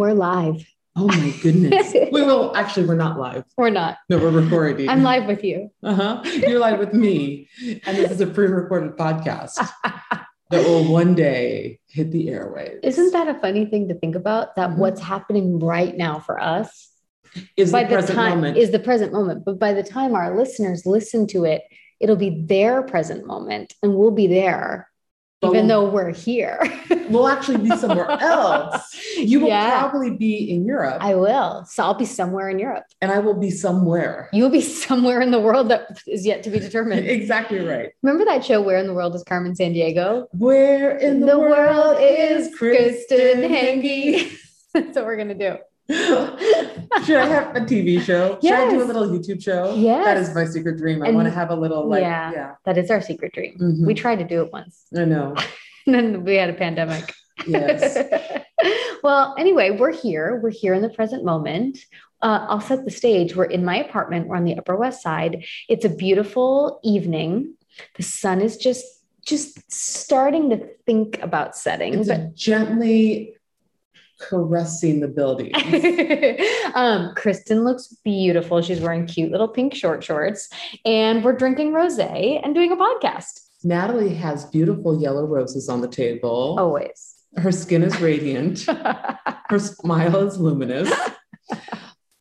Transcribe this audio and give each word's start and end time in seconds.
we're 0.00 0.14
live. 0.14 0.66
Oh 0.96 1.06
my 1.06 1.32
goodness. 1.42 1.92
we 2.12 2.22
will 2.22 2.56
actually 2.56 2.86
we're 2.86 2.96
not 2.96 3.18
live. 3.18 3.44
We're 3.56 3.68
not. 3.70 3.98
No, 4.08 4.16
we're 4.18 4.30
recording. 4.30 4.88
I'm 4.88 5.02
live 5.02 5.26
with 5.26 5.44
you. 5.44 5.70
Uh-huh. 5.82 6.22
You're 6.24 6.58
live 6.58 6.78
with 6.78 6.94
me. 6.94 7.48
And 7.84 7.96
this 7.98 8.10
is 8.10 8.20
a 8.22 8.26
pre-recorded 8.26 8.96
podcast 8.96 9.54
that 9.84 10.66
will 10.66 10.90
one 10.90 11.14
day 11.14 11.80
hit 11.88 12.10
the 12.10 12.28
airwaves. 12.28 12.80
Isn't 12.82 13.12
that 13.12 13.28
a 13.28 13.34
funny 13.38 13.66
thing 13.66 13.88
to 13.88 13.94
think 13.94 14.16
about? 14.16 14.56
That 14.56 14.70
Mhm. 14.70 14.78
what's 14.78 15.00
happening 15.00 15.58
right 15.58 15.94
now 15.96 16.18
for 16.18 16.40
us 16.40 16.88
is 17.56 17.70
by 17.70 17.84
the 17.84 17.90
the, 17.90 17.94
present 17.96 18.16
time 18.16 18.34
moment. 18.36 18.56
is 18.56 18.70
the 18.72 18.78
present 18.80 19.12
moment. 19.12 19.44
But 19.44 19.58
by 19.58 19.72
the 19.74 19.82
time 19.84 20.14
our 20.14 20.34
listeners 20.36 20.86
listen 20.86 21.26
to 21.28 21.44
it, 21.44 21.62
it'll 22.00 22.16
be 22.16 22.42
their 22.46 22.82
present 22.82 23.26
moment 23.26 23.74
and 23.82 23.94
we'll 23.94 24.10
be 24.10 24.26
there, 24.26 24.89
But 25.40 25.52
even 25.54 25.68
though 25.68 25.88
we're 25.88 26.12
here. 26.12 26.60
we'll 27.08 27.26
actually 27.28 27.56
be 27.58 27.74
somewhere 27.76 28.10
else. 28.10 28.94
You 29.16 29.40
will 29.40 29.48
Yeah. 29.48 29.80
probably 29.88 30.10
be 30.10 30.50
in 30.50 30.66
Europe 30.66 30.98
I 31.00 31.14
will. 31.14 31.64
So 31.64 31.82
I'll 31.82 31.94
be 31.94 32.04
somewhere 32.04 32.50
in 32.50 32.58
Europe. 32.58 32.84
and 33.00 33.10
I 33.10 33.20
will 33.20 33.34
be 33.38 33.50
somewhere. 33.50 34.28
You'll 34.34 34.50
be 34.50 34.60
somewhere 34.60 35.20
in 35.22 35.30
the 35.30 35.40
world 35.40 35.70
that 35.70 36.02
is 36.06 36.26
yet 36.26 36.42
to 36.42 36.50
be 36.50 36.58
determined. 36.58 37.06
exactly 37.20 37.60
right. 37.60 37.90
Remember 38.02 38.24
that 38.26 38.44
show, 38.44 38.60
Where 38.60 38.76
in 38.78 38.86
the 38.86 38.94
World 38.94 39.14
is 39.14 39.22
Carmen 39.24 39.54
Sandiego? 39.54 40.26
Where 40.32 40.98
in 40.98 41.20
the, 41.20 41.38
world, 41.38 41.96
is 42.00 42.54
Kristen 42.54 43.42
Henke? 43.50 44.30
That's 44.74 44.94
what 44.94 45.06
we're 45.06 45.16
going 45.16 45.28
to 45.28 45.34
do. 45.34 45.56
Should 47.04 47.16
I 47.16 47.26
have 47.26 47.56
a 47.56 47.60
TV 47.60 48.00
show? 48.00 48.38
Should 48.40 48.52
I 48.52 48.70
do 48.70 48.82
a 48.82 48.84
little 48.84 49.06
YouTube 49.08 49.42
show? 49.42 49.74
Yeah. 49.74 50.04
That 50.04 50.16
is 50.18 50.32
my 50.34 50.44
secret 50.44 50.78
dream. 50.78 51.02
I 51.02 51.08
And- 51.08 51.16
want 51.16 51.26
to 51.26 51.34
have 51.34 51.50
a 51.50 51.54
little 51.56 51.86
like 51.88 52.02
Yeah. 52.02 52.32
yeah. 52.32 52.54
That 52.64 52.78
is 52.78 52.90
our 52.90 53.00
secret 53.00 53.32
dream. 53.32 53.56
Mhm. 53.60 53.86
We 53.86 53.94
tried 53.94 54.16
to 54.20 54.24
do 54.24 54.42
it 54.42 54.52
once. 54.52 54.86
I 54.96 55.04
know. 55.04 55.34
And 55.86 55.94
then 55.94 56.24
we 56.24 56.34
had 56.36 56.50
a 56.50 56.52
pandemic. 56.52 57.10
Yes. 57.46 57.96
well, 59.02 59.34
anyway, 59.38 59.70
we're 59.70 59.92
here. 59.92 60.38
We're 60.42 60.50
here 60.50 60.74
in 60.74 60.82
the 60.82 60.90
present 60.90 61.24
moment. 61.24 61.78
Uh, 62.22 62.44
I'll 62.48 62.60
set 62.60 62.84
the 62.84 62.90
stage. 62.90 63.34
We're 63.34 63.44
in 63.46 63.64
my 63.64 63.76
apartment. 63.76 64.28
We're 64.28 64.36
on 64.36 64.44
the 64.44 64.56
Upper 64.58 64.76
West 64.76 65.02
Side. 65.02 65.42
It's 65.70 65.86
a 65.86 65.88
beautiful 65.88 66.80
evening. 66.84 67.54
The 67.96 68.02
sun 68.02 68.42
is 68.42 68.56
just 68.58 68.84
just 69.26 69.70
starting 69.72 70.50
to 70.50 70.58
think 70.86 71.18
about 71.22 71.56
setting. 71.56 71.94
It's 71.94 72.08
but 72.08 72.20
a 72.20 72.30
gently 72.34 73.34
caressing 74.20 75.00
the 75.00 75.08
building. 75.08 75.52
um, 76.74 77.12
Kristen 77.16 77.64
looks 77.64 77.88
beautiful. 78.04 78.62
She's 78.62 78.80
wearing 78.80 79.06
cute 79.06 79.30
little 79.30 79.48
pink 79.48 79.74
short 79.74 80.04
shorts, 80.04 80.48
and 80.84 81.24
we're 81.24 81.36
drinking 81.36 81.72
rosé 81.72 82.40
and 82.42 82.54
doing 82.54 82.72
a 82.72 82.76
podcast. 82.76 83.48
Natalie 83.64 84.14
has 84.14 84.44
beautiful 84.46 85.00
yellow 85.00 85.24
roses 85.24 85.68
on 85.68 85.80
the 85.80 85.88
table. 85.88 86.56
Always. 86.58 87.16
Her 87.36 87.52
skin 87.52 87.82
is 87.82 88.00
radiant. 88.00 88.64
Her 89.48 89.58
smile 89.58 90.16
is 90.26 90.38
luminous. 90.38 90.92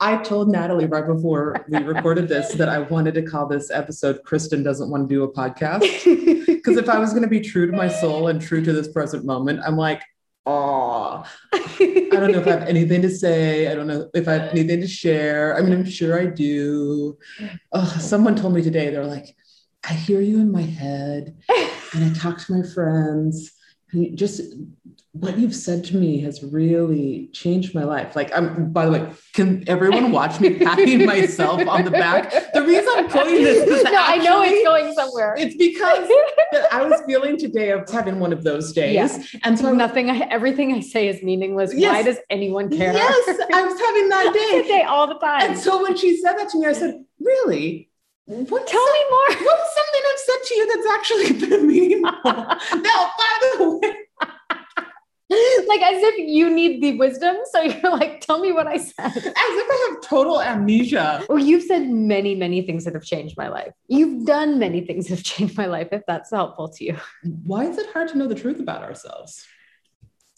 I 0.02 0.18
told 0.18 0.50
Natalie 0.50 0.86
right 0.86 1.06
before 1.06 1.66
we 1.68 1.80
recorded 1.80 2.30
this 2.30 2.54
that 2.54 2.70
I 2.70 2.80
wanted 2.80 3.16
to 3.16 3.22
call 3.22 3.48
this 3.48 3.70
episode 3.70 4.24
Kristen 4.24 4.64
Doesn't 4.64 4.90
Want 4.90 5.10
to 5.10 5.16
Do 5.16 5.24
a 5.24 5.32
Podcast. 5.32 6.46
Because 6.60 6.78
if 6.78 6.90
I 6.90 7.00
was 7.00 7.12
going 7.12 7.24
to 7.24 7.30
be 7.30 7.40
true 7.40 7.68
to 7.68 7.72
my 7.72 7.88
soul 7.88 8.28
and 8.28 8.42
true 8.42 8.62
to 8.64 8.74
this 8.74 8.90
present 8.90 9.24
moment, 9.24 9.62
I'm 9.66 9.78
like, 9.78 10.04
oh, 10.46 11.24
I 11.54 12.08
don't 12.12 12.32
know 12.32 12.40
if 12.40 12.48
I 12.48 12.52
have 12.52 12.64
anything 12.68 13.02
to 13.02 13.10
say. 13.10 13.68
I 13.68 13.76
don't 13.76 13.88
know 13.88 14.10
if 14.14 14.28
I 14.28 14.34
have 14.34 14.52
anything 14.52 14.82
to 14.82 14.88
share. 14.88 15.56
I 15.56 15.62
mean, 15.62 15.74
I'm 15.74 15.86
sure 15.86 16.20
I 16.20 16.26
do. 16.26 17.18
Oh, 17.72 17.98
someone 18.00 18.36
told 18.36 18.54
me 18.54 18.62
today, 18.62 18.90
they're 18.90 19.06
like, 19.06 19.36
I 19.88 19.94
hear 19.94 20.22
you 20.22 20.40
in 20.40 20.52
my 20.52 20.62
head 20.62 21.38
and 21.94 22.04
I 22.04 22.14
talk 22.14 22.38
to 22.40 22.54
my 22.54 22.68
friends. 22.68 23.52
And 23.92 24.18
just 24.18 24.42
what 25.14 25.40
you've 25.40 25.56
said 25.56 25.84
to 25.86 25.98
me 25.98 26.20
has 26.22 26.44
really 26.44 27.30
changed 27.34 27.74
my 27.74 27.84
life. 27.84 28.16
Like, 28.16 28.32
I'm, 28.36 28.72
by 28.72 28.86
the 28.86 28.92
way, 28.92 29.10
can 29.34 29.68
everyone 29.68 30.12
watch 30.12 30.40
me 30.40 30.60
patting 30.60 31.06
myself 31.06 31.68
on 31.68 31.84
the 31.84 31.92
back? 31.92 32.32
The 32.54 32.62
reason 32.62 32.88
I'm 32.96 33.08
putting 33.10 33.44
this 33.44 33.68
is 33.68 33.84
no, 33.86 33.92
I 33.96 34.18
know 34.18 34.44
it's 34.44 34.64
going 34.64 34.94
somewhere. 34.94 35.36
It's 35.38 35.56
because 35.56 36.08
that 36.52 36.72
I 36.72 36.86
was 36.86 37.02
feeling 37.08 37.38
today 37.38 37.72
of 37.72 37.90
having 37.90 38.20
one 38.20 38.32
of 38.32 38.44
those 38.44 38.72
days. 38.72 38.94
Yeah. 38.94 39.40
And 39.44 39.58
so 39.58 39.74
Nothing. 39.74 40.12
I, 40.12 40.20
everything 40.30 40.74
I 40.74 40.82
say 40.82 41.08
is 41.08 41.24
meaningless. 41.24 41.74
Why 41.74 42.04
does 42.04 42.18
anyone 42.30 42.70
care? 42.70 42.94
Yes, 42.94 43.40
I 43.52 43.64
was 43.64 43.80
having 43.80 44.10
that 44.10 44.34
day. 44.34 44.68
day 44.68 44.84
all 44.84 45.08
the 45.08 45.18
time. 45.18 45.42
And 45.52 45.60
so 45.60 45.82
when 45.82 45.98
she 45.98 46.18
said 46.18 46.34
that 46.34 46.50
to 46.50 46.60
me, 46.60 46.68
I 46.68 46.74
said, 46.74 47.04
Really? 47.20 47.90
What 48.26 48.68
Tell 48.68 48.94
me 48.94 49.00
more. 49.10 49.44
What's 49.44 49.76
something 49.76 50.02
I've 50.12 50.20
said 50.20 50.38
to 50.46 50.56
you 50.56 50.76
that's 50.76 50.88
actually 50.88 51.48
been 51.50 51.68
meaningful? 51.68 52.32
now, 52.32 53.12
by 53.18 53.56
the 53.58 53.80
way, 53.82 53.96
like 55.68 55.82
as 55.82 56.02
if 56.02 56.18
you 56.18 56.50
need 56.50 56.82
the 56.82 56.98
wisdom. 56.98 57.36
So 57.52 57.62
you're 57.62 57.92
like, 57.92 58.22
tell 58.22 58.40
me 58.40 58.52
what 58.52 58.66
I 58.66 58.78
said. 58.78 59.06
as 59.06 59.16
if 59.16 59.36
I 59.36 59.90
have 59.90 60.02
total 60.02 60.42
amnesia. 60.42 61.24
Well, 61.30 61.38
you've 61.38 61.64
said 61.64 61.88
many, 61.88 62.34
many 62.34 62.64
things 62.64 62.86
that 62.86 62.96
have 62.96 63.04
changed 63.04 63.38
my 63.38 63.48
life. 63.48 63.72
You've 63.88 64.26
done 64.26 64.58
many 64.58 64.82
things 64.82 65.08
that 65.08 65.16
have 65.16 65.24
changed 65.24 65.56
my 65.56 65.68
life, 65.68 65.90
if 65.92 66.02
that's 66.08 66.32
helpful 66.32 66.70
to 66.70 66.84
you. 66.84 66.98
Why 67.44 67.66
is 67.66 67.78
it 67.78 67.92
hard 67.92 68.08
to 68.10 68.18
know 68.18 68.28
the 68.28 68.36
truth 68.36 68.60
about 68.60 68.82
ourselves? 68.82 69.46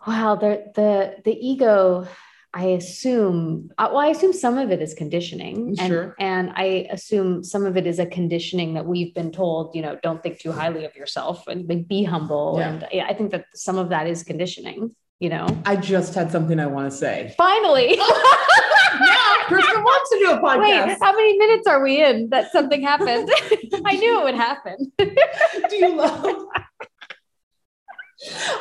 Wow, 0.05 0.35
the 0.35 0.71
the 0.75 1.15
the 1.23 1.47
ego, 1.47 2.07
I 2.53 2.65
assume. 2.65 3.69
uh, 3.77 3.87
Well, 3.91 3.99
I 4.01 4.07
assume 4.07 4.33
some 4.33 4.57
of 4.57 4.71
it 4.71 4.81
is 4.81 4.93
conditioning, 4.93 5.75
and 5.79 5.87
Sure. 5.87 6.15
and 6.19 6.51
I 6.55 6.87
assume 6.91 7.43
some 7.45 7.65
of 7.65 7.77
it 7.77 7.87
is 7.87 7.97
a 7.97 8.05
conditioning 8.05 8.73
that 8.73 8.85
we've 8.85 9.13
been 9.13 9.31
told. 9.31 9.73
You 9.75 9.81
know, 9.83 9.97
don't 10.03 10.21
think 10.21 10.39
too 10.39 10.51
highly 10.51 10.83
of 10.83 10.93
yourself 10.95 11.47
and 11.47 11.65
be- 11.67 11.75
be 11.87 12.03
humble. 12.03 12.55
Yeah. 12.57 12.69
And 12.69 12.87
yeah, 12.91 13.05
I 13.07 13.13
think 13.13 13.31
that 13.31 13.45
some 13.55 13.77
of 13.77 13.89
that 13.89 14.05
is 14.07 14.23
conditioning. 14.23 14.93
You 15.21 15.29
know, 15.29 15.45
I 15.65 15.75
just 15.77 16.13
had 16.15 16.31
something 16.31 16.59
I 16.59 16.65
want 16.67 16.91
to 16.91 16.97
say. 16.97 17.33
finally. 17.37 17.95
now, 17.95 19.33
Kristen 19.45 19.83
wants 19.83 20.09
to 20.09 20.17
do 20.19 20.31
a 20.31 20.39
podcast. 20.39 20.87
Wait, 20.87 20.97
how 20.99 21.13
many 21.15 21.37
minutes 21.37 21.67
are 21.67 21.81
we 21.83 22.03
in 22.03 22.29
that 22.31 22.51
something 22.51 22.81
happened? 22.81 23.29
I 23.85 23.95
knew 23.97 24.19
it 24.19 24.23
would 24.23 24.35
happen. 24.35 24.91
do 24.97 25.75
you 25.75 25.95
love? 25.95 26.25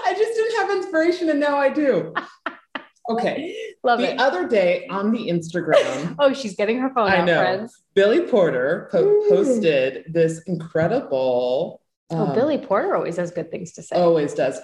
I 0.04 0.14
just 0.16 0.34
didn't 0.34 0.56
have 0.60 0.70
inspiration 0.70 1.28
and 1.30 1.40
now 1.40 1.56
I 1.56 1.68
do. 1.70 2.12
Okay. 3.10 3.54
Love 3.82 3.98
the 4.00 4.12
it. 4.12 4.20
other 4.20 4.46
day 4.48 4.86
on 4.88 5.10
the 5.12 5.28
Instagram, 5.28 6.14
Oh, 6.18 6.32
she's 6.32 6.54
getting 6.54 6.78
her 6.78 6.90
phone 6.90 7.10
I 7.10 7.18
out, 7.18 7.26
know. 7.26 7.38
friends. 7.40 7.82
Billy 7.94 8.20
Porter 8.22 8.88
po- 8.92 9.02
Ooh. 9.04 9.26
posted 9.30 10.04
this 10.08 10.40
incredible. 10.46 11.80
Oh, 12.10 12.16
um, 12.28 12.34
Billy 12.34 12.58
Porter 12.58 12.94
always 12.94 13.16
has 13.16 13.30
good 13.30 13.50
things 13.50 13.72
to 13.72 13.82
say. 13.82 13.96
always 13.96 14.34
does. 14.34 14.58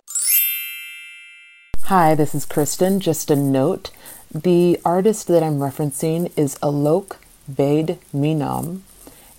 Hi, 1.85 2.15
this 2.15 2.35
is 2.35 2.45
Kristen. 2.45 3.01
Just 3.01 3.31
a 3.31 3.37
note 3.37 3.91
the 4.35 4.79
artist 4.85 5.29
that 5.29 5.43
I'm 5.43 5.59
referencing 5.59 6.33
is 6.37 6.57
Alok 6.57 7.17
Bade 7.53 7.99
Minam, 8.15 8.81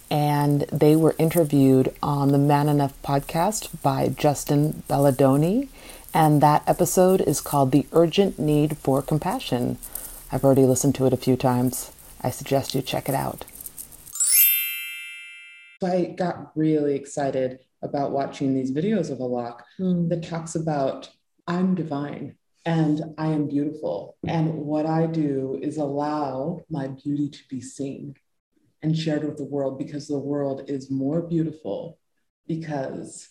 and 0.10 0.62
they 0.72 0.96
were 0.96 1.14
interviewed 1.20 1.94
on 2.02 2.30
the 2.32 2.38
Man 2.38 2.70
Enough 2.70 2.94
podcast 3.04 3.82
by 3.84 4.08
Justin 4.08 4.84
Baldoni, 4.88 5.68
and 6.14 6.42
that 6.42 6.64
episode 6.68 7.22
is 7.22 7.42
called 7.42 7.72
The 7.72 7.86
Urgent 7.92 8.40
Need 8.40 8.78
for 8.78 9.02
Compassion. 9.02 9.78
I've 10.32 10.44
already 10.44 10.66
listened 10.66 10.96
to 10.96 11.06
it 11.06 11.14
a 11.14 11.18
few 11.18 11.36
times. 11.36 11.92
I 12.22 12.30
suggest 12.32 12.74
you 12.76 12.82
check 12.82 13.08
it 13.08 13.16
out. 13.16 13.46
I 15.84 16.16
got 16.18 16.52
really 16.56 16.96
excited 16.96 17.60
about 17.84 18.12
watching 18.12 18.54
these 18.54 18.72
videos 18.72 19.12
of 19.12 19.20
Alok 19.20 19.62
Hmm. 19.78 20.08
that 20.10 20.24
talks 20.24 20.56
about 20.56 21.10
I'm 21.48 21.76
divine 21.76 22.36
and 22.66 23.02
I 23.18 23.28
am 23.28 23.48
beautiful. 23.48 24.18
And 24.28 24.54
what 24.56 24.86
I 24.86 25.06
do 25.06 25.60
is 25.62 25.78
allow 25.78 26.62
my 26.70 26.88
beauty 26.88 27.30
to 27.30 27.40
be 27.50 27.62
seen 27.62 28.16
and 28.82 28.98
shared 28.98 29.24
with 29.24 29.38
the 29.38 29.46
world 29.46 29.78
because 29.78 30.08
the 30.08 30.20
world 30.20 30.70
is 30.70 30.92
more 30.92 31.22
beautiful 31.22 32.00
because 32.48 33.30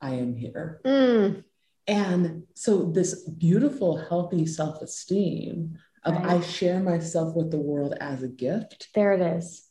I 0.00 0.14
am 0.14 0.34
here. 0.36 0.80
Mm, 0.84 1.44
And 1.90 2.44
so, 2.54 2.84
this 2.84 3.28
beautiful, 3.28 3.96
healthy 3.96 4.46
self 4.46 4.80
esteem 4.80 5.76
of 6.04 6.14
Right. 6.14 6.36
I 6.36 6.40
share 6.40 6.80
myself 6.80 7.34
with 7.34 7.50
the 7.50 7.58
world 7.58 7.94
as 8.00 8.22
a 8.22 8.28
gift 8.28 8.88
there 8.94 9.12
it 9.12 9.20
is. 9.38 9.66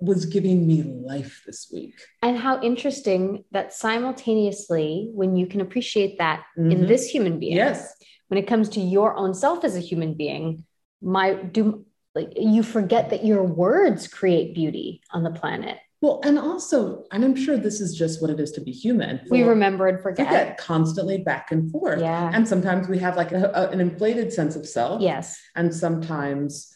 was 0.00 0.26
giving 0.26 0.64
me 0.66 0.82
life 0.82 1.42
this 1.46 1.70
week. 1.72 1.94
And 2.22 2.36
how 2.36 2.60
interesting 2.62 3.44
that 3.50 3.72
simultaneously, 3.72 5.10
when 5.12 5.34
you 5.36 5.46
can 5.46 5.60
appreciate 5.60 6.18
that 6.18 6.44
in 6.56 6.82
Mhm. 6.82 6.88
this 6.88 7.08
human 7.08 7.38
being, 7.40 7.56
Yes. 7.56 7.94
when 8.28 8.38
it 8.38 8.46
comes 8.46 8.68
to 8.70 8.80
your 8.80 9.16
own 9.16 9.32
self 9.34 9.64
as 9.64 9.74
a 9.76 9.80
human 9.80 10.14
being, 10.14 10.64
my 11.00 11.34
do 11.34 11.84
like 12.14 12.32
you 12.36 12.62
forget 12.62 13.10
that 13.10 13.24
your 13.24 13.44
words 13.44 14.08
create 14.08 14.54
beauty 14.54 15.00
on 15.12 15.22
the 15.22 15.30
planet. 15.30 15.78
Well, 16.00 16.20
and 16.22 16.38
also, 16.38 17.04
and 17.10 17.24
I'm 17.24 17.34
sure 17.34 17.56
this 17.56 17.80
is 17.80 17.96
just 17.96 18.22
what 18.22 18.30
it 18.30 18.38
is 18.38 18.52
to 18.52 18.60
be 18.60 18.70
human. 18.70 19.20
We 19.30 19.42
remember 19.42 19.88
and 19.88 20.00
forget. 20.00 20.28
forget 20.28 20.56
constantly 20.58 21.18
back 21.18 21.50
and 21.50 21.70
forth. 21.72 22.00
Yeah. 22.00 22.30
And 22.32 22.46
sometimes 22.46 22.86
we 22.88 22.98
have 22.98 23.16
like 23.16 23.32
a, 23.32 23.50
a- 23.52 23.68
an 23.70 23.80
inflated 23.80 24.32
sense 24.32 24.54
of 24.54 24.64
self. 24.66 25.02
Yes. 25.02 25.40
And 25.56 25.74
sometimes 25.74 26.72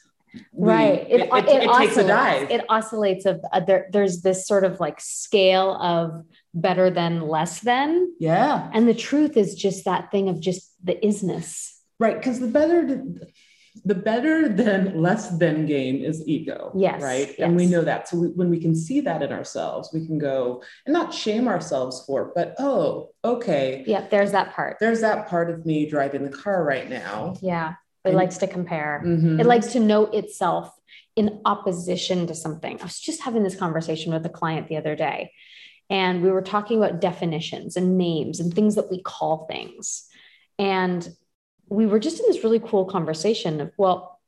we- 0.52 0.68
right. 0.68 1.06
it, 1.08 1.20
it, 1.20 1.30
it 1.62 1.72
takes 1.78 1.96
a 1.98 2.06
dive. 2.06 2.50
It 2.50 2.64
oscillates 2.68 3.24
of 3.24 3.40
uh, 3.52 3.60
there, 3.60 3.86
there's 3.92 4.22
this 4.22 4.44
sort 4.46 4.64
of 4.64 4.80
like 4.80 5.00
scale 5.00 5.74
of 5.80 6.24
better 6.52 6.90
than 6.90 7.20
less 7.28 7.60
than. 7.60 8.12
yeah. 8.18 8.68
And 8.74 8.88
the 8.88 8.94
truth 8.94 9.36
is 9.36 9.54
just 9.54 9.84
that 9.84 10.10
thing 10.10 10.28
of 10.30 10.40
just 10.40 10.72
the 10.84 10.94
isness. 10.96 11.70
Right. 12.00 12.16
Because 12.16 12.40
the 12.40 12.48
better, 12.48 13.04
the, 13.84 13.94
better 13.94 14.48
than 14.48 15.00
less 15.00 15.30
than 15.38 15.66
game 15.66 16.04
is 16.04 16.22
ego. 16.26 16.72
Yes, 16.76 17.00
Right. 17.02 17.28
yes. 17.28 17.38
And 17.40 17.56
we 17.56 17.66
know 17.66 17.82
that. 17.82 18.08
So 18.08 18.18
we, 18.18 18.28
when 18.28 18.50
we 18.50 18.60
can 18.60 18.74
see 18.74 19.00
that 19.02 19.22
in 19.22 19.32
ourselves, 19.32 19.90
we 19.94 20.06
can 20.06 20.18
go 20.18 20.62
and 20.86 20.92
not 20.92 21.12
shame 21.14 21.48
ourselves 21.48 22.04
for 22.06 22.22
it, 22.28 22.32
but 22.34 22.54
oh, 22.58 23.10
okay, 23.24 23.82
Yeah, 23.86 24.06
there's 24.08 24.32
that 24.32 24.52
part. 24.54 24.76
there's 24.80 25.00
that 25.00 25.28
part 25.28 25.50
of 25.50 25.64
me 25.64 25.86
driving 25.88 26.22
the 26.22 26.30
car 26.36 26.62
right 26.64 26.88
now. 26.88 27.34
Yeah. 27.40 27.74
It 28.04 28.08
And- 28.10 28.16
likes 28.16 28.36
to 28.38 28.46
compare. 28.46 29.02
Mhm. 29.04 29.40
It 29.40 29.46
likes 29.46 29.72
to 29.72 29.80
know 29.80 30.04
itself 30.04 30.74
in 31.16 31.40
opposition 31.44 32.26
to 32.26 32.34
something. 32.34 32.78
I 32.80 32.84
was 32.84 32.98
just 33.00 33.22
having 33.22 33.42
this 33.42 33.54
conversation 33.56 34.12
with 34.12 34.24
a 34.26 34.30
client 34.30 34.68
the 34.68 34.76
other 34.76 34.94
day, 34.96 35.30
and 35.88 36.22
we 36.22 36.30
were 36.30 36.42
talking 36.42 36.78
about 36.82 37.00
definitions 37.00 37.76
and 37.76 37.96
names 37.96 38.40
and 38.40 38.52
things 38.52 38.74
that 38.74 38.90
we 38.90 39.00
call 39.02 39.46
things. 39.46 40.08
And 40.58 41.08
we 41.72 41.86
were 41.86 41.98
just 41.98 42.20
in 42.20 42.26
this 42.28 42.44
really 42.44 42.60
cool 42.60 42.84
conversation 42.84 43.60
of, 43.60 43.72
well, 43.76 44.20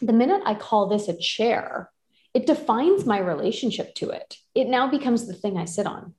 the 0.00 0.12
minute 0.12 0.42
I 0.44 0.54
call 0.54 0.88
this 0.88 1.08
a 1.08 1.16
chair, 1.18 1.90
it 2.34 2.46
defines 2.46 3.04
my 3.04 3.18
relationship 3.18 3.94
to 3.96 4.10
it. 4.10 4.36
It 4.54 4.68
now 4.68 4.88
becomes 4.88 5.26
the 5.26 5.34
thing 5.34 5.56
I 5.56 5.64
sit 5.64 5.86
on, 5.86 6.14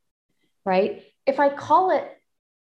right? 0.66 1.04
If 1.26 1.40
I 1.40 1.50
call 1.50 1.92
it 1.92 2.06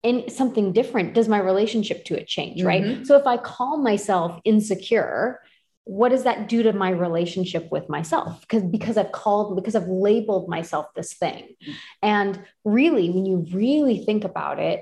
in 0.02 0.30
something 0.30 0.72
different, 0.72 1.14
does 1.14 1.28
my 1.28 1.40
relationship 1.40 2.06
to 2.06 2.16
it 2.20 2.28
change, 2.28 2.64
right? 2.64 2.84
Mhm. 2.84 3.06
So 3.06 3.18
if 3.18 3.28
I 3.28 3.38
call 3.38 3.78
myself 3.78 4.40
insecure, 4.46 5.42
what 5.86 6.10
does 6.10 6.24
that 6.24 6.48
do 6.48 6.64
to 6.64 6.72
my 6.72 6.90
relationship 6.90 7.70
with 7.70 7.90
myself? 7.90 8.40
Because 8.42 8.64
because 8.64 8.98
I've 8.98 9.12
called 9.12 9.56
because 9.58 9.76
I've 9.76 9.88
labeled 9.88 10.48
myself 10.48 10.94
this 10.94 11.14
thing. 11.14 11.56
And 12.02 12.40
really, 12.64 13.10
when 13.10 13.26
you 13.26 13.46
really 13.52 13.98
think 14.06 14.24
about 14.24 14.60
it, 14.60 14.82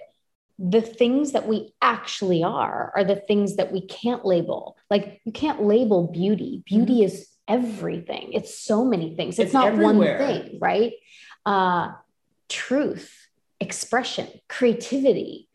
the 0.63 0.81
things 0.81 1.31
that 1.31 1.47
we 1.47 1.73
actually 1.81 2.43
are 2.43 2.91
are 2.95 3.03
the 3.03 3.15
things 3.15 3.55
that 3.55 3.71
we 3.71 3.81
can't 3.87 4.23
label. 4.23 4.77
Like 4.89 5.19
you 5.25 5.31
can't 5.31 5.63
label 5.63 6.07
beauty. 6.07 6.61
Beauty 6.65 7.03
is 7.03 7.27
everything. 7.47 8.33
It's 8.33 8.57
so 8.57 8.85
many 8.85 9.15
things. 9.15 9.39
It's, 9.39 9.47
It's 9.47 9.53
not 9.53 9.67
everywhere. 9.69 10.19
one 10.19 10.27
thing, 10.27 10.59
right? 10.61 10.93
Uh, 11.45 11.93
truth, 12.47 13.27
expression, 13.59 14.27
creativity, 14.47 15.49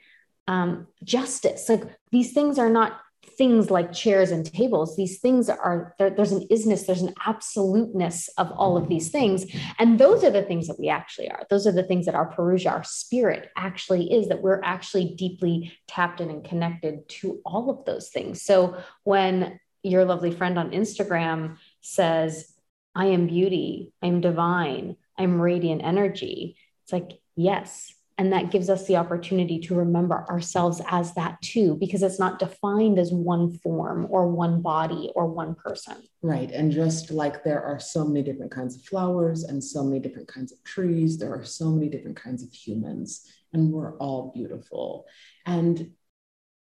um, 0.49 0.89
justice. 1.05 1.69
Like 1.69 1.85
these 2.11 2.33
things 2.33 2.59
are 2.59 2.71
not 2.71 3.01
things 3.31 3.71
like 3.71 3.93
chairs 3.93 4.31
and 4.31 4.51
tables. 4.51 4.97
These 4.97 5.19
things 5.19 5.49
are 5.49 5.95
there, 5.99 6.11
there's 6.11 6.33
an 6.33 6.47
isness, 6.51 6.87
there's 6.87 7.03
an 7.03 7.15
absoluteness 7.27 8.29
of 8.39 8.51
all 8.53 8.77
of 8.77 8.89
these 8.89 9.11
things. 9.11 9.47
And 9.79 9.99
those 9.99 10.25
are 10.25 10.31
the 10.31 10.43
things 10.43 10.69
that 10.69 10.79
we 10.79 10.89
actually 10.89 11.31
are. 11.31 11.45
Those 11.51 11.67
are 11.67 11.73
the 11.73 11.83
things 11.83 12.07
that 12.07 12.15
our 12.15 12.27
Perugia, 12.27 12.71
our 12.71 12.85
spirit 12.85 13.51
actually 13.57 14.13
is, 14.13 14.29
that 14.29 14.43
we're 14.43 14.63
actually 14.63 15.15
deeply 15.15 15.73
tapped 15.87 16.21
in 16.21 16.31
and 16.31 16.45
connected 16.45 17.09
to 17.09 17.41
all 17.45 17.71
of 17.71 17.85
those 17.85 18.09
things. 18.09 18.43
So 18.43 18.77
when 19.05 19.61
your 19.83 20.05
lovely 20.05 20.33
friend 20.33 20.59
on 20.59 20.71
Instagram 20.71 21.57
says, 21.81 22.53
I 22.95 23.07
am 23.07 23.27
beauty, 23.27 23.93
I'm 24.03 24.21
divine, 24.21 24.97
I'm 25.19 25.41
radiant 25.41 25.83
energy, 25.85 26.57
it's 26.85 26.93
like, 26.93 27.19
yes. 27.35 27.93
And 28.19 28.33
that 28.33 28.51
gives 28.51 28.71
us 28.71 28.87
the 28.87 28.97
opportunity 28.97 29.59
to 29.61 29.75
remember 29.75 30.25
ourselves 30.31 30.81
as 30.89 31.13
that 31.15 31.41
too, 31.43 31.77
because 31.79 32.03
it's 32.03 32.19
not 32.19 32.39
defined 32.39 32.99
as 32.99 33.13
one 33.13 33.59
form 33.59 34.07
or 34.09 34.29
one 34.29 34.63
body 34.63 35.11
or 35.15 35.27
one 35.27 35.55
person. 35.55 35.97
Right. 36.23 36.51
And 36.51 36.73
just 36.73 37.11
like 37.11 37.45
there 37.45 37.63
are 37.63 37.79
so 37.79 38.07
many 38.07 38.23
different 38.23 38.53
kinds 38.53 38.75
of 38.75 38.83
flowers 38.83 39.45
and 39.45 39.63
so 39.63 39.85
many 39.85 40.01
different 40.01 40.29
kinds 40.29 40.51
of 40.51 40.63
trees, 40.65 41.19
there 41.19 41.35
are 41.35 41.45
so 41.45 41.71
many 41.71 41.91
different 41.91 42.17
kinds 42.17 42.43
of 42.43 42.51
humans, 42.53 43.31
and 43.53 43.71
we're 43.71 43.99
all 43.99 44.33
beautiful. 44.35 45.05
And 45.45 45.91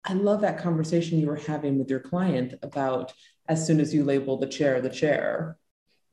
I 0.03 0.13
love 0.13 0.41
that 0.41 0.59
conversation 0.59 1.19
you 1.19 1.27
were 1.27 1.35
having 1.37 1.79
with 1.79 1.89
your 1.89 1.99
client 2.01 2.55
about 2.61 3.13
as 3.47 3.65
soon 3.65 3.79
as 3.79 3.93
you 3.93 4.03
label 4.03 4.37
the 4.37 4.47
chair 4.47 4.81
the 4.81 4.89
chair, 4.89 5.57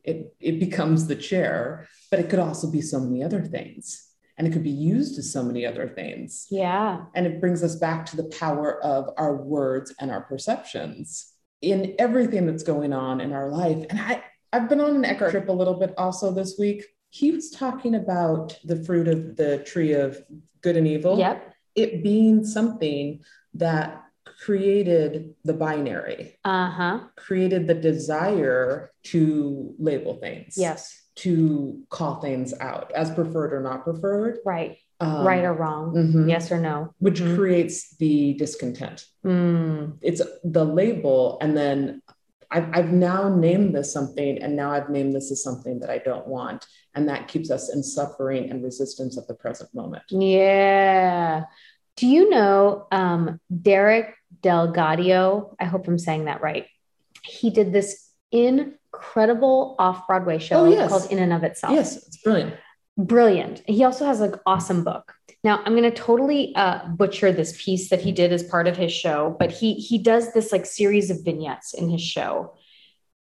it, 0.05 0.35
it 0.39 0.61
becomes 0.61 1.07
the 1.07 1.17
chair, 1.17 1.89
but 2.11 2.21
it 2.21 2.31
could 2.31 2.39
also 2.39 2.71
be 2.71 2.81
so 2.81 3.01
many 3.01 3.25
other 3.25 3.43
things. 3.43 4.06
And 4.39 4.47
it 4.47 4.53
could 4.53 4.63
be 4.65 4.71
used 4.71 5.19
as 5.19 5.33
so 5.33 5.43
many 5.43 5.65
other 5.65 5.89
things. 5.89 6.47
Yeah. 6.51 7.05
And 7.15 7.27
it 7.27 7.41
brings 7.41 7.63
us 7.63 7.77
back 7.77 8.05
to 8.07 8.17
the 8.17 8.25
power 8.25 8.83
of 8.83 9.09
our 9.17 9.35
words 9.37 9.95
and 9.99 10.11
our 10.11 10.21
perceptions 10.21 11.33
in 11.63 11.95
everything 11.99 12.47
that's 12.47 12.63
going 12.63 12.93
on 12.93 13.21
in 13.21 13.33
our 13.33 13.51
life. 13.51 13.85
And 13.89 13.99
I, 13.99 14.23
I've 14.53 14.69
been 14.69 14.81
on 14.81 14.95
an 14.97 15.05
Eckhart 15.07 15.31
trip 15.31 15.49
a 15.49 15.53
little 15.53 15.75
bit 15.79 15.95
also 15.97 16.33
this 16.33 16.57
week. 16.59 16.85
He 17.11 17.31
was 17.33 17.51
talking 17.51 17.95
about 17.95 18.59
the 18.65 18.85
fruit 18.85 19.09
of 19.09 19.37
the 19.37 19.59
tree 19.65 19.93
of 19.95 20.23
good 20.61 20.77
and 20.77 20.87
evil. 20.87 21.19
Yep. 21.19 21.55
It 21.75 22.03
being 22.03 22.45
something 22.45 23.23
that 23.55 24.03
created 24.41 25.35
the 25.45 25.55
binary, 25.55 26.39
Uh 26.45 26.71
huh. 26.71 27.01
created 27.17 27.67
the 27.67 27.75
desire 27.75 28.93
to 29.05 29.75
label 29.79 30.15
things. 30.17 30.55
Yes. 30.59 31.03
To 31.17 31.81
call 31.89 32.21
things 32.21 32.53
out 32.61 32.93
as 32.93 33.11
preferred 33.11 33.53
or 33.55 33.61
not 33.61 33.85
preferred. 33.85 34.39
Right. 34.45 34.77
Um, 35.01 35.27
right 35.27 35.45
or 35.45 35.53
wrong. 35.55 35.95
mhm. 35.95 36.29
Yes 36.29 36.51
or 36.53 36.59
no. 36.59 36.93
Which 36.99 37.21
Mhm. 37.21 37.37
creates 37.37 37.97
the 37.97 38.35
discontent. 38.35 39.07
Mm. 39.25 39.99
it's 40.03 40.23
the 40.45 40.65
label 40.65 41.39
and 41.41 41.57
then 41.57 42.03
I've, 42.51 42.69
I've 42.73 42.93
now 42.93 43.29
named 43.35 43.75
this 43.75 43.93
something 43.93 44.41
and 44.41 44.55
now 44.55 44.71
i've 44.71 44.89
named 44.89 45.13
this 45.17 45.33
as 45.33 45.43
something 45.43 45.81
that 45.81 45.91
i 45.91 45.99
don't 45.99 46.29
want 46.29 46.65
and 46.95 47.09
that 47.09 47.27
keeps 47.27 47.51
us 47.51 47.75
in 47.75 47.83
suffering 47.83 48.51
and 48.51 48.63
resistance 48.63 49.19
at 49.19 49.27
the 49.27 49.35
present 49.35 49.69
moment 49.75 50.05
Yeah. 50.11 51.45
Do 51.97 52.07
you 52.07 52.31
know 52.31 52.87
um, 52.93 53.41
Derek 53.51 54.15
DelGaudio? 54.43 55.57
I 55.59 55.65
hope 55.65 55.89
I'm 55.89 55.99
saying 55.99 56.27
that 56.27 56.41
right. 56.43 56.67
He 57.25 57.51
did 57.51 57.73
this 57.73 58.11
incredible 58.97 59.77
off 59.79 60.07
Broadway 60.07 60.39
show 60.39 60.67
Oh, 60.67 60.71
yes. 60.71 60.89
called 60.91 61.11
In 61.11 61.19
and 61.19 61.33
of 61.33 61.43
Itself. 61.45 61.73
yes 61.75 61.97
it's 61.97 62.17
brilliant 62.19 62.55
Brilliant. 62.99 63.61
He 63.67 63.85
also 63.85 64.07
has 64.07 64.23
an 64.23 64.37
awesome 64.47 64.83
book. 64.83 65.13
Now 65.45 65.61
I'm 65.63 65.77
going 65.77 65.83
to 65.83 65.91
totally 65.91 66.55
uh, 66.57 66.89
butcher 66.89 67.31
this 67.31 67.55
piece 67.63 67.91
that 67.91 68.01
he 68.01 68.11
did 68.11 68.33
as 68.33 68.43
part 68.43 68.67
of 68.67 68.75
his 68.79 68.91
show, 68.91 69.37
but 69.39 69.53
he 69.53 69.75
he 69.75 69.99
does 69.99 70.33
this 70.33 70.51
like 70.51 70.65
series 70.65 71.11
of 71.11 71.23
vignettes 71.23 71.75
in 71.75 71.91
his 71.91 72.01
show, 72.01 72.55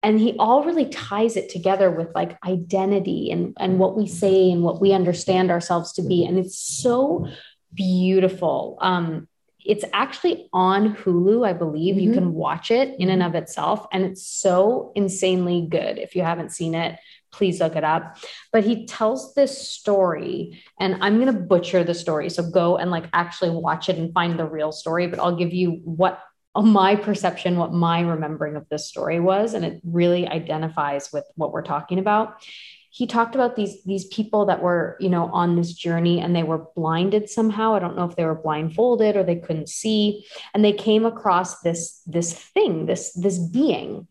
and 0.03 0.19
he 0.19 0.35
all 0.39 0.65
really 0.65 0.87
ties 0.89 1.37
it 1.37 1.47
together 1.47 1.89
with 1.89 2.09
like 2.13 2.37
identity 2.45 3.31
and 3.31 3.55
and 3.61 3.79
what 3.79 3.95
we 3.95 4.07
say 4.07 4.51
and 4.51 4.61
what 4.61 4.81
we 4.81 4.91
understand 4.91 5.49
ourselves 5.49 5.93
to 5.93 6.01
be, 6.01 6.25
and 6.25 6.37
it's 6.37 6.57
so 6.59 7.29
beautiful. 7.73 8.77
Um, 8.81 9.29
it's 9.65 9.85
actually 9.93 10.49
on 10.53 10.95
Hulu, 10.95 11.47
I 11.47 11.53
believe. 11.53 11.99
You 11.99 12.11
Mhm. 12.11 12.13
can 12.13 12.33
watch 12.33 12.71
it 12.71 12.95
in 12.99 13.09
and 13.09 13.23
of 13.23 13.35
itself, 13.35 13.87
and 13.91 14.03
it's 14.03 14.25
so 14.25 14.91
insanely 14.95 15.67
good. 15.69 15.97
If 15.97 16.15
you 16.15 16.23
haven't 16.23 16.51
seen 16.51 16.75
it, 16.75 16.97
please 17.31 17.61
look 17.61 17.75
it 17.75 17.83
up. 17.83 18.17
But 18.51 18.63
he 18.65 18.85
tells 18.85 19.33
this 19.33 19.57
story, 19.67 20.59
and 20.79 20.97
I'm 21.01 21.15
going 21.19 21.33
to 21.33 21.41
butcher 21.41 21.83
the 21.83 21.93
story. 21.93 22.29
So 22.29 22.43
go 22.49 22.77
and 22.77 22.91
like 22.91 23.05
actually 23.13 23.51
watch 23.51 23.87
it 23.87 23.97
and 23.97 24.13
find 24.13 24.37
the 24.37 24.45
real 24.45 24.71
story. 24.71 25.07
But 25.07 25.19
I'll 25.19 25.35
give 25.35 25.53
you 25.53 25.79
what 25.83 26.19
my 26.53 26.97
perception, 26.97 27.57
what 27.57 27.71
my 27.71 28.01
remembering 28.01 28.57
of 28.57 28.67
this 28.69 28.85
story 28.85 29.21
was, 29.21 29.53
and 29.53 29.63
it 29.63 29.79
really 29.85 30.27
identifies 30.27 31.09
with 31.13 31.23
what 31.35 31.53
we're 31.53 31.61
talking 31.61 31.97
about. 31.99 32.43
He 32.91 33.07
talked 33.07 33.35
about 33.35 33.55
these 33.55 33.83
these 33.83 34.05
people 34.05 34.45
that 34.45 34.61
were, 34.61 34.97
you 34.99 35.09
know, 35.09 35.29
on 35.31 35.55
this 35.55 35.73
journey 35.73 36.19
and 36.19 36.35
they 36.35 36.43
were 36.43 36.65
blinded 36.75 37.29
somehow. 37.29 37.73
I 37.73 37.79
don't 37.79 37.95
know 37.95 38.05
if 38.05 38.15
they 38.15 38.25
were 38.25 38.35
blindfolded 38.35 39.15
or 39.15 39.23
they 39.23 39.37
couldn't 39.37 39.69
see, 39.69 40.25
and 40.53 40.63
they 40.63 40.73
came 40.73 41.05
across 41.05 41.61
this 41.61 42.01
this 42.05 42.33
thing, 42.33 42.85
this 42.85 43.13
this 43.13 43.39
being 43.39 44.07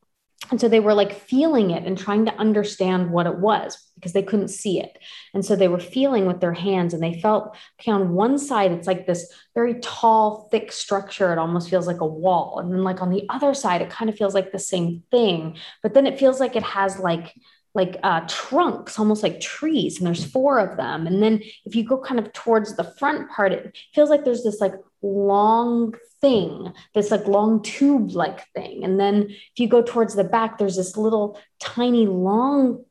and 0.50 0.60
so 0.60 0.68
they 0.68 0.80
were 0.80 0.94
like 0.94 1.12
feeling 1.12 1.70
it 1.70 1.84
and 1.84 1.96
trying 1.96 2.24
to 2.24 2.34
understand 2.34 3.10
what 3.10 3.26
it 3.26 3.38
was 3.38 3.90
because 3.94 4.12
they 4.12 4.22
couldn't 4.22 4.48
see 4.48 4.80
it. 4.80 4.98
And 5.32 5.44
so 5.44 5.54
they 5.54 5.68
were 5.68 5.78
feeling 5.78 6.26
with 6.26 6.40
their 6.40 6.52
hands 6.52 6.92
and 6.92 7.02
they 7.02 7.20
felt 7.20 7.56
okay, 7.80 7.92
on 7.92 8.14
one 8.14 8.38
side, 8.38 8.72
it's 8.72 8.86
like 8.86 9.06
this 9.06 9.32
very 9.54 9.74
tall, 9.80 10.48
thick 10.50 10.72
structure. 10.72 11.32
It 11.32 11.38
almost 11.38 11.70
feels 11.70 11.86
like 11.86 12.00
a 12.00 12.06
wall. 12.06 12.58
And 12.58 12.72
then 12.72 12.82
like 12.82 13.00
on 13.00 13.10
the 13.10 13.26
other 13.28 13.54
side, 13.54 13.82
it 13.82 13.90
kind 13.90 14.10
of 14.10 14.16
feels 14.16 14.34
like 14.34 14.50
the 14.50 14.58
same 14.58 15.04
thing, 15.10 15.56
but 15.82 15.94
then 15.94 16.06
it 16.06 16.18
feels 16.18 16.40
like 16.40 16.56
it 16.56 16.64
has 16.64 16.98
like 16.98 17.34
like 17.74 17.98
uh, 18.02 18.22
trunks, 18.28 18.98
almost 18.98 19.22
like 19.22 19.40
trees, 19.40 19.98
and 19.98 20.06
there's 20.06 20.24
four 20.24 20.58
of 20.58 20.76
them. 20.76 21.06
And 21.06 21.22
then 21.22 21.42
if 21.64 21.74
you 21.74 21.84
go 21.84 21.98
kind 21.98 22.18
of 22.18 22.32
towards 22.32 22.76
the 22.76 22.84
front 22.98 23.30
part, 23.30 23.52
it 23.52 23.76
feels 23.94 24.10
like 24.10 24.24
there's 24.24 24.42
this 24.42 24.60
like 24.60 24.74
long 25.02 25.94
thing, 26.20 26.72
this 26.94 27.10
like 27.10 27.26
long 27.26 27.62
tube 27.62 28.10
like 28.12 28.46
thing. 28.52 28.84
And 28.84 28.98
then 28.98 29.28
if 29.30 29.58
you 29.58 29.68
go 29.68 29.82
towards 29.82 30.14
the 30.14 30.24
back, 30.24 30.58
there's 30.58 30.76
this 30.76 30.96
little 30.96 31.40
tiny 31.60 32.06
long 32.06 32.84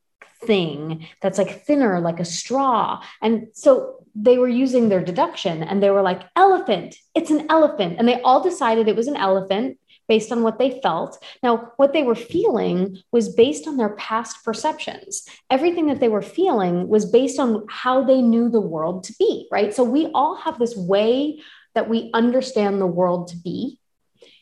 thing 0.44 1.08
that's 1.22 1.38
like 1.38 1.66
thinner, 1.66 2.00
like 2.00 2.20
a 2.20 2.26
straw. 2.26 3.04
And 3.22 3.48
so 3.54 4.06
they 4.16 4.38
were 4.38 4.50
using 4.50 4.90
their 4.90 5.04
deduction 5.04 5.64
and 5.64 5.84
they 5.84 5.90
were 5.90 6.02
like, 6.02 6.22
elephant, 6.36 6.96
it's 7.14 7.32
an 7.32 7.46
elephant. 7.50 7.96
And 8.00 8.08
they 8.08 8.22
all 8.22 8.42
decided 8.42 8.88
it 8.88 8.96
was 8.96 9.08
an 9.08 9.16
elephant 9.16 9.78
based 10.10 10.32
on 10.32 10.44
what 10.44 10.60
they 10.60 10.82
felt. 10.82 11.24
Now, 11.42 11.72
what 11.78 11.94
they 11.94 12.04
were 12.04 12.16
feeling 12.16 12.98
was 13.14 13.34
based 13.34 13.68
on 13.68 13.78
their 13.78 13.96
past 13.96 14.44
perceptions. 14.44 15.24
Everything 15.50 15.88
that 15.88 16.02
they 16.02 16.10
were 16.10 16.22
feeling 16.24 16.90
was 16.90 17.06
based 17.06 17.40
on 17.40 17.66
how 17.70 18.04
they 18.04 18.22
knew 18.22 18.50
the 18.50 18.60
world 18.60 19.06
to 19.06 19.14
be, 19.18 19.48
right? 19.52 19.74
So 19.74 19.84
we 19.84 20.08
all 20.08 20.36
have 20.36 20.60
this 20.60 20.76
way 20.76 21.40
that 21.76 21.88
we 21.88 22.10
understand 22.14 22.82
the 22.82 22.88
world 22.88 23.30
to 23.30 23.38
be, 23.38 23.80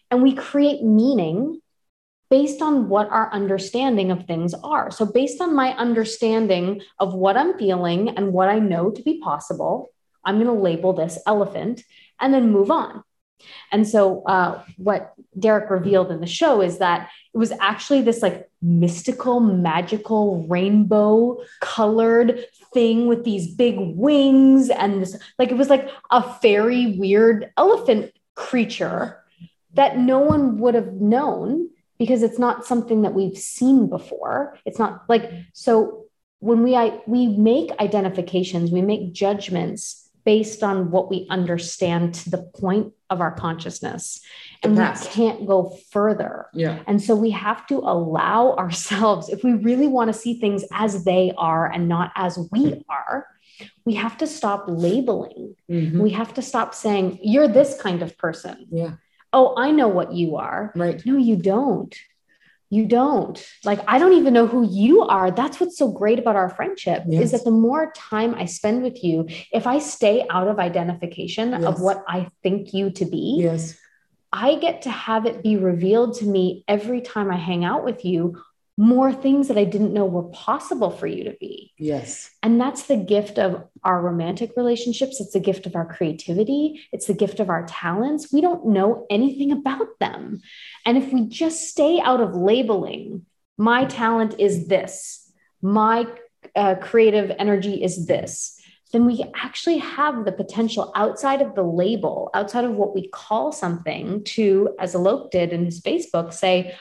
and 0.10 0.24
we 0.24 0.34
create 0.34 0.82
meaning 0.82 1.62
based 2.30 2.62
on 2.62 2.90
what 2.90 3.10
our 3.10 3.32
understanding 3.32 4.12
of 4.12 4.26
things 4.26 4.54
are. 4.64 4.92
So, 4.92 5.06
based 5.06 5.40
on 5.42 5.56
my 5.56 5.76
understanding 5.78 6.82
of 7.00 7.14
what 7.14 7.38
I'm 7.38 7.58
feeling 7.58 8.10
and 8.10 8.34
what 8.34 8.50
I 8.50 8.60
know 8.60 8.92
to 8.92 9.02
be 9.02 9.20
possible, 9.20 9.92
I'm 10.26 10.36
going 10.36 10.48
to 10.48 10.64
label 10.64 10.94
this 10.94 11.20
elephant 11.26 11.84
and 12.20 12.34
then 12.34 12.52
move 12.52 12.72
on. 12.72 13.04
And 13.72 13.88
so, 13.88 14.24
uh, 14.24 14.64
what 14.78 15.14
Derek 15.38 15.70
revealed 15.70 16.12
in 16.12 16.20
the 16.20 16.28
show 16.28 16.62
is 16.62 16.80
that 16.80 17.10
it 17.34 17.38
was 17.38 17.52
actually 17.60 18.02
this 18.02 18.22
like 18.22 18.50
mystical, 18.62 19.40
magical, 19.40 20.46
rainbow 20.48 21.38
colored 21.62 22.46
thing 22.74 23.08
with 23.08 23.24
these 23.24 23.54
big 23.54 23.76
wings. 23.80 24.70
And 24.70 25.02
this, 25.02 25.18
like, 25.38 25.50
it 25.50 25.58
was 25.58 25.70
like 25.70 25.90
a 26.10 26.22
fairy, 26.40 26.98
weird 26.98 27.52
elephant 27.58 28.12
creature 28.36 29.24
that 29.74 29.98
no 29.98 30.20
one 30.20 30.58
would 30.60 30.76
have 30.76 30.94
known 30.94 31.70
because 32.00 32.24
it's 32.24 32.40
not 32.40 32.66
something 32.66 33.04
that 33.04 33.14
we've 33.14 33.38
seen 33.38 33.90
before. 33.90 34.58
It's 34.66 34.80
not 34.80 35.04
like, 35.08 35.32
so 35.54 36.06
when 36.40 36.64
we, 36.64 36.76
I, 36.76 37.00
we 37.08 37.28
make 37.28 37.72
identifications, 37.80 38.72
we 38.72 38.82
make 38.82 39.14
judgments 39.14 40.07
based 40.28 40.62
on 40.62 40.92
what 40.92 41.10
we 41.10 41.26
understand 41.30 42.14
to 42.14 42.30
the 42.30 42.44
point 42.60 42.92
of 43.10 43.22
our 43.22 43.32
consciousness. 43.32 44.20
And 44.62 44.78
we 44.78 44.84
can't 45.10 45.48
go 45.48 45.78
further. 45.90 46.48
Yeah. 46.54 46.84
And 46.86 47.02
so 47.02 47.16
we 47.16 47.30
have 47.30 47.66
to 47.68 47.78
allow 47.78 48.54
ourselves 48.58 49.30
if 49.30 49.42
we 49.42 49.54
really 49.54 49.88
want 49.88 50.10
to 50.10 50.14
see 50.14 50.38
things 50.38 50.66
as 50.74 51.06
they 51.06 51.32
are 51.38 51.72
and 51.72 51.88
not 51.88 52.12
as 52.18 52.38
we 52.52 52.84
are 52.90 53.26
we 53.86 53.96
have 53.96 54.18
to 54.18 54.28
stop 54.28 54.66
labeling. 54.68 55.56
Mm-hmm. 55.72 56.00
we 56.00 56.12
have 56.12 56.34
to 56.36 56.42
stop 56.42 56.76
saying 56.76 57.20
you're 57.24 57.48
this 57.48 57.82
kind 57.82 58.04
of 58.04 58.18
person. 58.18 58.68
Yeah. 58.70 58.96
Oh 59.32 59.56
i 59.58 59.72
know 59.72 59.88
what 59.88 60.12
you 60.12 60.36
are. 60.36 60.74
Right. 60.76 61.02
No 61.06 61.16
you 61.16 61.38
don't 61.38 61.96
you 62.70 62.86
don't 62.86 63.46
like 63.64 63.80
i 63.88 63.98
don't 63.98 64.14
even 64.14 64.34
know 64.34 64.48
who 64.48 64.68
you 64.70 65.02
are 65.02 65.32
that's 65.32 65.60
what's 65.60 65.78
so 65.78 65.90
great 65.92 66.20
about 66.20 66.36
our 66.36 66.50
friendship 66.50 67.04
yes. 67.08 67.26
is 67.26 67.32
that 67.32 67.44
the 67.44 67.52
more 67.52 67.92
time 67.96 68.36
i 68.36 68.46
spend 68.46 68.84
with 68.84 69.04
you 69.04 69.28
if 69.52 69.66
i 69.66 69.80
stay 69.80 70.26
out 70.30 70.48
of 70.48 70.60
identification 70.60 71.52
yes. 71.52 71.64
of 71.64 71.80
what 71.80 72.04
i 72.08 72.28
think 72.44 72.74
you 72.74 72.90
to 72.90 73.06
be 73.06 73.38
yes 73.40 73.78
i 74.34 74.56
get 74.56 74.82
to 74.82 74.90
have 74.90 75.26
it 75.26 75.44
be 75.44 75.56
revealed 75.56 76.14
to 76.16 76.26
me 76.26 76.64
every 76.68 77.02
time 77.02 77.32
i 77.32 77.38
hang 77.38 77.64
out 77.64 77.86
with 77.86 78.04
you 78.04 78.42
more 78.80 79.12
things 79.12 79.48
that 79.48 79.58
I 79.58 79.64
didn't 79.64 79.94
know 79.94 80.06
were 80.06 80.30
possible 80.30 80.92
for 80.92 81.08
you 81.08 81.24
to 81.24 81.36
be. 81.40 81.74
Yes. 81.80 82.30
And 82.44 82.62
that's 82.62 82.84
the 82.84 82.96
gift 82.96 83.40
of 83.40 83.64
our 83.84 84.00
romantic 84.00 84.52
relationships. 84.56 85.20
It's 85.20 85.34
the 85.34 85.40
gift 85.40 85.66
of 85.66 85.76
our 85.76 85.86
creativity. 85.86 86.82
It's 86.92 87.08
the 87.08 87.16
gift 87.16 87.40
of 87.40 87.50
our 87.50 87.66
talents. 87.66 88.32
We 88.32 88.40
don't 88.40 88.68
know 88.68 89.08
anything 89.10 89.52
about 89.52 89.98
them. 90.00 90.42
And 90.86 90.96
if 90.96 91.12
we 91.12 91.26
just 91.26 91.68
stay 91.68 92.00
out 92.00 92.22
of 92.22 92.36
labeling, 92.36 93.26
my 93.58 93.86
talent 93.86 94.36
is 94.38 94.68
this, 94.68 95.32
my 95.64 96.06
uh, 96.56 96.76
creative 96.76 97.36
energy 97.40 97.84
is 97.84 98.06
this, 98.06 98.62
then 98.94 99.06
we 99.06 99.26
actually 99.36 99.80
have 99.80 100.24
the 100.24 100.32
potential 100.32 100.92
outside 100.96 101.42
of 101.42 101.56
the 101.56 101.64
label, 101.64 102.30
outside 102.36 102.64
of 102.64 102.74
what 102.74 102.94
we 102.94 103.08
call 103.10 103.52
something, 103.52 104.24
to, 104.24 104.76
as 104.80 104.94
Alok 104.94 105.32
did 105.32 105.52
in 105.52 105.66
his 105.66 105.82
Facebook, 105.82 106.32
say, 106.32 106.76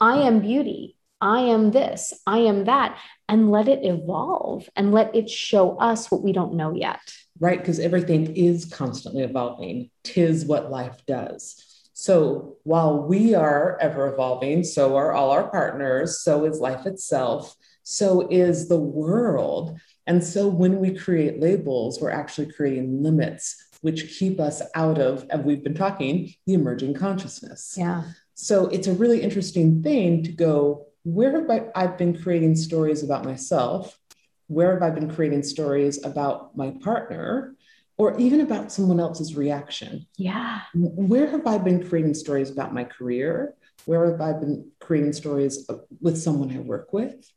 I 0.00 0.22
am 0.22 0.40
beauty. 0.40 0.96
I 1.22 1.40
am 1.40 1.70
this, 1.70 2.12
I 2.26 2.38
am 2.38 2.64
that, 2.64 2.98
and 3.28 3.50
let 3.50 3.68
it 3.68 3.84
evolve 3.84 4.68
and 4.74 4.92
let 4.92 5.14
it 5.14 5.30
show 5.30 5.78
us 5.78 6.10
what 6.10 6.22
we 6.22 6.32
don't 6.32 6.54
know 6.54 6.74
yet. 6.74 7.00
Right, 7.38 7.58
because 7.58 7.78
everything 7.78 8.34
is 8.36 8.64
constantly 8.64 9.22
evolving. 9.22 9.90
Tis 10.02 10.44
what 10.44 10.70
life 10.70 11.00
does. 11.06 11.64
So 11.94 12.56
while 12.64 13.04
we 13.04 13.34
are 13.34 13.78
ever 13.80 14.12
evolving, 14.12 14.64
so 14.64 14.96
are 14.96 15.12
all 15.12 15.30
our 15.30 15.48
partners, 15.48 16.22
so 16.22 16.44
is 16.44 16.58
life 16.58 16.86
itself, 16.86 17.54
so 17.84 18.26
is 18.28 18.68
the 18.68 18.80
world. 18.80 19.78
And 20.06 20.24
so 20.24 20.48
when 20.48 20.80
we 20.80 20.92
create 20.94 21.40
labels, 21.40 22.00
we're 22.00 22.10
actually 22.10 22.52
creating 22.52 23.02
limits 23.02 23.68
which 23.82 24.16
keep 24.18 24.40
us 24.40 24.62
out 24.74 24.98
of, 24.98 25.26
and 25.30 25.44
we've 25.44 25.62
been 25.62 25.74
talking, 25.74 26.32
the 26.46 26.54
emerging 26.54 26.94
consciousness. 26.94 27.74
Yeah. 27.76 28.04
So 28.34 28.66
it's 28.68 28.86
a 28.86 28.92
really 28.92 29.20
interesting 29.20 29.82
thing 29.82 30.22
to 30.24 30.32
go, 30.32 30.86
where 31.04 31.40
have 31.40 31.50
I, 31.50 31.66
I've 31.74 31.98
been 31.98 32.20
creating 32.20 32.56
stories 32.56 33.02
about 33.02 33.24
myself? 33.24 33.98
Where 34.46 34.72
have 34.72 34.82
I 34.82 34.90
been 34.90 35.12
creating 35.12 35.42
stories 35.42 36.04
about 36.04 36.56
my 36.56 36.74
partner? 36.82 37.54
Or 37.98 38.18
even 38.18 38.40
about 38.40 38.72
someone 38.72 38.98
else's 38.98 39.36
reaction. 39.36 40.06
Yeah. 40.16 40.62
Where 40.74 41.30
have 41.30 41.46
I 41.46 41.58
been 41.58 41.86
creating 41.86 42.14
stories 42.14 42.50
about 42.50 42.72
my 42.72 42.84
career? 42.84 43.54
Where 43.84 44.10
have 44.10 44.20
I 44.20 44.32
been 44.32 44.70
creating 44.80 45.12
stories 45.12 45.68
with 46.00 46.18
someone 46.18 46.50
I 46.50 46.58
work 46.60 46.92
with? 46.92 47.30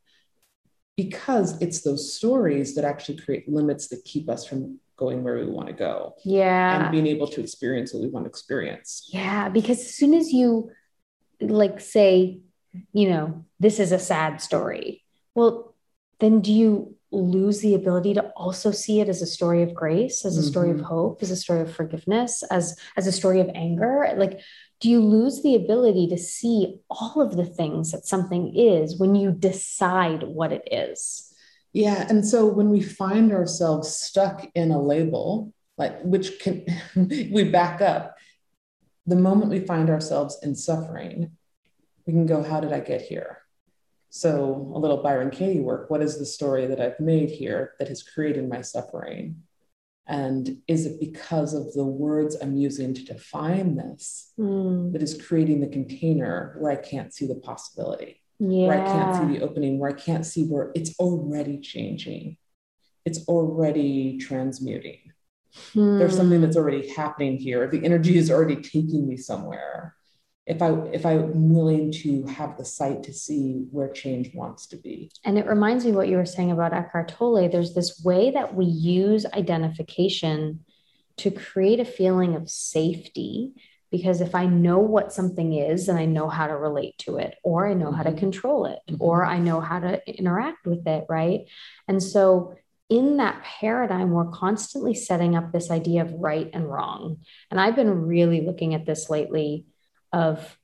Because 0.96 1.60
it's 1.60 1.82
those 1.82 2.14
stories 2.14 2.74
that 2.74 2.84
actually 2.84 3.18
create 3.18 3.48
limits 3.48 3.88
that 3.88 4.02
keep 4.04 4.30
us 4.30 4.46
from 4.46 4.80
going 4.96 5.22
where 5.22 5.36
we 5.36 5.46
want 5.46 5.68
to 5.68 5.74
go. 5.74 6.14
Yeah. 6.24 6.82
And 6.82 6.90
being 6.90 7.06
able 7.06 7.28
to 7.28 7.40
experience 7.40 7.92
what 7.92 8.02
we 8.02 8.08
want 8.08 8.24
to 8.24 8.30
experience. 8.30 9.08
Yeah. 9.12 9.50
Because 9.50 9.78
as 9.78 9.94
soon 9.94 10.14
as 10.14 10.32
you 10.32 10.70
like 11.40 11.80
say, 11.80 12.40
you 12.92 13.10
know, 13.10 13.44
this 13.60 13.78
is 13.78 13.92
a 13.92 13.98
sad 13.98 14.40
story. 14.40 15.02
Well, 15.34 15.74
then 16.20 16.40
do 16.40 16.52
you 16.52 16.94
lose 17.12 17.60
the 17.60 17.74
ability 17.74 18.14
to 18.14 18.28
also 18.36 18.70
see 18.70 19.00
it 19.00 19.08
as 19.08 19.22
a 19.22 19.26
story 19.26 19.62
of 19.62 19.74
grace, 19.74 20.24
as 20.24 20.36
a 20.36 20.40
mm-hmm. 20.40 20.50
story 20.50 20.70
of 20.70 20.76
mm-hmm. 20.76 20.86
hope, 20.86 21.22
as 21.22 21.30
a 21.30 21.36
story 21.36 21.60
of 21.60 21.74
forgiveness, 21.74 22.42
as 22.50 22.78
as 22.96 23.06
a 23.06 23.12
story 23.12 23.40
of 23.40 23.50
anger? 23.54 24.12
Like 24.16 24.40
do 24.80 24.90
you 24.90 25.00
lose 25.00 25.42
the 25.42 25.54
ability 25.54 26.06
to 26.08 26.18
see 26.18 26.80
all 26.90 27.20
of 27.20 27.36
the 27.36 27.46
things 27.46 27.92
that 27.92 28.04
something 28.04 28.54
is 28.54 28.98
when 28.98 29.14
you 29.14 29.32
decide 29.32 30.22
what 30.22 30.52
it 30.52 30.68
is? 30.70 31.32
Yeah, 31.72 32.06
and 32.08 32.26
so 32.26 32.46
when 32.46 32.70
we 32.70 32.80
find 32.80 33.32
ourselves 33.32 33.88
stuck 33.88 34.46
in 34.54 34.70
a 34.70 34.80
label, 34.80 35.52
like 35.78 36.00
which 36.02 36.40
can 36.40 36.64
we 36.96 37.44
back 37.44 37.80
up, 37.80 38.16
the 39.06 39.16
moment 39.16 39.50
we 39.50 39.60
find 39.60 39.88
ourselves 39.88 40.38
in 40.42 40.54
suffering, 40.54 41.32
we 42.06 42.12
can 42.12 42.26
go, 42.26 42.42
how 42.42 42.60
did 42.60 42.72
I 42.72 42.80
get 42.80 43.02
here? 43.02 43.42
So, 44.10 44.72
a 44.74 44.78
little 44.78 45.02
Byron 45.02 45.30
Katie 45.30 45.60
work. 45.60 45.90
What 45.90 46.02
is 46.02 46.18
the 46.18 46.24
story 46.24 46.66
that 46.66 46.80
I've 46.80 47.00
made 47.00 47.28
here 47.28 47.74
that 47.78 47.88
has 47.88 48.02
created 48.02 48.48
my 48.48 48.62
suffering? 48.62 49.42
And 50.06 50.58
is 50.68 50.86
it 50.86 51.00
because 51.00 51.52
of 51.52 51.72
the 51.74 51.84
words 51.84 52.36
I'm 52.40 52.56
using 52.56 52.94
to 52.94 53.04
define 53.04 53.74
this 53.74 54.32
mm. 54.38 54.92
that 54.92 55.02
is 55.02 55.20
creating 55.20 55.60
the 55.60 55.66
container 55.66 56.56
where 56.60 56.70
I 56.70 56.76
can't 56.76 57.12
see 57.12 57.26
the 57.26 57.34
possibility, 57.34 58.22
yeah. 58.38 58.68
where 58.68 58.80
I 58.80 58.86
can't 58.86 59.16
see 59.16 59.36
the 59.36 59.44
opening, 59.44 59.80
where 59.80 59.90
I 59.90 59.94
can't 59.94 60.24
see 60.24 60.44
where 60.46 60.70
it's 60.76 60.96
already 61.00 61.58
changing, 61.58 62.36
it's 63.04 63.26
already 63.26 64.18
transmuting. 64.18 65.00
Mm. 65.74 65.98
There's 65.98 66.16
something 66.16 66.40
that's 66.40 66.56
already 66.56 66.88
happening 66.90 67.36
here. 67.36 67.66
The 67.66 67.84
energy 67.84 68.16
is 68.16 68.30
already 68.30 68.56
taking 68.56 69.08
me 69.08 69.16
somewhere 69.16 69.95
if 70.46 70.62
I 70.62 70.70
if 70.92 71.04
I'm 71.04 71.52
willing 71.52 71.90
to 71.92 72.24
have 72.26 72.56
the 72.56 72.64
sight 72.64 73.02
to 73.04 73.12
see 73.12 73.66
where 73.70 73.90
change 73.90 74.32
wants 74.34 74.66
to 74.68 74.76
be. 74.76 75.10
And 75.24 75.38
it 75.38 75.46
reminds 75.46 75.84
me 75.84 75.92
what 75.92 76.08
you 76.08 76.16
were 76.16 76.26
saying 76.26 76.52
about 76.52 76.72
Eckhart 76.72 77.08
Tolle. 77.08 77.48
There's 77.48 77.74
this 77.74 78.02
way 78.04 78.30
that 78.30 78.54
we 78.54 78.64
use 78.64 79.26
identification 79.26 80.64
to 81.18 81.30
create 81.30 81.80
a 81.80 81.84
feeling 81.84 82.34
of 82.36 82.48
safety. 82.48 83.52
Because 83.90 84.20
if 84.20 84.34
I 84.34 84.46
know 84.46 84.78
what 84.78 85.12
something 85.12 85.52
is, 85.52 85.86
then 85.86 85.96
I 85.96 86.06
know 86.06 86.28
how 86.28 86.48
to 86.48 86.56
relate 86.56 86.98
to 86.98 87.18
it, 87.18 87.36
or 87.44 87.68
I 87.68 87.74
know 87.74 87.86
mm-hmm. 87.86 87.94
how 87.94 88.02
to 88.02 88.10
mm-hmm. 88.10 88.18
control 88.18 88.66
it, 88.66 88.80
mm-hmm. 88.88 89.00
or 89.00 89.24
I 89.24 89.38
know 89.38 89.60
how 89.60 89.78
to 89.78 90.02
interact 90.08 90.66
with 90.66 90.86
it, 90.86 91.06
right? 91.08 91.42
And 91.86 92.02
so 92.02 92.56
in 92.88 93.16
that 93.18 93.42
paradigm, 93.42 94.10
we're 94.10 94.30
constantly 94.30 94.92
setting 94.92 95.36
up 95.36 95.52
this 95.52 95.70
idea 95.70 96.02
of 96.02 96.12
right 96.14 96.50
and 96.52 96.70
wrong. 96.70 97.18
And 97.50 97.60
I've 97.60 97.76
been 97.76 98.06
really 98.06 98.40
looking 98.40 98.74
at 98.74 98.86
this 98.86 99.08
lately 99.08 99.66
of, 100.16 100.58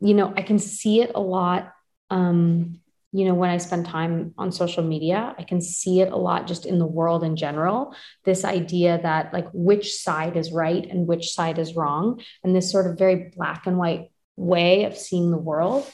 you 0.00 0.14
know, 0.14 0.32
I 0.36 0.42
can 0.42 0.58
see 0.58 1.00
it 1.00 1.12
a 1.14 1.20
lot. 1.20 1.72
Um, 2.10 2.80
you 3.10 3.24
know, 3.24 3.34
when 3.34 3.48
I 3.48 3.56
spend 3.56 3.86
time 3.86 4.34
on 4.36 4.52
social 4.52 4.84
media, 4.84 5.34
I 5.38 5.42
can 5.42 5.60
see 5.62 6.02
it 6.02 6.12
a 6.12 6.16
lot 6.16 6.46
just 6.46 6.66
in 6.66 6.78
the 6.78 6.92
world 6.98 7.24
in 7.24 7.36
general. 7.36 7.94
This 8.24 8.44
idea 8.44 9.00
that, 9.02 9.32
like, 9.32 9.48
which 9.54 9.94
side 9.94 10.36
is 10.36 10.52
right 10.52 10.84
and 10.90 11.08
which 11.08 11.32
side 11.32 11.58
is 11.58 11.74
wrong, 11.74 12.20
and 12.44 12.54
this 12.54 12.70
sort 12.70 12.86
of 12.86 12.98
very 12.98 13.32
black 13.34 13.66
and 13.66 13.78
white 13.78 14.10
way 14.36 14.84
of 14.84 14.96
seeing 14.96 15.30
the 15.30 15.44
world. 15.50 15.90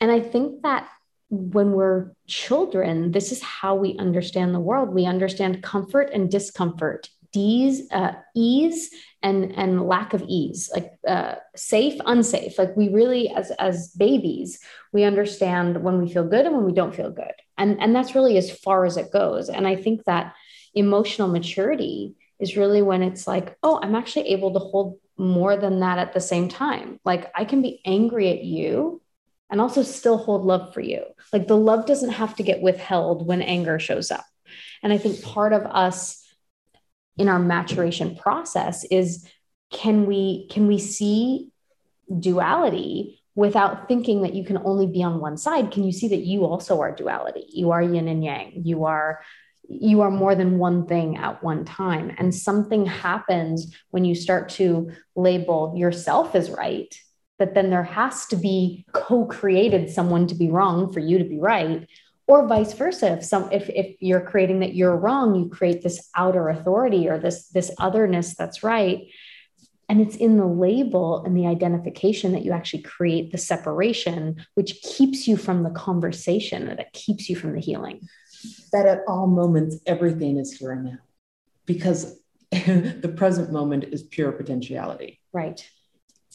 And 0.00 0.12
I 0.12 0.20
think 0.20 0.62
that 0.62 0.88
when 1.30 1.72
we're 1.72 2.12
children, 2.28 3.10
this 3.10 3.32
is 3.32 3.42
how 3.42 3.74
we 3.74 3.98
understand 3.98 4.54
the 4.54 4.66
world. 4.68 4.94
We 4.94 5.06
understand 5.06 5.62
comfort 5.62 6.10
and 6.14 6.30
discomfort, 6.30 7.08
D's, 7.34 7.90
uh, 7.90 8.12
ease 8.34 8.90
and 9.22 9.52
and 9.56 9.88
lack 9.88 10.14
of 10.14 10.22
ease 10.28 10.70
like 10.74 10.92
uh, 11.08 11.34
safe 11.56 12.00
unsafe 12.06 12.58
like 12.58 12.76
we 12.76 12.88
really 12.90 13.30
as 13.30 13.50
as 13.58 13.88
babies 13.96 14.60
we 14.92 15.02
understand 15.02 15.82
when 15.82 16.00
we 16.00 16.12
feel 16.12 16.28
good 16.28 16.46
and 16.46 16.54
when 16.54 16.66
we 16.66 16.72
don't 16.72 16.94
feel 16.94 17.10
good 17.10 17.32
and 17.58 17.80
and 17.80 17.96
that's 17.96 18.14
really 18.14 18.36
as 18.36 18.50
far 18.50 18.84
as 18.84 18.96
it 18.96 19.10
goes 19.10 19.48
and 19.48 19.66
i 19.66 19.74
think 19.74 20.04
that 20.04 20.34
emotional 20.74 21.28
maturity 21.28 22.14
is 22.38 22.56
really 22.56 22.82
when 22.82 23.02
it's 23.02 23.26
like 23.26 23.56
oh 23.62 23.80
i'm 23.82 23.94
actually 23.94 24.28
able 24.28 24.52
to 24.52 24.58
hold 24.58 24.98
more 25.16 25.56
than 25.56 25.80
that 25.80 25.98
at 25.98 26.12
the 26.12 26.20
same 26.20 26.48
time 26.48 27.00
like 27.04 27.32
i 27.34 27.44
can 27.44 27.62
be 27.62 27.80
angry 27.86 28.28
at 28.30 28.44
you 28.44 29.00
and 29.50 29.60
also 29.60 29.82
still 29.82 30.16
hold 30.16 30.44
love 30.44 30.74
for 30.74 30.80
you. 30.80 31.04
Like 31.32 31.46
the 31.46 31.56
love 31.56 31.86
doesn't 31.86 32.10
have 32.10 32.34
to 32.36 32.42
get 32.42 32.60
withheld 32.60 33.24
when 33.24 33.40
anger 33.40 33.78
shows 33.78 34.10
up. 34.10 34.24
And 34.82 34.92
I 34.92 34.98
think 34.98 35.22
part 35.22 35.52
of 35.52 35.62
us 35.62 36.23
in 37.16 37.28
our 37.28 37.38
maturation 37.38 38.16
process 38.16 38.84
is 38.84 39.28
can 39.72 40.06
we 40.06 40.48
can 40.50 40.66
we 40.66 40.78
see 40.78 41.50
duality 42.20 43.20
without 43.34 43.88
thinking 43.88 44.22
that 44.22 44.34
you 44.34 44.44
can 44.44 44.58
only 44.58 44.86
be 44.86 45.02
on 45.02 45.20
one 45.20 45.36
side? 45.36 45.70
Can 45.70 45.84
you 45.84 45.92
see 45.92 46.08
that 46.08 46.20
you 46.20 46.44
also 46.44 46.80
are 46.80 46.94
duality? 46.94 47.46
You 47.48 47.72
are 47.72 47.82
yin 47.82 48.08
and 48.08 48.24
yang. 48.24 48.62
You 48.64 48.84
are 48.84 49.20
you 49.68 50.02
are 50.02 50.10
more 50.10 50.34
than 50.34 50.58
one 50.58 50.86
thing 50.86 51.16
at 51.16 51.42
one 51.42 51.64
time. 51.64 52.14
And 52.18 52.34
something 52.34 52.84
happens 52.84 53.74
when 53.90 54.04
you 54.04 54.14
start 54.14 54.50
to 54.50 54.90
label 55.16 55.74
yourself 55.76 56.34
as 56.34 56.50
right 56.50 56.94
that 57.38 57.54
then 57.54 57.70
there 57.70 57.82
has 57.82 58.26
to 58.26 58.36
be 58.36 58.84
co-created 58.92 59.90
someone 59.90 60.26
to 60.28 60.34
be 60.34 60.50
wrong 60.50 60.92
for 60.92 61.00
you 61.00 61.18
to 61.18 61.24
be 61.24 61.38
right 61.38 61.88
or 62.26 62.46
vice 62.46 62.72
versa. 62.72 63.12
If 63.12 63.24
some 63.24 63.50
if, 63.52 63.68
if 63.68 63.96
you're 64.00 64.20
creating 64.20 64.60
that 64.60 64.74
you're 64.74 64.96
wrong 64.96 65.34
you 65.34 65.48
create 65.48 65.82
this 65.82 66.08
outer 66.16 66.48
authority 66.48 67.08
or 67.08 67.18
this 67.18 67.48
this 67.48 67.70
otherness 67.78 68.34
that's 68.34 68.62
right. 68.62 69.06
And 69.88 70.00
it's 70.00 70.16
in 70.16 70.38
the 70.38 70.46
label 70.46 71.22
and 71.24 71.36
the 71.36 71.46
identification 71.46 72.32
that 72.32 72.42
you 72.42 72.52
actually 72.52 72.82
create 72.82 73.32
the 73.32 73.38
separation 73.38 74.44
which 74.54 74.80
keeps 74.80 75.28
you 75.28 75.36
from 75.36 75.62
the 75.62 75.70
conversation 75.70 76.66
that 76.66 76.92
keeps 76.94 77.28
you 77.28 77.36
from 77.36 77.52
the 77.52 77.60
healing. 77.60 78.00
That 78.72 78.86
at 78.86 79.00
all 79.06 79.26
moments 79.26 79.76
everything 79.86 80.38
is 80.38 80.52
here 80.52 80.72
and 80.72 80.84
now 80.84 80.98
because 81.66 82.18
the 82.50 83.14
present 83.16 83.52
moment 83.52 83.84
is 83.84 84.02
pure 84.02 84.32
potentiality. 84.32 85.20
Right 85.32 85.68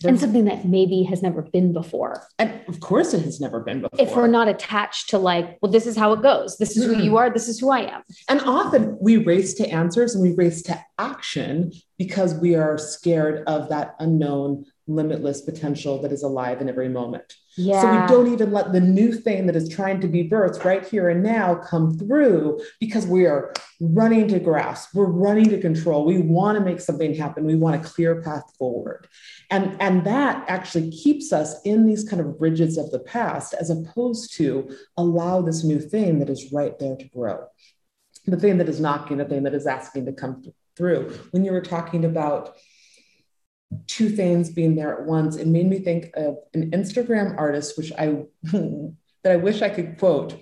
and 0.03 0.20
something 0.20 0.46
that 0.46 0.65
maybe 0.65 1.03
has 1.03 1.22
never 1.22 1.41
been 1.41 1.74
before. 1.74 2.25
And 2.38 2.62
of 2.68 2.79
course, 2.79 3.13
it 3.13 3.24
has 3.24 3.41
never 3.41 3.60
been 3.60 3.82
before. 3.82 4.00
If 4.00 4.15
we're 4.15 4.27
not 4.27 4.48
attached 4.48 5.10
to, 5.10 5.18
like, 5.18 5.58
well, 5.62 5.72
this 5.72 5.86
is 5.86 5.98
how 5.98 6.13
it 6.13 6.22
goes, 6.22 6.58
this 6.58 6.77
is 6.77 6.86
who 6.86 6.96
hmm. 6.96 7.01
you 7.01 7.18
are, 7.18 7.29
this 7.29 7.48
is 7.48 7.60
who 7.60 7.70
I 7.70 7.82
am. 7.82 8.03
And 8.29 8.41
often 8.41 8.98
we 9.01 9.18
race 9.18 9.53
to 9.56 9.70
answers 9.70 10.15
and 10.15 10.24
we 10.24 10.36
race 10.36 10.62
to 10.63 10.79
action 10.98 11.72
because 11.98 12.34
we 12.36 12.56
are 12.56 12.77
scared 12.77 13.44
of 13.48 13.70
that 13.70 13.96
unknown, 14.00 14.65
limitless 14.88 15.41
potential 15.41 16.01
that 16.01 16.12
is 16.12 16.24
alive 16.24 16.62
in 16.62 16.70
every 16.70 16.89
moment. 16.89 17.36
Yeah. 17.60 17.82
So 17.82 17.92
we 17.92 18.08
don't 18.08 18.34
even 18.34 18.51
let 18.54 18.72
the 18.72 18.80
new 18.80 19.12
thing 19.12 19.46
that 19.48 19.56
is 19.56 19.68
trying 19.68 20.00
to 20.00 20.08
be 20.08 20.30
birthed 20.30 20.63
right 20.63 20.88
here 20.88 21.10
and 21.10 21.22
now 21.22 21.56
come 21.56 21.98
through 21.98 22.62
because 22.80 23.06
we 23.06 23.25
are 23.25 23.54
running 23.82 24.30
to 24.30 24.39
grasp, 24.39 24.96
we're 24.96 25.08
running 25.08 25.50
to 25.50 25.60
control. 25.60 26.06
We 26.06 26.20
want 26.20 26.58
to 26.58 26.63
make 26.63 26.80
something 26.80 27.13
happen. 27.13 27.44
We 27.44 27.56
want 27.56 27.75
a 27.75 27.86
clear 27.86 28.22
path 28.22 28.44
forward. 28.58 29.10
And, 29.50 29.75
and 29.82 30.06
that 30.06 30.46
actually 30.48 30.89
keeps 30.89 31.34
us 31.34 31.62
in 31.66 31.86
these 31.86 32.08
kind 32.08 32.22
of 32.22 32.39
bridges 32.39 32.78
of 32.78 32.92
the 32.92 33.00
past 33.00 33.54
as 33.54 33.70
opposed 33.70 34.34
to 34.36 34.74
allow 34.96 35.42
this 35.42 35.66
new 35.66 35.82
thing 35.82 36.20
that 36.20 36.30
is 36.30 36.54
right 36.54 36.80
there 36.80 36.96
to 36.96 37.10
grow. 37.10 37.46
The 38.25 38.38
thing 38.38 38.58
that 38.60 38.70
is 38.70 38.80
knocking, 38.80 39.18
the 39.18 39.25
thing 39.25 39.44
that 39.44 39.54
is 39.54 39.68
asking 39.68 40.06
to 40.06 40.13
come 40.13 40.46
through. 40.78 41.10
When 41.32 41.44
you 41.44 41.51
were 41.51 41.62
talking 41.62 42.06
about 42.06 42.56
two 43.88 44.10
things 44.10 44.50
being 44.50 44.76
there 44.76 45.00
at 45.00 45.06
once, 45.06 45.36
it 45.36 45.48
made 45.48 45.68
me 45.68 45.80
think 45.80 46.12
of 46.16 46.38
an 46.54 46.72
Instagram 46.72 47.38
artist, 47.38 47.78
which 47.78 47.92
I 47.98 48.24
that 49.24 49.32
I 49.32 49.36
wish 49.36 49.62
I 49.62 49.70
could 49.70 49.98
quote. 49.98 50.42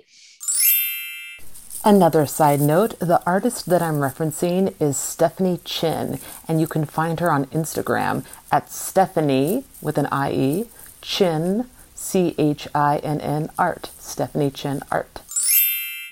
Another 1.84 2.26
side 2.26 2.60
note 2.60 3.00
the 3.00 3.22
artist 3.26 3.68
that 3.68 3.82
I'm 3.82 3.96
referencing 3.96 4.74
is 4.80 4.98
Stephanie 4.98 5.60
Chinn, 5.64 6.20
and 6.48 6.60
you 6.60 6.68
can 6.68 6.86
find 6.86 7.20
her 7.20 7.32
on 7.32 7.46
Instagram 7.48 8.26
at 8.52 8.72
Stephanie 8.72 9.64
with 9.82 9.98
an 9.98 10.08
IE, 10.12 10.66
Chinn, 11.02 11.70
C 11.96 12.36
H 12.38 12.68
I 12.76 12.98
N 12.98 13.22
N 13.22 13.50
art, 13.58 13.92
Stephanie 14.00 14.52
Chinn 14.52 14.82
art. 14.92 15.22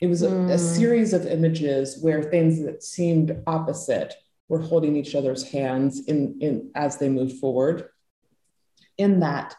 It 0.01 0.07
was 0.07 0.21
a, 0.21 0.29
mm. 0.29 0.49
a 0.51 0.57
series 0.57 1.13
of 1.13 1.25
images 1.25 1.97
where 2.01 2.23
things 2.23 2.61
that 2.63 2.83
seemed 2.83 3.35
opposite 3.47 4.13
were 4.47 4.61
holding 4.61 4.95
each 4.95 5.15
other's 5.15 5.49
hands 5.49 6.05
in, 6.07 6.37
in 6.39 6.71
as 6.75 6.97
they 6.97 7.09
move 7.09 7.39
forward. 7.39 7.89
In 8.97 9.19
that, 9.21 9.55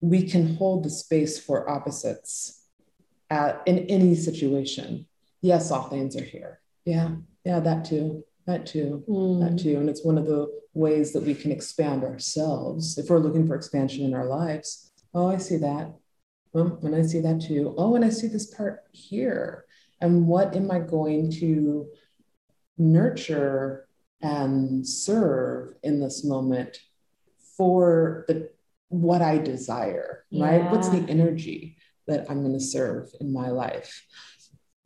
we 0.00 0.22
can 0.22 0.56
hold 0.56 0.84
the 0.84 0.90
space 0.90 1.38
for 1.38 1.68
opposites 1.68 2.64
at, 3.30 3.62
in 3.66 3.80
any 3.80 4.14
situation. 4.14 5.06
Yes, 5.40 5.70
all 5.70 5.88
things 5.88 6.16
are 6.16 6.24
here. 6.24 6.60
Yeah, 6.84 7.16
yeah, 7.44 7.60
that 7.60 7.84
too, 7.84 8.24
that 8.46 8.66
too, 8.66 9.04
mm. 9.08 9.40
that 9.40 9.62
too. 9.62 9.76
And 9.76 9.88
it's 9.88 10.04
one 10.04 10.18
of 10.18 10.26
the 10.26 10.48
ways 10.74 11.12
that 11.12 11.22
we 11.22 11.34
can 11.34 11.52
expand 11.52 12.04
ourselves 12.04 12.98
if 12.98 13.10
we're 13.10 13.18
looking 13.18 13.46
for 13.46 13.54
expansion 13.54 14.04
in 14.04 14.14
our 14.14 14.26
lives. 14.26 14.92
Oh, 15.14 15.28
I 15.28 15.36
see 15.36 15.56
that. 15.58 15.94
Oh, 16.54 16.78
and 16.82 16.94
I 16.94 17.02
see 17.02 17.20
that 17.20 17.40
too. 17.40 17.74
Oh, 17.76 17.94
and 17.94 18.04
I 18.04 18.08
see 18.08 18.26
this 18.26 18.54
part 18.54 18.84
here. 18.92 19.64
And 20.00 20.26
what 20.26 20.54
am 20.56 20.70
I 20.70 20.78
going 20.78 21.30
to 21.32 21.88
nurture 22.78 23.87
and 24.20 24.86
serve 24.86 25.74
in 25.82 26.00
this 26.00 26.24
moment 26.24 26.78
for 27.56 28.24
the 28.28 28.50
what 28.88 29.22
I 29.22 29.38
desire, 29.38 30.24
yeah. 30.30 30.44
right? 30.46 30.70
What's 30.70 30.88
the 30.88 31.04
energy 31.08 31.76
that 32.06 32.30
I'm 32.30 32.40
going 32.42 32.54
to 32.54 32.60
serve 32.60 33.10
in 33.20 33.32
my 33.32 33.50
life? 33.50 34.04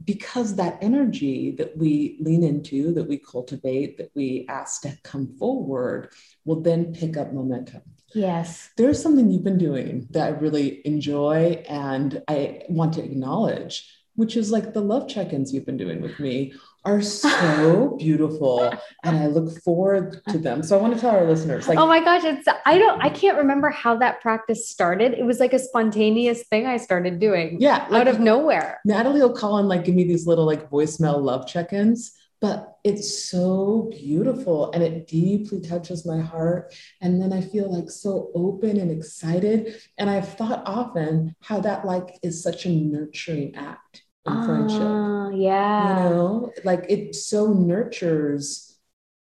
Because 0.05 0.57
that 0.57 0.79
energy 0.83 1.53
that 1.53 1.77
we 1.77 2.19
lean 2.21 2.43
into, 2.43 2.93
that 2.95 3.09
we 3.09 3.19
cultivate, 3.19 3.99
that 3.99 4.11
we 4.17 4.45
ask 4.49 4.83
to 4.83 4.99
come 5.05 5.37
forward, 5.39 6.09
will 6.45 6.61
then 6.61 6.93
pick 6.93 7.17
up 7.17 7.33
momentum. 7.33 7.83
Yes. 8.13 8.71
There's 8.77 9.01
something 9.01 9.31
you've 9.31 9.45
been 9.45 9.59
doing 9.59 10.09
that 10.11 10.27
I 10.27 10.31
really 10.31 10.85
enjoy 10.85 11.65
and 11.69 12.21
I 12.27 12.63
want 12.69 12.95
to 12.95 13.05
acknowledge, 13.05 13.89
which 14.17 14.37
is 14.37 14.51
like 14.51 14.73
the 14.73 14.81
love 14.81 15.09
check 15.09 15.33
ins 15.33 15.53
you've 15.53 15.67
been 15.67 15.77
doing 15.77 16.01
with 16.01 16.19
me 16.21 16.53
are 16.85 17.01
so 17.23 17.97
beautiful 17.99 18.73
and 19.05 19.17
I 19.17 19.27
look 19.27 19.57
forward 19.63 20.21
to 20.29 20.39
them. 20.39 20.63
So 20.63 20.79
I 20.79 20.83
want 20.83 20.95
to 20.95 21.01
tell 21.01 21.15
our 21.15 21.25
listeners 21.25 21.69
like 21.69 21.79
Oh 21.79 21.87
my 21.87 22.03
gosh, 22.03 22.25
it's 22.25 22.47
I 22.67 22.79
don't 22.79 23.01
I 23.01 23.09
can't 23.09 23.39
remember 23.39 23.71
how 23.71 23.97
that 23.99 24.21
practice 24.21 24.69
started. 24.69 25.13
It 25.15 25.25
was 25.25 25.41
like 25.41 25.53
a 25.53 25.59
spontaneous 25.59 26.43
thing 26.45 26.67
I 26.67 26.77
started 26.77 27.21
doing. 27.21 27.59
Yeah, 27.61 27.87
like, 27.91 28.03
out 28.03 28.09
of 28.09 28.21
nowhere. 28.21 28.81
Natalie 28.85 29.21
will 29.21 29.35
call 29.35 29.59
and 29.59 29.69
like 29.69 29.85
give 29.85 29.95
me 29.95 30.05
these 30.05 30.27
little 30.27 30.45
like 30.45 30.71
voicemail 30.71 31.23
love 31.23 31.47
check-ins, 31.47 32.13
but 32.43 32.77
it's 32.83 33.31
so 33.31 33.89
beautiful 33.93 34.73
and 34.73 34.83
it 34.83 35.07
deeply 35.07 35.61
touches 35.61 36.05
my 36.05 36.19
heart 36.19 36.75
and 37.01 37.23
then 37.23 37.33
I 37.33 37.41
feel 37.41 37.73
like 37.73 37.89
so 37.89 38.33
open 38.35 38.79
and 38.81 38.91
excited 38.91 39.81
and 39.97 40.11
I've 40.11 40.37
thought 40.37 40.65
often 40.67 41.37
how 41.41 41.61
that 41.61 41.87
like 41.87 42.19
is 42.25 42.43
such 42.43 42.67
a 42.67 42.71
nurturing 42.71 43.55
act 43.55 44.03
in 44.27 44.43
friendship. 44.43 44.83
Ah, 44.83 45.31
yeah. 45.31 45.89
You 45.89 46.11
know, 46.11 46.53
like 46.65 46.85
it 46.89 47.15
so 47.15 47.53
nurtures 47.53 48.77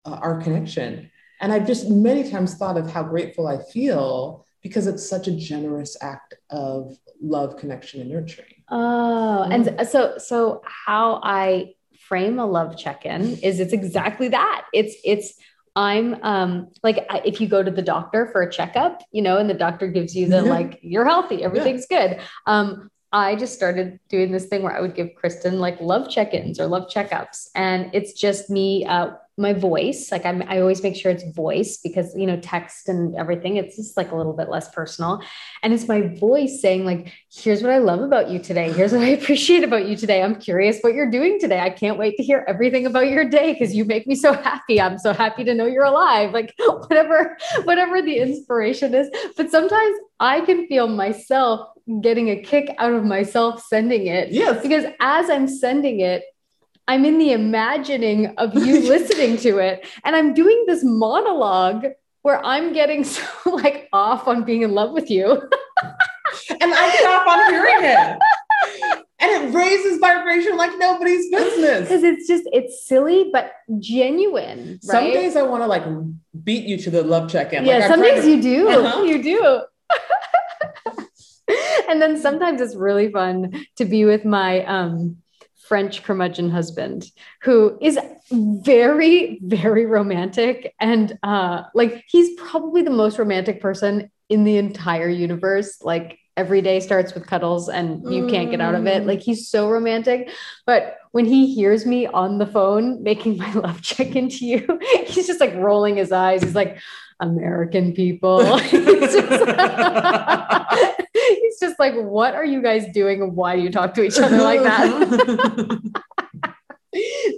uh, 0.07 0.19
our 0.23 0.41
connection. 0.41 1.11
And 1.41 1.53
I've 1.53 1.67
just 1.67 1.91
many 1.91 2.31
times 2.31 2.55
thought 2.55 2.79
of 2.79 2.91
how 2.91 3.03
grateful 3.03 3.47
I 3.47 3.63
feel 3.63 4.47
because 4.63 4.87
it's 4.87 5.07
such 5.07 5.29
a 5.29 5.37
generous 5.37 5.97
act 6.01 6.35
of 6.51 6.97
love, 7.21 7.57
connection, 7.57 8.01
and 8.01 8.11
nurturing. 8.11 8.63
Oh, 8.71 9.47
mm. 9.49 9.53
and 9.79 9.89
so 9.89 10.19
so 10.19 10.63
how 10.65 11.21
I 11.23 11.75
frame 12.09 12.39
a 12.39 12.47
love 12.47 12.77
check-in 12.77 13.39
is 13.39 13.61
it's 13.61 13.73
exactly 13.73 14.29
that. 14.29 14.67
It's 14.73 14.95
it's 15.05 15.35
I'm 15.75 16.15
um 16.23 16.69
like 16.83 17.07
if 17.25 17.41
you 17.41 17.49
go 17.49 17.63
to 17.63 17.71
the 17.71 17.83
doctor 17.83 18.29
for 18.33 18.43
a 18.43 18.51
checkup, 18.51 19.03
you 19.11 19.23
know, 19.23 19.39
and 19.39 19.49
the 19.49 19.55
doctor 19.55 19.87
gives 19.89 20.15
you 20.15 20.29
the 20.29 20.43
like 20.43 20.79
you're 20.83 21.05
healthy, 21.07 21.43
everything's 21.43 21.87
yeah. 21.91 22.09
good. 22.09 22.21
Um 22.47 22.91
I 23.13 23.37
just 23.37 23.55
started 23.55 24.01
doing 24.09 24.33
this 24.33 24.47
thing 24.47 24.63
where 24.63 24.75
I 24.75 24.81
would 24.81 24.95
give 24.95 25.15
Kristen 25.17 25.61
like 25.61 25.79
love 25.81 26.09
check-ins 26.09 26.59
or 26.59 26.67
love 26.67 26.89
checkups, 26.89 27.49
and 27.55 27.91
it's 27.93 28.15
just 28.15 28.49
me 28.49 28.87
uh, 28.87 29.11
my 29.39 29.53
voice 29.55 30.13
like 30.13 30.27
I'm, 30.27 30.43
i 30.47 30.61
always 30.61 30.83
make 30.83 30.95
sure 30.95 31.11
it's 31.11 31.25
voice 31.35 31.79
because 31.79 32.15
you 32.15 32.27
know 32.27 32.39
text 32.41 32.89
and 32.89 33.17
everything 33.17 33.57
it's 33.57 33.77
just 33.77 33.97
like 33.97 34.13
a 34.13 34.17
little 34.17 34.33
bit 34.33 34.49
less 34.49 34.69
personal. 34.71 35.23
And 35.63 35.73
it's 35.73 35.89
my 35.89 36.03
voice 36.03 36.61
saying 36.61 36.85
like 36.85 37.13
here's 37.33 37.63
what 37.63 37.73
i 37.73 37.79
love 37.79 38.01
about 38.01 38.31
you 38.31 38.39
today. 38.39 38.73
Here's 38.73 38.93
what 38.93 39.03
i 39.03 39.07
appreciate 39.19 39.65
about 39.65 39.87
you 39.87 39.97
today. 39.97 40.23
I'm 40.23 40.37
curious 40.37 40.81
what 40.81 40.95
you're 40.95 41.11
doing 41.11 41.39
today. 41.41 41.61
I 41.61 41.71
can't 41.71 41.99
wait 41.99 42.17
to 42.17 42.23
hear 42.23 42.45
everything 42.47 42.87
about 42.87 43.09
your 43.09 43.25
day 43.29 43.53
because 43.53 43.75
you 43.75 43.85
make 43.85 44.07
me 44.07 44.15
so 44.15 44.33
happy. 44.33 44.81
I'm 44.81 44.99
so 44.99 45.13
happy 45.13 45.45
to 45.45 45.55
know 45.55 45.67
you're 45.67 45.85
alive. 45.85 46.33
Like 46.33 46.55
whatever 46.59 47.37
whatever 47.65 48.03
the 48.03 48.19
inspiration 48.19 48.95
is. 48.95 49.09
But 49.37 49.51
sometimes 49.51 49.97
i 50.21 50.41
can 50.43 50.67
feel 50.69 50.89
myself 50.89 51.69
getting 52.01 52.29
a 52.31 52.41
kick 52.41 52.75
out 52.79 52.93
of 52.93 53.05
myself 53.05 53.63
sending 53.63 54.07
it 54.07 54.31
yes. 54.31 54.63
because 54.63 54.85
as 55.01 55.29
i'm 55.29 55.49
sending 55.49 56.01
it 56.01 56.23
I'm 56.89 57.05
in 57.05 57.19
the 57.19 57.33
imagining 57.33 58.35
of 58.39 58.55
you 58.55 58.81
listening 58.89 59.37
to 59.39 59.59
it. 59.59 59.87
And 60.05 60.17
I'm 60.17 60.35
doing 60.35 60.65
this 60.67 60.83
monologue 60.83 61.87
where 62.23 62.45
I'm 62.45 62.73
getting 62.73 63.05
so 63.05 63.25
like 63.47 63.89
off 63.93 64.29
on 64.29 64.45
being 64.45 64.63
in 64.63 64.73
love 64.73 64.93
with 64.93 65.11
you. 65.11 65.31
and 65.31 66.75
I 66.75 66.93
get 66.93 67.05
off 67.07 67.27
on 67.27 67.53
hearing 67.53 67.85
it. 67.85 68.19
And 69.21 69.31
it 69.31 69.55
raises 69.57 69.99
vibration 70.01 70.57
like 70.57 70.77
nobody's 70.79 71.31
business. 71.31 71.83
Because 71.83 72.03
it's 72.03 72.27
just, 72.27 72.43
it's 72.53 72.85
silly, 72.85 73.31
but 73.33 73.53
genuine. 73.79 74.73
Right? 74.73 74.83
Some 74.83 75.05
days 75.05 75.37
I 75.37 75.43
want 75.43 75.63
to 75.63 75.69
like 75.69 75.85
beat 76.43 76.67
you 76.67 76.77
to 76.79 76.91
the 76.91 77.05
love 77.05 77.31
check 77.31 77.53
in. 77.53 77.65
Yeah, 77.65 77.79
like 77.79 77.89
some 77.89 78.03
days 78.03 78.25
to- 78.25 78.31
you 78.31 78.43
do. 78.43 78.69
Uh-huh. 78.69 79.03
You 79.03 79.23
do. 79.23 79.63
and 81.89 82.03
then 82.03 82.19
sometimes 82.19 82.61
it's 82.61 82.75
really 82.75 83.13
fun 83.13 83.65
to 83.77 83.85
be 83.85 84.05
with 84.05 84.25
my 84.25 84.65
um, 84.65 85.22
French 85.67 86.03
curmudgeon 86.03 86.51
husband, 86.51 87.07
who 87.43 87.79
is 87.81 87.99
very, 88.31 89.39
very 89.43 89.87
romantic. 89.87 90.75
And 90.81 91.19
uh, 91.23 91.63
like, 91.75 92.05
he's 92.09 92.39
probably 92.41 92.83
the 92.83 92.91
most 92.91 93.19
romantic 93.19 93.61
person 93.61 94.11
in 94.29 94.45
the 94.45 94.57
entire 94.57 95.09
universe. 95.09 95.83
Like, 95.83 96.19
every 96.37 96.63
day 96.63 96.81
starts 96.81 97.13
with 97.13 97.27
cuddles 97.27 97.69
and 97.69 98.11
you 98.11 98.27
can't 98.27 98.51
get 98.51 98.61
out 98.61 98.75
of 98.75 98.87
it. 98.87 99.07
Like, 99.07 99.21
he's 99.21 99.49
so 99.49 99.69
romantic. 99.69 100.31
But 100.67 100.97
when 101.13 101.27
he 101.27 101.55
hears 101.55 101.85
me 101.85 102.07
on 102.07 102.39
the 102.39 102.47
phone 102.47 103.03
making 103.03 103.37
my 103.37 103.53
love 103.55 103.83
check 103.83 104.17
into 104.17 104.47
you, 104.47 104.81
he's 105.07 105.27
just 105.27 105.41
like 105.41 105.55
rolling 105.55 105.97
his 105.97 106.11
eyes. 106.11 106.43
He's 106.43 106.55
like, 106.55 106.79
American 107.21 107.93
people. 107.93 108.57
he's, 108.59 108.71
just, 108.73 109.45
he's 111.13 111.61
just 111.61 111.72
like, 111.83 111.95
what 111.95 112.35
are 112.35 112.45
you 112.45 112.63
guys 112.63 112.87
doing? 112.95 113.35
why 113.35 113.57
do 113.57 113.63
you 113.63 113.71
talk 113.71 113.93
to 113.95 114.05
each 114.05 114.19
other 114.19 114.39
like 114.39 114.63
that? 114.63 115.83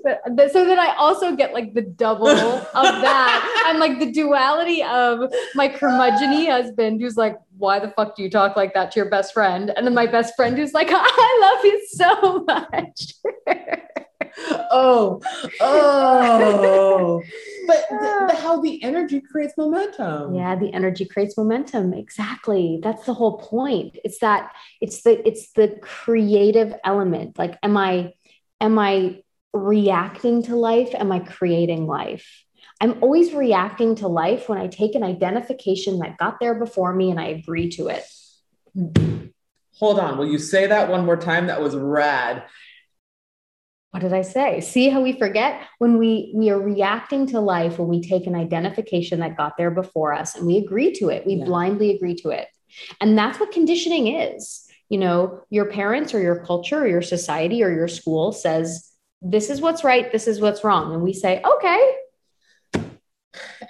but, 0.05 0.53
so 0.53 0.67
then 0.67 0.79
I 0.79 0.95
also 0.99 1.35
get 1.35 1.55
like 1.55 1.73
the 1.73 1.81
double 1.83 2.29
of 2.29 2.63
that. 2.75 3.65
I'm 3.67 3.79
like 3.79 3.99
the 3.99 4.13
duality 4.13 4.83
of 4.83 5.33
my 5.55 5.69
curmudgeony 5.69 6.51
husband 6.51 7.01
who's 7.01 7.17
like, 7.17 7.39
why 7.57 7.79
the 7.79 7.89
fuck 7.89 8.17
do 8.17 8.23
you 8.23 8.31
talk 8.31 8.55
like 8.57 8.75
that 8.75 8.91
to 8.93 9.01
your 9.01 9.09
best 9.09 9.33
friend? 9.33 9.73
And 9.75 9.87
then 9.87 9.95
my 9.95 10.07
best 10.07 10.37
friend 10.37 10.57
who's 10.57 10.75
like, 10.75 10.89
I 10.93 11.39
love 11.41 11.65
you 11.65 11.87
so 11.91 12.45
much. 12.45 13.15
oh, 14.71 15.21
oh. 15.61 17.23
But 17.67 17.87
the, 17.89 18.27
the, 18.29 18.37
how 18.43 18.61
the 18.61 18.83
energy 18.83 19.23
creates 19.23 19.55
momentum. 19.57 20.35
Yeah, 20.35 20.55
the 20.55 20.73
energy 20.75 21.07
creates 21.07 21.37
momentum. 21.37 21.95
Exactly. 21.95 22.79
That's 22.83 23.07
the 23.07 23.15
whole 23.15 23.39
point. 23.39 23.97
It's 24.05 24.19
that 24.19 24.53
it's 24.83 25.03
the 25.03 25.27
it's 25.27 25.53
the 25.53 25.79
creative 25.81 26.75
element. 26.85 27.39
Like, 27.39 27.59
am 27.63 27.79
I 27.79 28.13
am 28.61 28.79
I 28.79 29.23
reacting 29.55 30.43
to 30.43 30.57
life? 30.57 30.95
Am 30.95 31.11
I 31.11 31.21
creating 31.21 31.87
life? 31.87 32.45
I'm 32.81 33.03
always 33.03 33.33
reacting 33.33 33.95
to 33.97 34.09
life 34.09 34.49
when 34.49 34.59
I 34.59 34.67
take 34.67 34.95
an 34.95 35.03
identification 35.03 36.01
that 36.01 36.19
got 36.19 36.41
there 36.41 36.55
before 36.55 36.93
me 36.93 37.11
and 37.11 37.19
I 37.19 37.29
agree 37.29 37.71
to 37.71 37.89
it. 37.89 38.05
Hmm. 38.75 39.27
Hold 39.79 39.99
on. 39.99 40.19
Will 40.19 40.29
you 40.31 40.39
say 40.39 40.67
that 40.67 40.91
one 40.91 41.05
more 41.05 41.17
time? 41.17 41.47
That 41.47 41.63
was 41.63 41.75
rad 41.75 42.45
what 43.95 44.01
did 44.01 44.13
I 44.13 44.23
say? 44.23 44.61
See 44.61 44.89
how 44.89 45.03
we 45.03 45.13
forget 45.13 45.69
when 45.79 45.99
we 45.99 46.33
we 46.35 46.51
are 46.51 46.59
reacting 46.59 47.29
to 47.29 47.39
life 47.39 47.79
when 47.79 47.87
we 47.87 48.03
take 48.03 48.27
an 48.27 48.35
identification 48.35 49.21
that 49.21 49.37
got 49.37 49.57
there 49.57 49.71
before 49.71 50.13
us 50.13 50.35
and 50.35 50.49
we 50.49 50.57
agree 50.57 50.93
to 50.95 51.11
it. 51.11 51.25
We 51.25 51.35
yeah. 51.35 51.45
blindly 51.45 51.95
agree 51.95 52.17
to 52.17 52.31
it. 52.31 52.49
And 53.01 53.17
that's 53.17 53.39
what 53.39 53.53
conditioning 53.53 54.09
is. 54.09 54.67
You 54.89 54.99
know, 54.99 55.43
your 55.49 55.67
parents 55.67 56.13
or 56.13 56.21
your 56.21 56.45
culture 56.45 56.81
or 56.81 56.89
your 56.89 57.03
society 57.03 57.63
or 57.63 57.71
your 57.71 57.87
school 57.87 58.33
says 58.33 58.91
this 59.23 59.49
is 59.49 59.61
what's 59.61 59.85
right, 59.85 60.11
this 60.11 60.27
is 60.27 60.41
what's 60.41 60.65
wrong 60.65 60.93
and 60.93 61.01
we 61.01 61.13
say, 61.13 61.41
"Okay, 61.41 61.95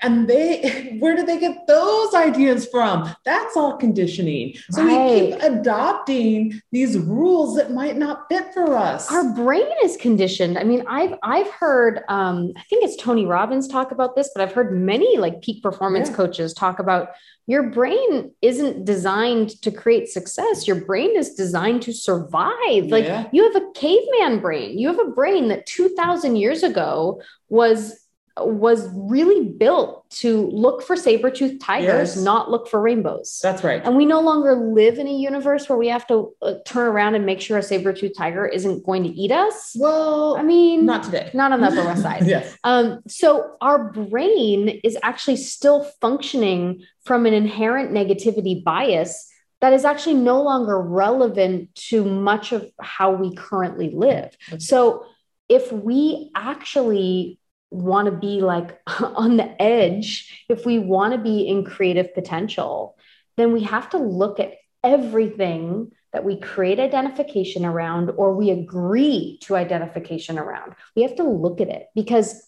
and 0.02 0.28
they 0.28 0.96
where 1.00 1.16
do 1.16 1.24
they 1.24 1.38
get 1.38 1.66
those 1.66 2.14
ideas 2.14 2.66
from? 2.66 3.14
That's 3.24 3.56
all 3.56 3.76
conditioning. 3.76 4.54
So 4.70 4.84
right. 4.84 5.10
we 5.10 5.30
keep 5.32 5.42
adopting 5.42 6.60
these 6.72 6.98
rules 6.98 7.56
that 7.56 7.72
might 7.72 7.96
not 7.96 8.26
fit 8.28 8.52
for 8.54 8.76
us. 8.76 9.10
Our 9.10 9.34
brain 9.34 9.66
is 9.82 9.96
conditioned. 9.96 10.58
I 10.58 10.64
mean 10.64 10.84
i've 10.88 11.14
i've 11.22 11.50
heard 11.50 12.00
um, 12.08 12.52
i 12.56 12.62
think 12.62 12.84
it's 12.84 12.96
tony 12.96 13.26
robbins 13.26 13.68
talk 13.68 13.90
about 13.90 14.16
this 14.16 14.30
but 14.34 14.42
i've 14.42 14.52
heard 14.52 14.76
many 14.76 15.18
like 15.18 15.40
peak 15.42 15.62
performance 15.62 16.08
yeah. 16.08 16.16
coaches 16.16 16.54
talk 16.54 16.78
about 16.78 17.08
your 17.46 17.70
brain 17.70 18.32
isn't 18.40 18.86
designed 18.86 19.60
to 19.60 19.70
create 19.70 20.08
success. 20.08 20.66
Your 20.66 20.82
brain 20.84 21.14
is 21.14 21.34
designed 21.34 21.82
to 21.82 21.92
survive. 21.92 22.86
Like 22.86 23.04
yeah. 23.04 23.28
you 23.32 23.44
have 23.44 23.62
a 23.62 23.70
caveman 23.74 24.40
brain. 24.40 24.78
You 24.78 24.88
have 24.88 24.98
a 24.98 25.10
brain 25.10 25.48
that 25.48 25.66
2000 25.66 26.36
years 26.36 26.62
ago 26.62 27.20
was 27.50 28.03
was 28.36 28.88
really 28.92 29.48
built 29.48 30.08
to 30.10 30.48
look 30.50 30.82
for 30.82 30.96
saber-toothed 30.96 31.60
tigers, 31.60 32.16
yes. 32.16 32.16
not 32.16 32.50
look 32.50 32.68
for 32.68 32.80
rainbows. 32.80 33.38
That's 33.40 33.62
right. 33.62 33.80
And 33.84 33.96
we 33.96 34.04
no 34.04 34.20
longer 34.20 34.56
live 34.56 34.98
in 34.98 35.06
a 35.06 35.12
universe 35.12 35.68
where 35.68 35.78
we 35.78 35.88
have 35.88 36.06
to 36.08 36.34
uh, 36.42 36.54
turn 36.66 36.88
around 36.88 37.14
and 37.14 37.24
make 37.24 37.40
sure 37.40 37.58
a 37.58 37.62
saber-toothed 37.62 38.16
tiger 38.16 38.44
isn't 38.44 38.84
going 38.84 39.04
to 39.04 39.08
eat 39.10 39.30
us. 39.30 39.76
Well, 39.78 40.36
I 40.36 40.42
mean, 40.42 40.84
not 40.84 41.04
today. 41.04 41.30
Not 41.32 41.52
on 41.52 41.60
the 41.60 41.68
Upper 41.68 41.84
West 41.84 42.02
Side. 42.08 42.26
yes. 42.26 42.56
Um, 42.64 43.02
so 43.06 43.56
our 43.60 43.92
brain 43.92 44.80
is 44.82 44.98
actually 45.04 45.36
still 45.36 45.84
functioning 46.00 46.84
from 47.04 47.26
an 47.26 47.34
inherent 47.34 47.92
negativity 47.92 48.64
bias 48.64 49.30
that 49.60 49.72
is 49.72 49.84
actually 49.84 50.14
no 50.14 50.42
longer 50.42 50.80
relevant 50.80 51.74
to 51.74 52.04
much 52.04 52.52
of 52.52 52.68
how 52.80 53.12
we 53.12 53.34
currently 53.34 53.90
live. 53.90 54.36
So 54.58 55.06
if 55.48 55.70
we 55.72 56.30
actually 56.34 57.38
want 57.74 58.06
to 58.06 58.12
be 58.12 58.40
like 58.40 58.80
on 59.00 59.36
the 59.36 59.62
edge, 59.62 60.44
if 60.48 60.64
we 60.64 60.78
want 60.78 61.12
to 61.12 61.18
be 61.18 61.46
in 61.48 61.64
creative 61.64 62.14
potential, 62.14 62.96
then 63.36 63.52
we 63.52 63.62
have 63.64 63.90
to 63.90 63.98
look 63.98 64.40
at 64.40 64.54
everything 64.82 65.90
that 66.12 66.24
we 66.24 66.38
create 66.38 66.78
identification 66.78 67.64
around 67.64 68.10
or 68.16 68.34
we 68.34 68.50
agree 68.50 69.38
to 69.42 69.56
identification 69.56 70.38
around. 70.38 70.74
We 70.94 71.02
have 71.02 71.16
to 71.16 71.24
look 71.24 71.60
at 71.60 71.68
it 71.68 71.86
because 71.94 72.40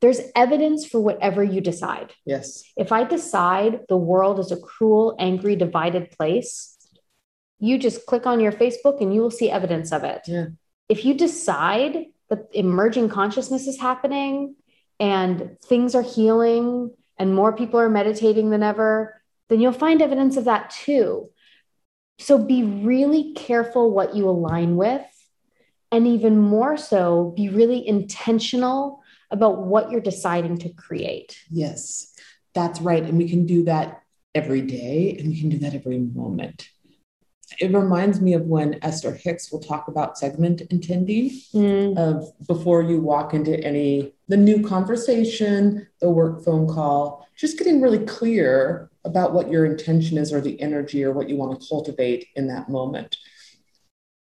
there's 0.00 0.20
evidence 0.36 0.86
for 0.86 1.00
whatever 1.00 1.42
you 1.42 1.60
decide. 1.60 2.12
Yes. 2.24 2.62
If 2.76 2.92
I 2.92 3.04
decide 3.04 3.80
the 3.88 3.96
world 3.96 4.38
is 4.38 4.52
a 4.52 4.56
cruel, 4.56 5.16
angry, 5.18 5.56
divided 5.56 6.10
place, 6.10 6.76
you 7.58 7.78
just 7.78 8.06
click 8.06 8.26
on 8.26 8.38
your 8.38 8.52
Facebook 8.52 9.00
and 9.00 9.14
you 9.14 9.22
will 9.22 9.30
see 9.30 9.50
evidence 9.50 9.90
of 9.92 10.04
it. 10.04 10.20
Yeah. 10.28 10.46
If 10.88 11.04
you 11.04 11.14
decide 11.14 12.06
that 12.30 12.48
emerging 12.52 13.08
consciousness 13.08 13.66
is 13.66 13.80
happening 13.80 14.56
and 14.98 15.56
things 15.64 15.94
are 15.94 16.02
healing 16.02 16.90
and 17.18 17.34
more 17.34 17.52
people 17.52 17.78
are 17.80 17.88
meditating 17.88 18.50
than 18.50 18.62
ever, 18.62 19.20
then 19.48 19.60
you'll 19.60 19.72
find 19.72 20.00
evidence 20.02 20.36
of 20.36 20.44
that 20.44 20.70
too. 20.70 21.30
So 22.18 22.38
be 22.38 22.62
really 22.62 23.34
careful 23.34 23.90
what 23.90 24.14
you 24.14 24.28
align 24.28 24.76
with. 24.76 25.02
And 25.92 26.06
even 26.06 26.38
more 26.38 26.76
so, 26.76 27.32
be 27.36 27.48
really 27.48 27.86
intentional 27.86 29.02
about 29.30 29.62
what 29.62 29.90
you're 29.90 30.00
deciding 30.00 30.58
to 30.58 30.70
create. 30.70 31.38
Yes, 31.50 32.12
that's 32.52 32.80
right. 32.80 33.02
And 33.02 33.16
we 33.16 33.28
can 33.28 33.46
do 33.46 33.64
that 33.64 34.02
every 34.34 34.60
day 34.60 35.16
and 35.18 35.28
we 35.28 35.38
can 35.38 35.50
do 35.50 35.58
that 35.58 35.74
every 35.74 35.98
moment 35.98 36.68
it 37.58 37.72
reminds 37.72 38.20
me 38.20 38.34
of 38.34 38.42
when 38.42 38.78
Esther 38.82 39.14
Hicks 39.14 39.50
will 39.50 39.60
talk 39.60 39.88
about 39.88 40.18
segment 40.18 40.60
intending 40.70 41.30
mm. 41.54 41.96
of 41.96 42.26
before 42.46 42.82
you 42.82 43.00
walk 43.00 43.34
into 43.34 43.58
any 43.64 44.12
the 44.28 44.36
new 44.36 44.66
conversation, 44.66 45.86
the 46.00 46.10
work 46.10 46.44
phone 46.44 46.66
call, 46.66 47.28
just 47.36 47.58
getting 47.58 47.80
really 47.80 48.04
clear 48.06 48.90
about 49.04 49.34
what 49.34 49.50
your 49.50 49.66
intention 49.66 50.16
is 50.16 50.32
or 50.32 50.40
the 50.40 50.60
energy 50.60 51.04
or 51.04 51.12
what 51.12 51.28
you 51.28 51.36
want 51.36 51.60
to 51.60 51.68
cultivate 51.68 52.28
in 52.36 52.48
that 52.48 52.68
moment. 52.68 53.16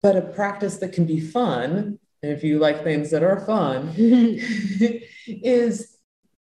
But 0.02 0.16
a 0.16 0.22
practice 0.22 0.78
that 0.78 0.92
can 0.92 1.06
be 1.06 1.20
fun, 1.20 1.98
if 2.22 2.44
you 2.44 2.58
like 2.58 2.84
things 2.84 3.10
that 3.10 3.22
are 3.22 3.40
fun, 3.40 3.88
is 5.26 5.96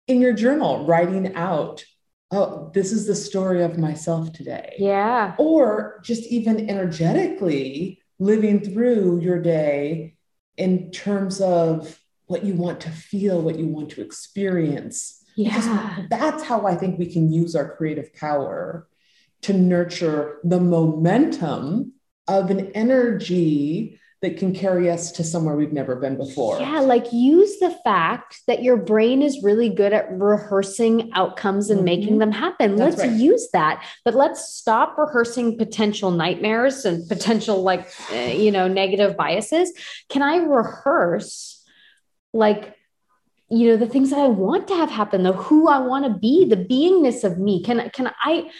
in 0.06 0.20
your 0.20 0.32
journal, 0.32 0.87
writing 0.87 1.35
out 1.35 1.85
oh, 2.33 2.71
this 2.75 2.92
is 2.92 3.07
the 3.07 3.14
story 3.14 3.62
of 3.62 3.79
myself 3.79 4.33
today. 4.33 4.75
Yeah. 4.79 5.35
Or 5.38 6.01
just 6.03 6.25
even 6.25 6.68
energetically 6.68 8.01
living 8.18 8.61
through 8.61 9.21
your 9.21 9.40
day 9.40 10.14
in 10.57 10.90
terms 10.90 11.40
of 11.40 11.99
what 12.27 12.45
you 12.45 12.55
want 12.55 12.81
to 12.81 12.90
feel, 12.90 13.42
what 13.42 13.59
you 13.59 13.66
want 13.66 13.90
to 13.90 14.01
experience. 14.01 15.23
Yeah. 15.37 15.51
Because 15.51 16.09
that's 16.09 16.42
how 16.42 16.66
I 16.66 16.75
think 16.75 16.99
we 16.99 17.07
can 17.07 17.33
use 17.33 17.55
our 17.55 17.77
creative 17.77 18.14
power 18.14 18.88
to 19.42 19.53
nurture 19.53 20.38
the 20.45 20.61
momentum 20.61 21.92
of 22.29 22.51
an 22.51 22.71
energy 22.73 24.01
that 24.22 24.37
can 24.37 24.54
carry 24.54 24.88
us 24.88 25.11
to 25.11 25.24
somewhere 25.24 25.56
we've 25.56 25.72
never 25.72 25.96
been 25.96 26.16
before. 26.16 26.61
Yeah, 26.61 26.78
like 26.78 27.12
use 27.12 27.58
the 27.58 27.76
fact 27.82 28.40
that 28.46 28.62
your 28.62 28.76
brain 28.76 29.20
is 29.20 29.42
really 29.42 29.68
good 29.68 29.92
at 29.92 30.12
rehearsing 30.12 31.11
outcomes 31.12 31.70
and 31.70 31.78
mm-hmm. 31.78 31.87
making 31.87 32.18
them 32.18 32.30
happen. 32.30 32.76
That's 32.76 32.98
let's 32.98 33.11
right. 33.11 33.20
use 33.20 33.48
that. 33.52 33.85
But 34.04 34.14
let's 34.14 34.54
stop 34.54 34.96
rehearsing 34.96 35.58
potential 35.58 36.12
nightmares 36.12 36.85
and 36.85 37.06
potential 37.08 37.62
like 37.62 37.88
uh, 38.12 38.16
you 38.16 38.52
know 38.52 38.68
negative 38.68 39.16
biases. 39.16 39.72
Can 40.08 40.22
I 40.22 40.37
rehearse 40.37 41.61
like 42.32 42.76
you 43.50 43.70
know 43.70 43.76
the 43.76 43.88
things 43.88 44.11
that 44.11 44.20
I 44.20 44.28
want 44.28 44.68
to 44.68 44.76
have 44.76 44.90
happen, 44.90 45.24
the 45.24 45.32
who 45.32 45.66
I 45.66 45.80
want 45.80 46.04
to 46.04 46.16
be, 46.16 46.44
the 46.44 46.56
beingness 46.56 47.24
of 47.24 47.38
me? 47.38 47.61
Can 47.64 47.90
can 47.90 48.12
I 48.22 48.50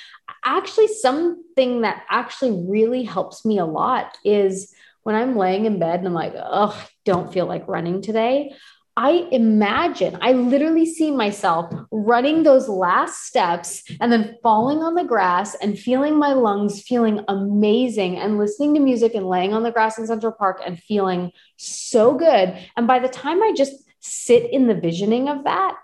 actually 0.45 0.89
something 0.89 1.83
that 1.83 2.03
actually 2.11 2.67
really 2.69 3.05
helps 3.05 3.45
me 3.45 3.59
a 3.59 3.65
lot 3.65 4.19
is 4.25 4.75
when 5.03 5.15
I'm 5.15 5.37
laying 5.37 5.65
in 5.65 5.79
bed 5.79 5.99
and 5.99 6.09
I'm 6.09 6.15
like, 6.15 6.35
oh, 6.37 6.77
I 6.77 6.89
don't 7.05 7.33
feel 7.33 7.47
like 7.47 7.69
running 7.69 8.03
today, 8.03 8.53
I 8.95 9.27
imagine, 9.33 10.19
I 10.21 10.33
literally 10.33 10.85
see 10.85 11.11
myself 11.11 11.73
running 11.91 12.43
those 12.43 12.69
last 12.69 13.25
steps 13.25 13.83
and 14.01 14.13
then 14.13 14.37
falling 14.43 14.83
on 14.83 14.95
the 14.95 15.05
grass 15.05 15.55
and 15.55 15.79
feeling 15.79 16.19
my 16.19 16.35
lungs 16.35 16.83
feeling 16.83 17.25
amazing 17.29 18.19
and 18.19 18.37
listening 18.37 18.75
to 18.75 18.81
music 18.81 19.15
and 19.15 19.27
laying 19.27 19.55
on 19.55 19.63
the 19.63 19.71
grass 19.71 19.97
in 19.97 20.07
Central 20.07 20.33
Park 20.33 20.61
and 20.65 20.79
feeling 20.79 21.33
so 21.57 22.15
good. 22.15 22.55
And 22.77 22.87
by 22.87 22.99
the 22.99 23.09
time 23.09 23.43
I 23.43 23.55
just 23.57 23.73
sit 24.01 24.51
in 24.53 24.67
the 24.67 24.75
visioning 24.75 25.31
of 25.31 25.45
that, 25.45 25.75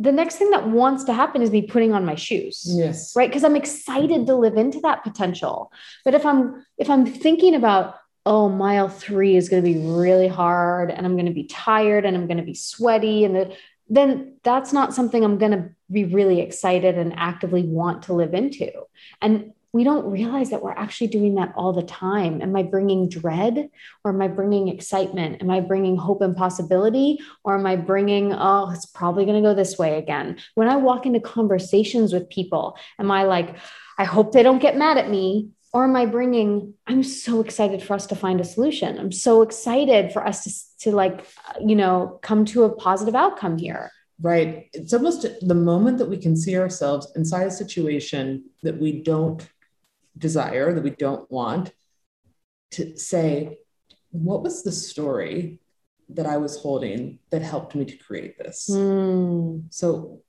the 0.00 0.12
next 0.12 0.36
thing 0.36 0.50
that 0.50 0.68
wants 0.68 1.04
to 1.04 1.12
happen 1.12 1.40
is 1.40 1.52
me 1.52 1.62
putting 1.62 1.92
on 1.92 2.04
my 2.04 2.16
shoes. 2.16 2.64
Yes. 2.66 3.14
Right. 3.14 3.30
Cause 3.30 3.44
I'm 3.44 3.56
excited 3.56 4.26
to 4.26 4.34
live 4.34 4.56
into 4.56 4.80
that 4.80 5.04
potential. 5.04 5.70
But 6.04 6.14
if 6.14 6.26
I'm, 6.26 6.64
if 6.78 6.90
I'm 6.90 7.06
thinking 7.06 7.54
about, 7.54 7.94
oh, 8.28 8.50
mile 8.50 8.90
three 8.90 9.36
is 9.36 9.48
going 9.48 9.64
to 9.64 9.72
be 9.72 9.78
really 9.78 10.28
hard 10.28 10.90
and 10.90 11.06
I'm 11.06 11.14
going 11.14 11.24
to 11.24 11.32
be 11.32 11.44
tired 11.44 12.04
and 12.04 12.14
I'm 12.14 12.26
going 12.26 12.36
to 12.36 12.42
be 12.42 12.52
sweaty. 12.52 13.24
And 13.24 13.34
the, 13.34 13.56
then 13.88 14.34
that's 14.44 14.70
not 14.70 14.92
something 14.92 15.24
I'm 15.24 15.38
going 15.38 15.52
to 15.52 15.70
be 15.90 16.04
really 16.04 16.42
excited 16.42 16.98
and 16.98 17.14
actively 17.16 17.62
want 17.62 18.02
to 18.02 18.12
live 18.12 18.34
into. 18.34 18.70
And 19.22 19.54
we 19.72 19.82
don't 19.82 20.10
realize 20.10 20.50
that 20.50 20.62
we're 20.62 20.72
actually 20.72 21.06
doing 21.06 21.36
that 21.36 21.54
all 21.56 21.72
the 21.72 21.82
time. 21.82 22.42
Am 22.42 22.54
I 22.54 22.64
bringing 22.64 23.08
dread 23.08 23.70
or 24.04 24.12
am 24.12 24.20
I 24.20 24.28
bringing 24.28 24.68
excitement? 24.68 25.40
Am 25.40 25.48
I 25.48 25.60
bringing 25.60 25.96
hope 25.96 26.20
and 26.20 26.36
possibility 26.36 27.20
or 27.44 27.54
am 27.54 27.64
I 27.64 27.76
bringing, 27.76 28.34
oh, 28.34 28.70
it's 28.74 28.86
probably 28.86 29.24
going 29.24 29.42
to 29.42 29.48
go 29.48 29.54
this 29.54 29.78
way 29.78 29.96
again? 29.96 30.38
When 30.54 30.68
I 30.68 30.76
walk 30.76 31.06
into 31.06 31.20
conversations 31.20 32.12
with 32.12 32.28
people, 32.28 32.76
am 32.98 33.10
I 33.10 33.22
like, 33.22 33.56
I 33.96 34.04
hope 34.04 34.32
they 34.32 34.42
don't 34.42 34.58
get 34.58 34.76
mad 34.76 34.98
at 34.98 35.08
me? 35.08 35.48
Or 35.72 35.84
am 35.84 35.96
i 35.96 36.06
bringing 36.06 36.74
i'm 36.86 37.02
so 37.02 37.40
excited 37.40 37.82
for 37.82 37.94
us 37.94 38.06
to 38.06 38.16
find 38.16 38.40
a 38.40 38.44
solution. 38.44 38.98
I'm 38.98 39.12
so 39.12 39.42
excited 39.42 40.12
for 40.12 40.26
us 40.26 40.44
to, 40.44 40.90
to 40.90 40.96
like 40.96 41.26
you 41.60 41.76
know 41.76 42.18
come 42.22 42.44
to 42.46 42.64
a 42.64 42.74
positive 42.74 43.14
outcome 43.14 43.58
here. 43.58 43.90
Right. 44.20 44.68
It's 44.72 44.92
almost 44.92 45.24
the 45.40 45.54
moment 45.54 45.98
that 45.98 46.08
we 46.08 46.16
can 46.16 46.36
see 46.36 46.58
ourselves 46.58 47.12
inside 47.14 47.46
a 47.46 47.52
situation 47.52 48.50
that 48.64 48.76
we 48.80 49.00
don't 49.02 49.48
desire 50.18 50.74
that 50.74 50.82
we 50.82 50.90
don't 50.90 51.30
want 51.30 51.72
to 52.72 52.96
say 52.98 53.58
what 54.10 54.42
was 54.42 54.62
the 54.62 54.72
story 54.72 55.60
that 56.08 56.26
i 56.26 56.36
was 56.36 56.58
holding 56.58 57.18
that 57.30 57.42
helped 57.42 57.74
me 57.74 57.84
to 57.84 57.96
create 57.96 58.38
this? 58.38 58.68
Mm. 58.70 59.64
so 59.70 60.20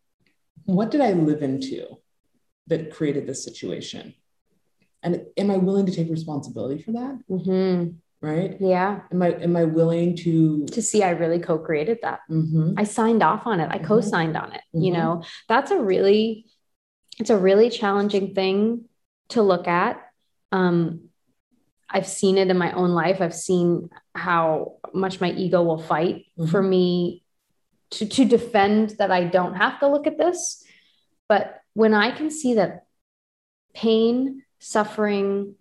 what 0.66 0.92
did 0.92 1.02
i 1.02 1.12
live 1.12 1.42
into 1.42 1.88
that 2.68 2.94
created 2.94 3.26
this 3.26 3.44
situation 3.44 4.14
and 5.04 5.22
am 5.38 5.52
i 5.52 5.58
willing 5.58 5.86
to 5.86 5.92
take 5.92 6.10
responsibility 6.10 6.82
for 6.82 6.92
that? 6.94 7.18
Mm-hmm. 7.30 7.92
right? 8.22 8.58
Yeah. 8.60 9.02
Am 9.12 9.22
i 9.22 9.30
am 9.34 9.56
i 9.56 9.64
willing 9.64 10.16
to 10.18 10.66
to 10.68 10.82
see 10.82 11.04
i 11.04 11.12
really 11.12 11.40
co-created 11.40 12.00
that. 12.02 12.20
Mm-hmm. 12.30 12.74
i 12.78 12.84
signed 12.84 13.24
off 13.24 13.48
on 13.48 13.60
it. 13.60 13.70
I 13.72 13.80
Mhm. 13.80 13.86
co-signed 13.86 14.36
on 14.38 14.54
it 14.54 14.62
you 14.74 14.92
Mhm. 14.92 14.98
know? 14.98 15.24
That's 15.48 15.72
a 15.72 15.80
really 15.82 16.46
it's 17.20 17.30
a 17.30 17.38
really 17.38 17.70
challenging 17.70 18.34
thing 18.34 18.86
to 19.30 19.42
look 19.42 19.68
at. 19.68 20.02
Um 20.52 20.78
i've 21.90 22.08
seen 22.08 22.38
it 22.38 22.50
in 22.50 22.58
my 22.58 22.72
own 22.74 22.92
life. 22.92 23.20
I've 23.22 23.34
seen 23.50 23.90
how 24.14 24.74
much 24.94 25.20
my 25.22 25.32
ego 25.32 25.64
will 25.64 25.82
fight 25.94 26.26
for 26.52 26.62
me 26.62 27.24
to 27.92 28.06
to 28.06 28.26
defend 28.26 28.92
that 29.00 29.12
i 29.12 29.24
don't 29.24 29.56
have 29.56 29.80
to 29.80 29.88
look 29.88 30.06
at 30.08 30.18
this. 30.18 30.64
But 31.30 31.44
when 31.74 31.94
i 31.94 32.12
can 32.12 32.30
see 32.30 32.54
that 32.56 32.86
pain 33.74 34.44
suffering 34.60 35.56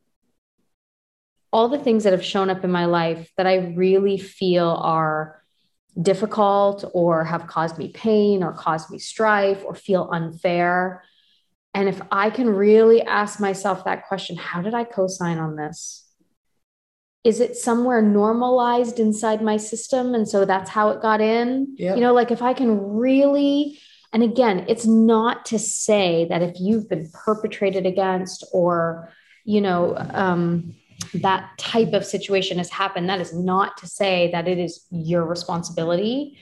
all 1.53 1.69
the 1.69 1.79
things 1.79 2.05
that 2.05 2.13
have 2.13 2.25
shown 2.25 2.51
up 2.51 2.65
in 2.65 2.71
my 2.71 2.85
life 2.85 3.31
that 3.37 3.47
I 3.47 3.73
really 3.75 4.19
feel 4.19 4.69
are 4.69 5.43
difficult 6.01 6.85
or 6.93 7.25
have 7.25 7.47
caused 7.47 7.79
me 7.79 7.89
pain 7.89 8.43
or 8.43 8.53
caused 8.53 8.91
me 8.91 8.99
strife 8.99 9.65
or 9.65 9.75
feel 9.75 10.09
unfair. 10.13 11.03
And 11.75 11.89
if 11.89 12.01
I 12.11 12.31
can 12.31 12.49
really 12.49 13.03
ask 13.03 13.41
myself 13.41 13.85
that 13.85 14.07
question, 14.07 14.37
how 14.37 14.63
did 14.63 14.75
I 14.75 14.85
co 14.85 15.07
sign 15.07 15.39
on 15.39 15.57
this? 15.57 16.05
Is 17.25 17.41
it 17.41 17.57
somewhere 17.57 18.01
normalized 18.01 19.01
inside 19.01 19.43
my 19.43 19.57
system? 19.57 20.15
And 20.15 20.29
so 20.29 20.45
that's 20.45 20.71
how 20.71 20.91
it 20.91 21.03
got 21.03 21.21
in? 21.21 21.75
Yep. 21.77 21.97
You 21.97 22.03
know, 22.03 22.15
like 22.15 22.31
if 22.31 22.43
I 22.43 22.55
can 22.55 22.79
really, 22.79 23.79
and 24.13 24.23
again, 24.23 24.65
it's 24.69 24.87
not 24.87 25.45
to 25.47 25.59
say 25.59 26.27
that 26.29 26.43
if 26.43 26.57
you've 26.59 26.89
been 26.89 27.11
perpetrated 27.13 27.85
against 27.87 28.45
or, 28.53 29.13
you 29.45 29.61
know, 29.61 29.97
um, 30.13 30.75
that 31.15 31.51
type 31.59 31.93
of 31.93 32.05
situation 32.05 32.59
has 32.59 32.71
happened, 32.71 33.09
that 33.09 33.21
is 33.21 33.33
not 33.35 33.77
to 33.79 33.87
say 33.87 34.31
that 34.33 34.49
it 34.49 34.59
is 34.59 34.87
your 34.91 35.25
responsibility. 35.25 36.39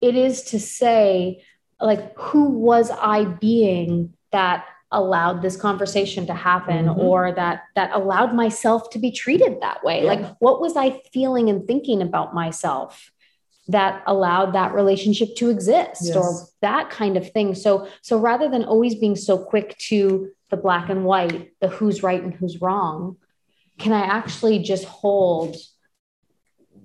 It 0.00 0.16
is 0.16 0.42
to 0.44 0.58
say, 0.60 1.42
like, 1.80 2.16
who 2.18 2.44
was 2.50 2.90
I 2.90 3.24
being 3.24 4.14
that 4.30 4.64
allowed 4.90 5.40
this 5.42 5.56
conversation 5.56 6.26
to 6.26 6.34
happen 6.34 6.86
Mhm. 6.86 6.98
or 6.98 7.32
that 7.32 7.62
that 7.74 7.90
allowed 7.94 8.34
myself 8.34 8.90
to 8.90 8.98
be 8.98 9.10
treated 9.10 9.58
that 9.62 9.82
way 9.82 10.02
Yeah. 10.02 10.12
like 10.12 10.36
what 10.38 10.60
was 10.60 10.76
i 10.76 11.00
feeling 11.14 11.48
and 11.48 11.66
thinking 11.66 12.02
about 12.02 12.34
myself 12.34 13.10
that 13.72 14.02
allowed 14.06 14.54
that 14.54 14.74
relationship 14.74 15.34
to 15.36 15.50
exist 15.50 16.14
or 16.14 16.46
that 16.60 16.90
kind 16.90 17.16
of 17.16 17.30
thing. 17.32 17.54
So 17.54 17.88
so 18.00 18.18
rather 18.18 18.48
than 18.48 18.64
always 18.64 18.94
being 18.94 19.16
so 19.16 19.38
quick 19.38 19.76
to 19.88 20.30
the 20.50 20.56
black 20.56 20.90
and 20.90 21.04
white 21.04 21.52
the 21.60 21.68
who's 21.68 22.02
right 22.02 22.22
and 22.22 22.34
who's 22.34 22.60
wrong 22.60 23.16
can 23.78 23.92
i 23.92 24.02
actually 24.02 24.58
just 24.58 24.84
hold 24.84 25.56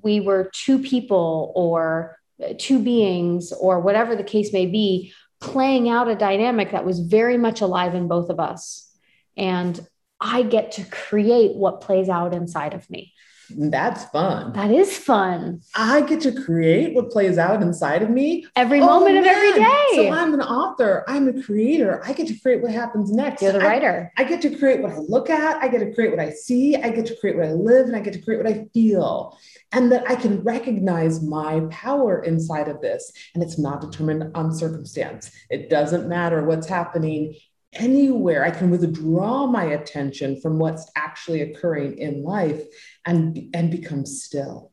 we 0.02 0.20
were 0.20 0.50
two 0.54 0.80
people 0.80 1.52
or 1.56 2.18
two 2.58 2.80
beings 2.80 3.52
or 3.52 3.80
whatever 3.80 4.16
the 4.16 4.24
case 4.24 4.54
may 4.54 4.66
be 4.66 5.14
playing 5.40 5.90
out 5.90 6.08
a 6.08 6.16
dynamic 6.16 6.72
that 6.72 6.86
was 6.86 7.00
very 7.00 7.38
much 7.38 7.62
alive 7.62 7.94
in 7.94 8.08
both 8.08 8.30
of 8.30 8.40
us. 8.40 8.90
And 9.36 9.80
i 10.20 10.42
get 10.42 10.72
to 10.72 10.84
create 10.86 11.56
what 11.56 11.82
plays 11.82 12.10
out 12.10 12.34
inside 12.34 12.74
of 12.74 12.90
me 12.90 13.14
that's 13.58 14.06
fun 14.06 14.52
that 14.54 14.72
is 14.72 14.98
fun 14.98 15.62
i 15.76 16.02
get 16.02 16.20
to 16.22 16.32
create 16.32 16.94
what 16.96 17.10
plays 17.10 17.38
out 17.38 17.62
inside 17.62 18.02
of 18.02 18.10
me 18.10 18.46
every 18.56 18.82
Oh, 18.82 18.86
moment 18.86 19.18
of 19.18 19.26
every 19.26 19.54
day. 19.54 19.86
so 19.96 20.10
i'm 20.12 20.34
an 20.34 20.42
author 20.42 21.04
i'm 21.08 21.28
a 21.28 21.42
creator 21.44 22.02
i 22.06 22.14
get 22.14 22.28
to 22.28 22.38
create 22.40 22.62
what 22.62 22.72
happens 22.72 23.12
next 23.12 23.42
you're 23.42 23.52
the 23.54 23.60
I- 23.62 23.66
writer 23.66 24.12
I 24.18 24.24
get 24.24 24.42
to 24.42 24.56
create 24.58 24.82
what 24.82 24.92
I 24.92 24.98
look 24.98 25.30
at. 25.30 25.62
I 25.64 25.68
get 25.68 25.80
to 25.80 25.94
create 25.94 26.10
what 26.10 26.20
I 26.20 26.32
see. 26.32 26.76
I 26.76 26.90
get 26.90 27.06
to 27.06 27.16
create 27.18 27.38
what 27.38 27.46
I 27.46 27.52
live, 27.54 27.86
and 27.86 27.96
I 27.96 28.00
get 28.00 28.14
to 28.14 28.22
create 28.22 28.44
what 28.44 28.52
I 28.52 28.66
feel. 28.74 29.38
And 29.72 29.92
that 29.92 30.10
I 30.10 30.16
can 30.16 30.42
recognize 30.44 31.22
my 31.22 31.60
power 31.70 32.24
inside 32.24 32.68
of 32.68 32.82
this. 32.82 33.12
And 33.36 33.44
it's 33.44 33.60
not 33.60 33.80
determined 33.82 34.32
on 34.36 34.52
circumstance. 34.54 35.30
It 35.52 35.70
doesn't 35.70 36.08
matter 36.10 36.44
what's 36.44 36.68
happening 36.68 37.36
anywhere. 37.74 38.44
I 38.44 38.50
can 38.52 38.72
withdraw 38.72 39.46
my 39.46 39.66
attention 39.66 40.42
from 40.42 40.58
what's 40.58 40.90
actually 40.96 41.42
occurring 41.42 41.98
in 42.00 42.24
life 42.24 42.64
and, 43.08 43.50
and 43.56 43.72
become 43.72 44.06
still. 44.06 44.72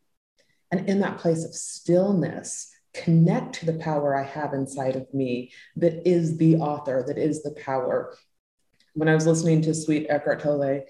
And 0.71 0.89
in 0.89 1.01
that 1.01 1.19
place 1.19 1.45
of 1.45 1.55
stillness, 1.55 2.71
connect 2.93 3.55
to 3.57 3.67
the 3.67 3.79
power 3.79 4.17
I 4.17 4.25
have 4.25 4.53
inside 4.53 4.97
of 4.97 5.13
me 5.15 5.53
that 5.77 6.07
is 6.07 6.37
the 6.37 6.57
author, 6.57 7.03
that 7.07 7.17
is 7.19 7.43
the 7.43 7.53
power 7.53 8.15
when 8.95 9.09
I 9.09 9.15
was 9.15 9.27
listening 9.27 9.61
to 9.63 9.75
Sweet 9.75 10.07
Eckhart 10.09 10.41
Tolle 10.41 10.83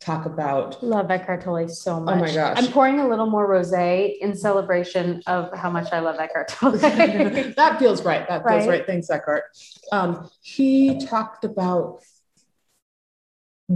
talk 0.00 0.26
about, 0.26 0.82
love 0.82 1.10
Eckhart 1.10 1.42
Tolle 1.42 1.68
so 1.68 2.00
much. 2.00 2.16
Oh 2.16 2.20
my 2.20 2.34
gosh. 2.34 2.58
I'm 2.58 2.72
pouring 2.72 2.98
a 2.98 3.08
little 3.08 3.30
more 3.30 3.48
rosé 3.48 4.18
in 4.20 4.34
celebration 4.34 5.22
of 5.28 5.56
how 5.56 5.70
much 5.70 5.92
I 5.92 6.00
love 6.00 6.18
Eckhart 6.18 6.48
Tolle. 6.48 6.72
that 6.78 7.76
feels 7.78 8.04
right. 8.04 8.26
That 8.28 8.42
feels 8.42 8.66
Right. 8.66 8.68
right. 8.68 8.86
Thanks, 8.86 9.08
Eckhart. 9.10 9.44
Um, 9.92 10.28
he 10.42 10.98
talked 11.06 11.44
about 11.44 12.02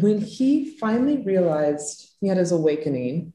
when 0.02 0.20
he 0.20 0.76
finally 0.78 1.16
realized 1.22 2.12
he 2.20 2.28
had 2.28 2.36
his 2.36 2.52
awakening, 2.52 3.32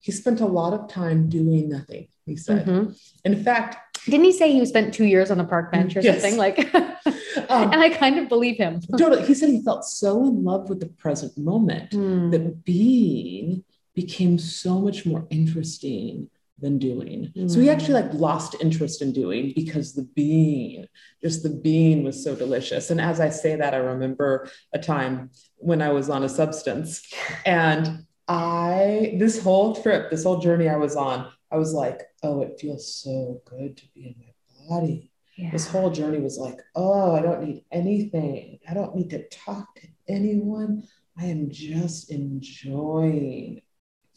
he 0.00 0.12
spent 0.12 0.40
a 0.40 0.46
lot 0.46 0.72
of 0.74 0.88
time 0.88 1.28
doing 1.28 1.68
nothing, 1.68 2.08
he 2.26 2.36
said. 2.36 2.66
Mhm. 2.66 2.96
In 3.24 3.42
fact, 3.42 3.76
Didn't 4.04 4.24
he 4.24 4.32
say 4.32 4.52
he 4.52 4.64
spent 4.64 4.94
two 4.94 5.04
years 5.04 5.30
on 5.30 5.38
a 5.40 5.44
park 5.44 5.70
bench 5.72 5.96
or 5.96 6.00
Yes. 6.00 6.22
something? 6.22 6.38
Like, 6.38 6.56
um, 7.50 7.72
and 7.72 7.80
I 7.86 7.90
kind 7.90 8.18
of 8.18 8.28
believe 8.28 8.56
him. 8.56 8.80
totally, 8.96 9.24
he 9.26 9.34
said 9.34 9.50
he 9.50 9.60
felt 9.62 9.84
so 9.84 10.26
in 10.28 10.44
love 10.44 10.68
with 10.70 10.80
the 10.80 10.86
present 11.04 11.36
moment 11.36 11.92
Hmm. 11.92 12.30
that 12.30 12.64
being 12.64 13.64
became 13.94 14.38
so 14.38 14.80
much 14.80 15.04
more 15.04 15.26
interesting 15.30 16.30
than 16.60 16.78
doing. 16.78 17.32
So 17.46 17.60
he 17.60 17.66
Mm. 17.68 17.72
actually 17.72 17.94
like 17.94 18.12
lost 18.14 18.56
interest 18.60 19.00
in 19.02 19.12
doing 19.12 19.52
because 19.54 19.92
the 19.94 20.02
being, 20.02 20.86
just 21.22 21.42
the 21.42 21.50
being 21.50 22.02
was 22.02 22.22
so 22.22 22.34
delicious. 22.34 22.90
And 22.90 23.00
as 23.00 23.20
I 23.20 23.28
say 23.28 23.54
that, 23.56 23.74
I 23.74 23.78
remember 23.78 24.48
a 24.72 24.78
time 24.78 25.30
when 25.56 25.80
I 25.82 25.92
was 25.92 26.10
on 26.10 26.24
a 26.24 26.28
substance 26.28 27.02
and 27.46 28.04
I, 28.26 29.16
this 29.18 29.42
whole 29.42 29.74
trip, 29.74 30.10
this 30.10 30.24
whole 30.24 30.38
journey 30.38 30.68
I 30.68 30.76
was 30.76 30.96
on, 30.96 31.28
I 31.50 31.56
was 31.56 31.72
like, 31.72 32.02
oh, 32.22 32.42
it 32.42 32.58
feels 32.60 32.92
so 32.94 33.40
good 33.44 33.76
to 33.76 33.84
be 33.94 34.08
in 34.08 34.14
my 34.18 34.76
body. 34.76 35.10
Yeah. 35.36 35.50
This 35.52 35.68
whole 35.68 35.90
journey 35.90 36.18
was 36.18 36.36
like, 36.36 36.58
oh, 36.74 37.14
I 37.14 37.22
don't 37.22 37.42
need 37.44 37.64
anything. 37.70 38.58
I 38.68 38.74
don't 38.74 38.96
need 38.96 39.10
to 39.10 39.28
talk 39.28 39.74
to 39.76 39.86
anyone. 40.08 40.82
I 41.16 41.26
am 41.26 41.48
just 41.50 42.10
enjoying 42.10 43.62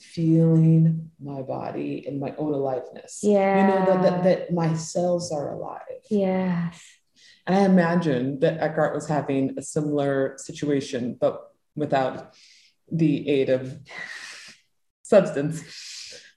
feeling 0.01 1.11
my 1.21 1.41
body 1.41 2.05
and 2.07 2.19
my 2.19 2.33
own 2.37 2.53
aliveness. 2.53 3.19
Yeah. 3.23 3.61
You 3.61 3.67
know, 3.67 3.85
that, 3.85 4.01
that, 4.03 4.23
that 4.23 4.53
my 4.53 4.73
cells 4.75 5.31
are 5.31 5.53
alive. 5.53 5.81
Yes. 6.09 6.83
And 7.47 7.55
I 7.55 7.61
imagine 7.61 8.39
that 8.41 8.59
Eckhart 8.61 8.93
was 8.93 9.07
having 9.07 9.55
a 9.57 9.61
similar 9.61 10.35
situation, 10.37 11.17
but 11.19 11.51
without 11.75 12.33
the 12.91 13.27
aid 13.29 13.49
of 13.49 13.79
substance. 15.03 15.63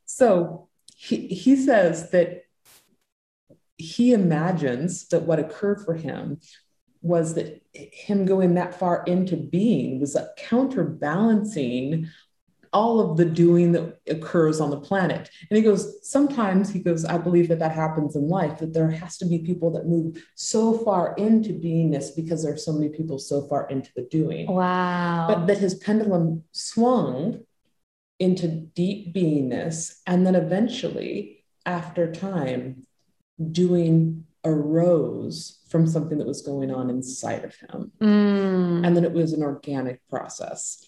So 0.07 0.69
he, 0.97 1.29
he 1.29 1.57
says 1.57 2.11
that 2.11 2.43
he 3.77 4.13
imagines 4.13 5.09
that 5.09 5.23
what 5.23 5.39
occurred 5.39 5.85
for 5.85 5.95
him 5.95 6.41
was 7.03 7.35
that 7.35 7.61
him 7.73 8.25
going 8.25 8.55
that 8.55 8.79
far 8.79 9.05
into 9.07 9.37
being 9.37 10.01
was 10.01 10.17
a 10.17 10.31
counterbalancing 10.39 12.09
all 12.75 13.01
of 13.01 13.17
the 13.17 13.25
doing 13.25 13.73
that 13.73 14.01
occurs 14.09 14.61
on 14.61 14.69
the 14.69 14.81
planet. 14.81 15.31
And 15.49 15.57
he 15.57 15.63
goes, 15.63 16.07
sometimes 16.07 16.69
he 16.69 16.81
goes, 16.81 17.05
I 17.05 17.17
believe 17.17 17.49
that 17.49 17.61
that 17.61 17.73
happens 17.73 18.17
in 18.17 18.29
life, 18.29 18.59
that 18.59 18.75
there 18.75 18.91
has 18.91 19.17
to 19.19 19.27
be 19.27 19.39
people 19.39 19.71
that 19.73 19.87
move 19.87 20.23
so 20.35 20.77
far 20.79 21.15
into 21.15 21.53
beingness 21.53 22.15
because 22.15 22.43
there 22.43 22.53
are 22.53 22.59
so 22.59 22.73
many 22.73 22.89
people 22.91 23.19
so 23.19 23.47
far 23.49 23.69
into 23.69 23.91
the 23.95 24.03
doing. 24.03 24.49
Wow. 24.49 25.27
But 25.29 25.47
that 25.47 25.59
his 25.59 25.77
pendulum 25.77 26.43
swung 26.53 27.45
into 28.19 28.49
deep 28.49 29.15
beingness. 29.15 30.01
And 30.07 30.27
then 30.27 30.35
eventually, 30.35 31.45
after 31.65 32.13
time, 32.13 32.87
doing 33.51 34.27
arose 34.45 35.61
from 35.69 35.87
something 35.87 36.19
that 36.19 36.27
was 36.27 36.43
going 36.43 36.71
on 36.71 36.91
inside 36.91 37.45
of 37.45 37.55
him. 37.55 37.93
Mm. 38.01 38.87
And 38.87 38.97
then 38.97 39.05
it 39.05 39.13
was 39.13 39.33
an 39.33 39.43
organic 39.43 40.07
process. 40.09 40.85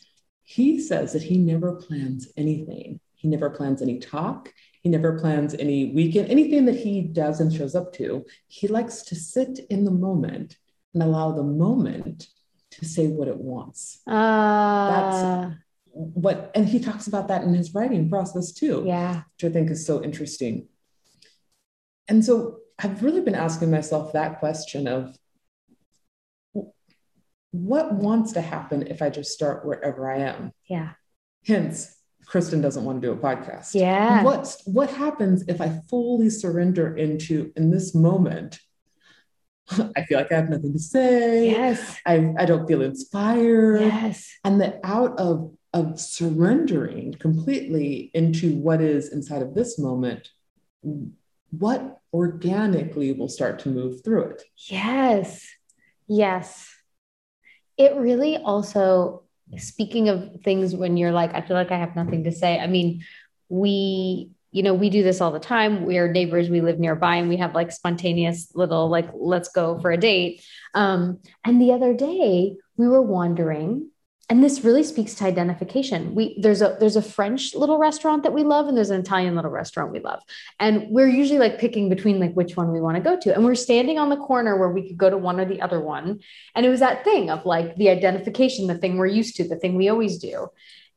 He 0.48 0.80
says 0.80 1.12
that 1.12 1.24
he 1.24 1.38
never 1.38 1.74
plans 1.74 2.28
anything. 2.36 3.00
He 3.16 3.26
never 3.26 3.50
plans 3.50 3.82
any 3.82 3.98
talk. 3.98 4.54
He 4.80 4.88
never 4.88 5.18
plans 5.18 5.54
any 5.54 5.92
weekend, 5.92 6.30
anything 6.30 6.66
that 6.66 6.76
he 6.76 7.02
does 7.02 7.40
and 7.40 7.52
shows 7.52 7.74
up 7.74 7.92
to. 7.94 8.24
He 8.46 8.68
likes 8.68 9.02
to 9.02 9.16
sit 9.16 9.58
in 9.68 9.84
the 9.84 9.90
moment 9.90 10.56
and 10.94 11.02
allow 11.02 11.32
the 11.32 11.42
moment 11.42 12.28
to 12.70 12.84
say 12.84 13.08
what 13.08 13.26
it 13.26 13.38
wants. 13.38 13.98
Uh, 14.06 15.50
What, 15.90 16.52
and 16.54 16.68
he 16.68 16.78
talks 16.78 17.08
about 17.08 17.26
that 17.26 17.42
in 17.42 17.52
his 17.52 17.74
writing 17.74 18.08
process 18.08 18.52
too, 18.52 18.84
yeah. 18.86 19.22
which 19.32 19.50
I 19.50 19.52
think 19.52 19.70
is 19.70 19.84
so 19.84 20.04
interesting. 20.04 20.68
And 22.06 22.24
so 22.24 22.58
I've 22.78 23.02
really 23.02 23.22
been 23.22 23.34
asking 23.34 23.72
myself 23.72 24.12
that 24.12 24.38
question 24.38 24.86
of 24.86 25.16
what 27.56 27.92
wants 27.92 28.32
to 28.32 28.40
happen 28.40 28.86
if 28.86 29.02
I 29.02 29.10
just 29.10 29.32
start 29.32 29.66
wherever 29.66 30.10
I 30.10 30.18
am? 30.18 30.52
Yeah. 30.68 30.90
Hence, 31.46 31.96
Kristen 32.26 32.60
doesn't 32.60 32.84
want 32.84 33.00
to 33.00 33.06
do 33.06 33.12
a 33.12 33.16
podcast. 33.16 33.74
Yeah. 33.74 34.22
What's 34.24 34.66
what 34.66 34.90
happens 34.90 35.44
if 35.48 35.60
I 35.60 35.80
fully 35.88 36.28
surrender 36.28 36.96
into 36.96 37.52
in 37.56 37.70
this 37.70 37.94
moment? 37.94 38.58
I 39.96 40.04
feel 40.04 40.18
like 40.18 40.32
I 40.32 40.36
have 40.36 40.50
nothing 40.50 40.72
to 40.72 40.78
say. 40.78 41.50
Yes. 41.50 41.98
I, 42.06 42.34
I 42.38 42.44
don't 42.44 42.66
feel 42.66 42.82
inspired. 42.82 43.80
Yes. 43.80 44.32
And 44.44 44.60
that 44.60 44.80
out 44.84 45.18
of 45.18 45.52
of 45.72 46.00
surrendering 46.00 47.12
completely 47.14 48.10
into 48.14 48.56
what 48.56 48.80
is 48.80 49.12
inside 49.12 49.42
of 49.42 49.54
this 49.54 49.78
moment, 49.78 50.30
what 51.50 52.00
organically 52.14 53.12
will 53.12 53.28
start 53.28 53.58
to 53.60 53.68
move 53.68 54.02
through 54.02 54.22
it. 54.22 54.42
Yes. 54.68 55.46
Yes. 56.08 56.75
It 57.76 57.94
really 57.94 58.36
also, 58.36 59.22
speaking 59.56 60.08
of 60.08 60.40
things 60.42 60.74
when 60.74 60.96
you're 60.96 61.12
like, 61.12 61.34
I 61.34 61.40
feel 61.40 61.56
like 61.56 61.70
I 61.70 61.78
have 61.78 61.96
nothing 61.96 62.24
to 62.24 62.32
say. 62.32 62.58
I 62.58 62.66
mean, 62.66 63.04
we, 63.48 64.30
you 64.50 64.62
know, 64.62 64.74
we 64.74 64.90
do 64.90 65.02
this 65.02 65.20
all 65.20 65.32
the 65.32 65.38
time. 65.38 65.84
We're 65.84 66.10
neighbors, 66.10 66.48
we 66.48 66.62
live 66.62 66.78
nearby, 66.78 67.16
and 67.16 67.28
we 67.28 67.36
have 67.36 67.54
like 67.54 67.70
spontaneous 67.70 68.50
little, 68.54 68.88
like, 68.88 69.08
let's 69.14 69.50
go 69.50 69.78
for 69.80 69.90
a 69.90 69.98
date. 69.98 70.42
Um, 70.74 71.20
and 71.44 71.60
the 71.60 71.72
other 71.72 71.92
day, 71.92 72.56
we 72.76 72.88
were 72.88 73.02
wandering 73.02 73.90
and 74.28 74.42
this 74.42 74.64
really 74.64 74.82
speaks 74.82 75.14
to 75.14 75.24
identification. 75.24 76.14
We 76.14 76.36
there's 76.40 76.60
a 76.60 76.76
there's 76.80 76.96
a 76.96 77.02
french 77.02 77.54
little 77.54 77.78
restaurant 77.78 78.24
that 78.24 78.32
we 78.32 78.42
love 78.42 78.66
and 78.66 78.76
there's 78.76 78.90
an 78.90 79.00
italian 79.00 79.36
little 79.36 79.52
restaurant 79.52 79.92
we 79.92 80.00
love. 80.00 80.20
And 80.58 80.88
we're 80.90 81.08
usually 81.08 81.38
like 81.38 81.58
picking 81.60 81.88
between 81.88 82.18
like 82.18 82.34
which 82.34 82.56
one 82.56 82.72
we 82.72 82.80
want 82.80 82.96
to 82.96 83.02
go 83.02 83.16
to. 83.20 83.34
And 83.34 83.44
we're 83.44 83.54
standing 83.54 83.98
on 83.98 84.08
the 84.08 84.16
corner 84.16 84.58
where 84.58 84.70
we 84.70 84.88
could 84.88 84.98
go 84.98 85.10
to 85.10 85.16
one 85.16 85.38
or 85.38 85.44
the 85.44 85.62
other 85.62 85.80
one. 85.80 86.20
And 86.56 86.66
it 86.66 86.70
was 86.70 86.80
that 86.80 87.04
thing 87.04 87.30
of 87.30 87.46
like 87.46 87.76
the 87.76 87.88
identification 87.88 88.66
the 88.66 88.76
thing 88.76 88.98
we're 88.98 89.06
used 89.06 89.36
to 89.36 89.46
the 89.46 89.56
thing 89.56 89.76
we 89.76 89.88
always 89.88 90.18
do. 90.18 90.48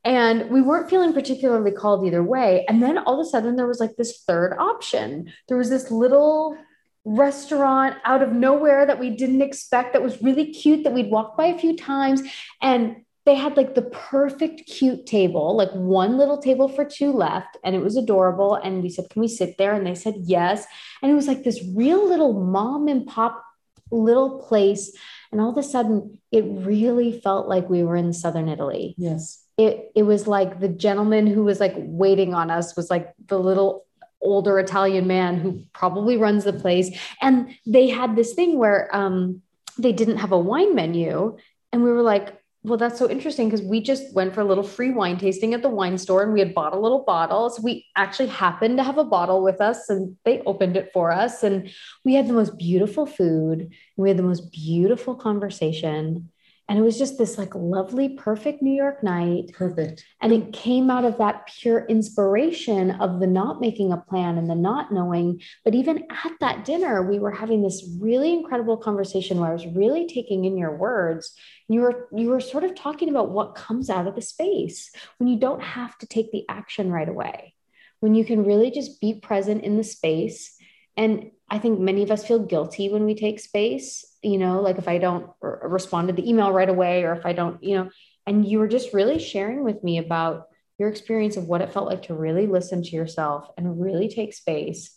And 0.03 0.49
we 0.49 0.61
weren't 0.61 0.89
feeling 0.89 1.13
particularly 1.13 1.71
called 1.71 2.07
either 2.07 2.23
way. 2.23 2.65
And 2.67 2.81
then 2.81 2.97
all 2.97 3.19
of 3.19 3.27
a 3.27 3.29
sudden 3.29 3.57
there 3.57 3.67
was 3.67 3.79
like 3.79 3.95
this 3.95 4.23
third 4.25 4.55
option. 4.57 5.31
There 5.47 5.57
was 5.57 5.69
this 5.69 5.91
little 5.91 6.57
restaurant 7.05 7.97
out 8.05 8.23
of 8.23 8.31
nowhere 8.31 8.85
that 8.85 8.99
we 8.99 9.09
didn't 9.11 9.41
expect 9.41 9.93
that 9.93 10.01
was 10.01 10.21
really 10.21 10.51
cute 10.51 10.83
that 10.83 10.93
we'd 10.93 11.11
walked 11.11 11.37
by 11.37 11.47
a 11.47 11.59
few 11.59 11.75
times. 11.75 12.21
And 12.61 13.03
they 13.29 13.35
had 13.35 13.55
like 13.55 13.75
the 13.75 13.83
perfect 13.83 14.65
cute 14.65 15.05
table, 15.05 15.55
like 15.55 15.69
one 15.73 16.17
little 16.17 16.39
table 16.39 16.67
for 16.67 16.83
two 16.83 17.11
left, 17.11 17.57
and 17.63 17.75
it 17.75 17.79
was 17.79 17.95
adorable. 17.95 18.55
And 18.55 18.81
we 18.81 18.89
said, 18.89 19.07
Can 19.11 19.21
we 19.21 19.27
sit 19.27 19.59
there? 19.59 19.73
And 19.73 19.85
they 19.85 19.93
said, 19.93 20.15
Yes. 20.23 20.65
And 21.03 21.11
it 21.11 21.13
was 21.13 21.27
like 21.27 21.43
this 21.43 21.63
real 21.75 22.09
little 22.09 22.33
mom 22.33 22.87
and 22.87 23.05
pop 23.05 23.45
little 23.91 24.39
place. 24.39 24.97
And 25.31 25.39
all 25.39 25.51
of 25.51 25.57
a 25.59 25.63
sudden, 25.63 26.19
it 26.31 26.43
really 26.47 27.21
felt 27.21 27.47
like 27.47 27.69
we 27.69 27.83
were 27.83 27.95
in 27.95 28.13
southern 28.13 28.49
Italy. 28.49 28.95
Yes. 28.97 29.45
It, 29.59 29.91
it 29.95 30.03
was 30.03 30.25
like 30.25 30.59
the 30.59 30.69
gentleman 30.69 31.27
who 31.27 31.43
was 31.43 31.59
like 31.59 31.75
waiting 31.77 32.33
on 32.33 32.49
us 32.49 32.75
was 32.75 32.89
like 32.89 33.13
the 33.27 33.37
little 33.37 33.85
older 34.21 34.57
Italian 34.57 35.05
man 35.05 35.37
who 35.37 35.63
probably 35.73 36.17
runs 36.17 36.45
the 36.45 36.53
place. 36.53 36.89
And 37.21 37.55
they 37.67 37.89
had 37.89 38.15
this 38.15 38.33
thing 38.33 38.57
where 38.57 38.89
um, 38.91 39.43
they 39.77 39.91
didn't 39.91 40.17
have 40.17 40.31
a 40.31 40.39
wine 40.39 40.73
menu. 40.73 41.37
And 41.71 41.83
we 41.83 41.91
were 41.91 42.01
like, 42.01 42.38
well, 42.63 42.77
that's 42.77 42.99
so 42.99 43.09
interesting 43.09 43.47
because 43.47 43.65
we 43.65 43.79
just 43.79 44.13
went 44.13 44.33
for 44.33 44.41
a 44.41 44.45
little 44.45 44.65
free 44.65 44.91
wine 44.91 45.17
tasting 45.17 45.53
at 45.53 45.61
the 45.61 45.69
wine 45.69 45.97
store 45.97 46.23
and 46.23 46.33
we 46.33 46.39
had 46.39 46.53
bought 46.53 46.73
a 46.73 46.79
little 46.79 47.03
bottle. 47.05 47.49
So 47.49 47.61
we 47.61 47.85
actually 47.95 48.27
happened 48.27 48.77
to 48.77 48.83
have 48.83 48.97
a 48.97 49.05
bottle 49.05 49.41
with 49.41 49.61
us 49.61 49.89
and 49.89 50.17
they 50.25 50.41
opened 50.41 50.75
it 50.75 50.91
for 50.91 51.09
us. 51.09 51.41
And 51.41 51.71
we 52.03 52.15
had 52.15 52.27
the 52.27 52.33
most 52.33 52.57
beautiful 52.57 53.05
food. 53.05 53.73
we 53.95 54.09
had 54.09 54.17
the 54.17 54.23
most 54.23 54.51
beautiful 54.51 55.15
conversation. 55.15 56.29
And 56.69 56.77
it 56.77 56.83
was 56.83 56.99
just 56.99 57.17
this 57.17 57.39
like 57.39 57.55
lovely, 57.55 58.09
perfect 58.09 58.61
New 58.61 58.75
York 58.75 59.03
night. 59.03 59.51
Perfect. 59.53 60.05
And 60.21 60.31
it 60.31 60.53
came 60.53 60.91
out 60.91 61.03
of 61.03 61.17
that 61.17 61.47
pure 61.47 61.83
inspiration 61.87 62.91
of 62.91 63.19
the 63.19 63.25
not 63.25 63.59
making 63.59 63.91
a 63.91 63.97
plan 63.97 64.37
and 64.37 64.47
the 64.47 64.53
not 64.53 64.93
knowing. 64.93 65.41
But 65.65 65.73
even 65.73 66.03
at 66.11 66.33
that 66.41 66.65
dinner, 66.65 67.01
we 67.01 67.17
were 67.17 67.31
having 67.31 67.63
this 67.63 67.83
really 67.99 68.31
incredible 68.31 68.77
conversation 68.77 69.39
where 69.39 69.49
I 69.49 69.53
was 69.53 69.65
really 69.65 70.05
taking 70.05 70.45
in 70.45 70.59
your 70.59 70.77
words. 70.77 71.33
You 71.67 71.81
were 71.81 72.07
you 72.15 72.29
were 72.29 72.39
sort 72.39 72.63
of 72.63 72.75
talking 72.75 73.09
about 73.09 73.31
what 73.31 73.55
comes 73.55 73.89
out 73.89 74.05
of 74.05 74.13
the 74.13 74.21
space 74.21 74.91
when 75.17 75.27
you 75.27 75.39
don't 75.39 75.63
have 75.63 75.97
to 75.97 76.05
take 76.05 76.31
the 76.31 76.45
action 76.49 76.91
right 76.91 77.09
away, 77.09 77.55
when 77.99 78.13
you 78.13 78.23
can 78.23 78.45
really 78.45 78.69
just 78.69 79.01
be 79.01 79.15
present 79.15 79.63
in 79.63 79.75
the 79.75 79.83
space. 79.83 80.55
And 80.95 81.31
I 81.49 81.57
think 81.57 81.79
many 81.79 82.03
of 82.03 82.11
us 82.11 82.27
feel 82.27 82.39
guilty 82.39 82.89
when 82.89 83.05
we 83.05 83.15
take 83.15 83.39
space 83.39 84.05
you 84.21 84.37
know, 84.37 84.61
like 84.61 84.77
if 84.77 84.87
I 84.87 84.97
don't 84.97 85.29
respond 85.41 86.07
to 86.07 86.13
the 86.13 86.27
email 86.27 86.51
right 86.51 86.69
away, 86.69 87.03
or 87.03 87.13
if 87.13 87.25
I 87.25 87.33
don't, 87.33 87.63
you 87.63 87.75
know, 87.75 87.89
and 88.25 88.45
you 88.45 88.59
were 88.59 88.67
just 88.67 88.93
really 88.93 89.19
sharing 89.19 89.63
with 89.63 89.83
me 89.83 89.97
about 89.97 90.47
your 90.77 90.89
experience 90.89 91.37
of 91.37 91.47
what 91.47 91.61
it 91.61 91.73
felt 91.73 91.87
like 91.87 92.03
to 92.03 92.13
really 92.13 92.47
listen 92.47 92.83
to 92.83 92.95
yourself 92.95 93.49
and 93.57 93.81
really 93.81 94.07
take 94.07 94.33
space. 94.33 94.95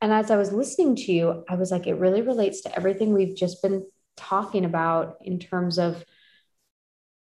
And 0.00 0.12
as 0.12 0.30
I 0.30 0.36
was 0.36 0.52
listening 0.52 0.96
to 0.96 1.12
you, 1.12 1.44
I 1.48 1.54
was 1.54 1.70
like, 1.70 1.86
it 1.86 1.94
really 1.94 2.22
relates 2.22 2.62
to 2.62 2.74
everything 2.74 3.12
we've 3.12 3.36
just 3.36 3.62
been 3.62 3.86
talking 4.16 4.64
about 4.64 5.18
in 5.20 5.38
terms 5.38 5.78
of, 5.78 6.04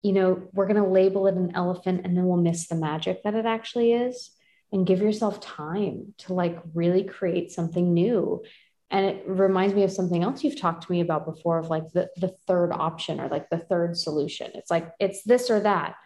you 0.02 0.12
know, 0.12 0.48
we're 0.52 0.66
going 0.66 0.82
to 0.82 0.88
label 0.88 1.26
it 1.26 1.34
an 1.34 1.52
elephant 1.54 2.02
and 2.04 2.16
then 2.16 2.26
we'll 2.26 2.36
miss 2.36 2.66
the 2.66 2.74
magic 2.74 3.22
that 3.22 3.34
it 3.34 3.46
actually 3.46 3.92
is. 3.92 4.30
And 4.72 4.84
give 4.84 5.00
yourself 5.00 5.40
time 5.40 6.12
to 6.18 6.34
like 6.34 6.58
really 6.74 7.04
create 7.04 7.52
something 7.52 7.94
new 7.94 8.42
and 8.90 9.04
it 9.04 9.24
reminds 9.26 9.74
me 9.74 9.82
of 9.82 9.90
something 9.92 10.22
else 10.22 10.44
you've 10.44 10.60
talked 10.60 10.84
to 10.84 10.92
me 10.92 11.00
about 11.00 11.26
before 11.26 11.58
of 11.58 11.68
like 11.68 11.90
the, 11.92 12.08
the 12.16 12.34
third 12.46 12.70
option 12.72 13.20
or 13.20 13.28
like 13.28 13.50
the 13.50 13.58
third 13.58 13.96
solution. 13.96 14.50
It's 14.54 14.70
like 14.70 14.90
it's 15.00 15.22
this 15.24 15.50
or 15.50 15.60
that 15.60 15.96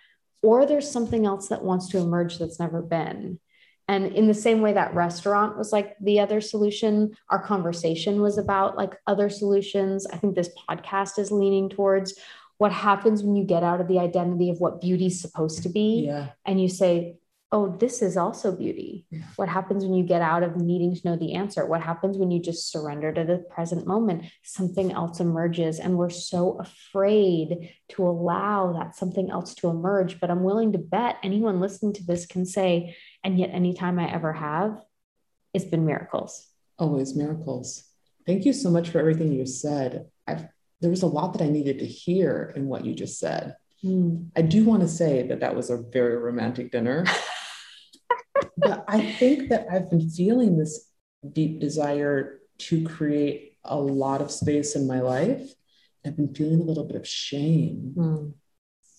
or 0.42 0.64
there's 0.64 0.90
something 0.90 1.26
else 1.26 1.48
that 1.48 1.62
wants 1.62 1.88
to 1.88 1.98
emerge 1.98 2.38
that's 2.38 2.58
never 2.58 2.80
been. 2.80 3.38
And 3.86 4.06
in 4.14 4.26
the 4.28 4.34
same 4.34 4.60
way 4.62 4.72
that 4.72 4.94
restaurant 4.94 5.58
was 5.58 5.72
like 5.72 5.96
the 6.00 6.20
other 6.20 6.40
solution 6.40 7.16
our 7.28 7.42
conversation 7.42 8.22
was 8.22 8.38
about 8.38 8.76
like 8.76 8.94
other 9.06 9.28
solutions. 9.28 10.06
I 10.06 10.16
think 10.16 10.34
this 10.34 10.50
podcast 10.68 11.18
is 11.18 11.30
leaning 11.30 11.68
towards 11.68 12.14
what 12.58 12.72
happens 12.72 13.22
when 13.22 13.36
you 13.36 13.44
get 13.44 13.62
out 13.62 13.80
of 13.80 13.88
the 13.88 13.98
identity 13.98 14.50
of 14.50 14.60
what 14.60 14.80
beauty's 14.80 15.20
supposed 15.20 15.62
to 15.64 15.68
be 15.68 16.04
Yeah. 16.06 16.28
and 16.46 16.60
you 16.60 16.68
say 16.68 17.16
oh, 17.52 17.76
this 17.78 18.00
is 18.00 18.16
also 18.16 18.52
beauty. 18.52 19.06
Yeah. 19.10 19.22
What 19.36 19.48
happens 19.48 19.82
when 19.82 19.94
you 19.94 20.04
get 20.04 20.22
out 20.22 20.42
of 20.42 20.56
needing 20.56 20.94
to 20.94 21.00
know 21.04 21.16
the 21.16 21.34
answer? 21.34 21.66
What 21.66 21.80
happens 21.80 22.16
when 22.16 22.30
you 22.30 22.40
just 22.40 22.70
surrender 22.70 23.12
to 23.12 23.24
the 23.24 23.38
present 23.38 23.86
moment? 23.86 24.26
Something 24.44 24.92
else 24.92 25.18
emerges, 25.18 25.80
and 25.80 25.98
we're 25.98 26.10
so 26.10 26.58
afraid 26.60 27.74
to 27.90 28.06
allow 28.06 28.72
that 28.74 28.94
something 28.94 29.30
else 29.30 29.54
to 29.56 29.68
emerge. 29.68 30.20
But 30.20 30.30
I'm 30.30 30.44
willing 30.44 30.72
to 30.72 30.78
bet 30.78 31.16
anyone 31.22 31.60
listening 31.60 31.92
to 31.94 32.04
this 32.04 32.26
can 32.26 32.46
say, 32.46 32.96
and 33.24 33.38
yet, 33.38 33.50
anytime 33.50 33.98
I 33.98 34.12
ever 34.12 34.32
have, 34.32 34.80
it's 35.52 35.64
been 35.64 35.84
miracles. 35.84 36.46
Always 36.78 37.16
miracles. 37.16 37.84
Thank 38.26 38.44
you 38.44 38.52
so 38.52 38.70
much 38.70 38.90
for 38.90 39.00
everything 39.00 39.32
you 39.32 39.44
said. 39.44 40.06
I've, 40.26 40.44
there 40.80 40.90
was 40.90 41.02
a 41.02 41.08
lot 41.08 41.32
that 41.32 41.42
I 41.42 41.48
needed 41.48 41.80
to 41.80 41.86
hear 41.86 42.52
in 42.54 42.66
what 42.66 42.84
you 42.84 42.94
just 42.94 43.18
said. 43.18 43.56
Hmm. 43.82 44.26
I 44.36 44.42
do 44.42 44.64
want 44.64 44.82
to 44.82 44.88
say 44.88 45.26
that 45.26 45.40
that 45.40 45.56
was 45.56 45.70
a 45.70 45.78
very 45.78 46.16
romantic 46.16 46.70
dinner. 46.70 47.04
but 48.62 48.84
I 48.88 49.12
think 49.12 49.48
that 49.50 49.66
I've 49.70 49.90
been 49.90 50.08
feeling 50.10 50.58
this 50.58 50.90
deep 51.32 51.60
desire 51.60 52.40
to 52.58 52.84
create 52.84 53.56
a 53.64 53.78
lot 53.78 54.20
of 54.20 54.30
space 54.30 54.74
in 54.76 54.86
my 54.86 55.00
life. 55.00 55.52
I've 56.04 56.16
been 56.16 56.34
feeling 56.34 56.60
a 56.60 56.64
little 56.64 56.84
bit 56.84 56.96
of 56.96 57.06
shame 57.06 57.92
Hmm. 57.96 58.28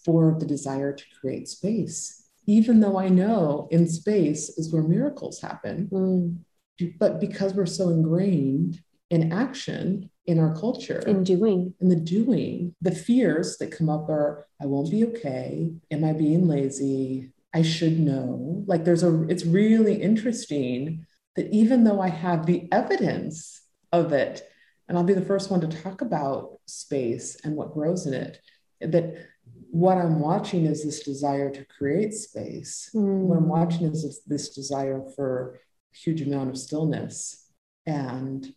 for 0.05 0.35
the 0.39 0.45
desire 0.45 0.93
to 0.93 1.03
create 1.19 1.47
space, 1.47 2.27
even 2.47 2.79
though 2.79 2.97
I 2.97 3.09
know 3.09 3.67
in 3.71 3.87
space 3.87 4.49
is 4.57 4.71
where 4.71 4.83
miracles 4.83 5.41
happen. 5.41 5.87
Hmm. 5.87 6.87
But 6.99 7.19
because 7.19 7.53
we're 7.53 7.65
so 7.67 7.89
ingrained 7.89 8.81
in 9.09 9.31
action 9.31 10.09
in 10.25 10.39
our 10.39 10.55
culture, 10.55 10.99
In 11.05 11.23
doing. 11.23 11.73
in 11.81 11.89
the 11.89 11.95
doing, 11.95 12.75
the 12.81 12.91
fears 12.95 13.57
that 13.57 13.71
come 13.71 13.89
up 13.89 14.09
are 14.09 14.47
I 14.61 14.65
won't 14.67 14.89
be 14.91 15.05
okay. 15.07 15.71
Am 15.91 16.03
I 16.03 16.13
being 16.13 16.47
lazy? 16.47 17.30
I 17.53 17.61
should 17.61 17.99
know. 17.99 18.63
Like 18.67 18.85
there's 18.85 19.03
a, 19.03 19.23
it's 19.23 19.45
really 19.45 20.01
interesting 20.01 21.05
that 21.35 21.51
even 21.51 21.83
though 21.83 22.01
I 22.01 22.09
have 22.09 22.45
the 22.45 22.67
evidence 22.71 23.61
of 23.91 24.13
it, 24.13 24.43
and 24.87 24.97
I'll 24.97 25.03
be 25.03 25.13
the 25.13 25.21
first 25.21 25.49
one 25.49 25.61
to 25.61 25.67
talk 25.67 26.01
about 26.01 26.59
space 26.65 27.37
and 27.43 27.55
what 27.55 27.73
grows 27.73 28.05
in 28.05 28.13
it, 28.13 28.39
that 28.81 29.27
what 29.69 29.97
I'm 29.97 30.19
watching 30.19 30.65
is 30.65 30.83
this 30.83 31.03
desire 31.03 31.49
to 31.49 31.65
create 31.65 32.13
space. 32.13 32.89
Hmm. 32.91 33.21
What 33.21 33.37
I'm 33.37 33.47
watching 33.47 33.87
is 33.87 34.03
this, 34.03 34.21
this 34.25 34.49
desire 34.49 35.01
for 35.15 35.59
a 35.93 35.97
huge 35.97 36.21
amount 36.21 36.49
of 36.49 36.57
stillness. 36.57 37.49
And 37.85 38.53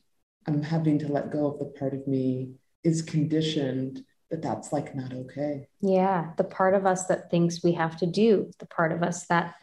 I'm 0.46 0.62
having 0.62 0.98
to 1.00 1.12
let 1.12 1.30
go 1.30 1.46
of 1.46 1.58
the 1.58 1.66
part 1.66 1.94
of 1.94 2.06
me 2.06 2.54
is 2.82 3.00
conditioned 3.00 4.04
that 4.34 4.42
that's 4.42 4.72
like 4.72 4.94
not 4.96 5.12
okay. 5.12 5.68
Yeah, 5.80 6.32
the 6.36 6.44
part 6.44 6.74
of 6.74 6.86
us 6.86 7.06
that 7.06 7.30
thinks 7.30 7.62
we 7.62 7.72
have 7.72 7.96
to 7.98 8.06
do, 8.06 8.50
the 8.58 8.66
part 8.66 8.90
of 8.90 9.02
us 9.02 9.26
that 9.26 9.54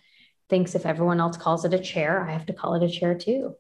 thinks 0.49 0.75
if 0.75 0.85
everyone 0.85 1.19
else 1.19 1.35
calls 1.35 1.65
it 1.65 1.73
a 1.73 1.79
chair, 1.79 2.21
I 2.21 2.31
have 2.31 2.45
to 2.45 2.53
call 2.53 2.75
it 2.75 2.83
a 2.83 2.89
chair 2.89 3.15
too. 3.15 3.55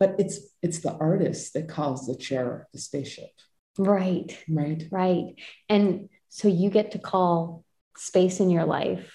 But 0.00 0.16
it's 0.18 0.40
it's 0.62 0.80
the 0.80 0.92
artist 0.92 1.54
that 1.54 1.68
calls 1.68 2.06
the 2.06 2.16
chair 2.16 2.66
the 2.72 2.78
spaceship, 2.78 3.30
Right, 3.78 4.36
right? 4.48 4.84
right. 4.90 5.34
And 5.68 6.08
so 6.28 6.48
you 6.48 6.70
get 6.70 6.90
to 6.92 6.98
call 6.98 7.64
space 7.96 8.40
in 8.40 8.50
your 8.50 8.64
life 8.64 9.12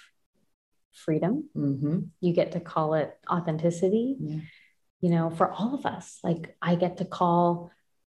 freedom. 0.93 1.49
Mm-hmm. 1.55 1.99
You 2.21 2.33
get 2.33 2.53
to 2.53 2.59
call 2.59 2.93
it 2.95 3.13
authenticity. 3.29 4.15
Yeah. 4.19 4.39
You 5.01 5.09
know, 5.09 5.29
for 5.29 5.51
all 5.51 5.73
of 5.75 5.85
us, 5.85 6.19
like 6.23 6.55
I 6.61 6.75
get 6.75 6.97
to 6.97 7.05
call 7.05 7.71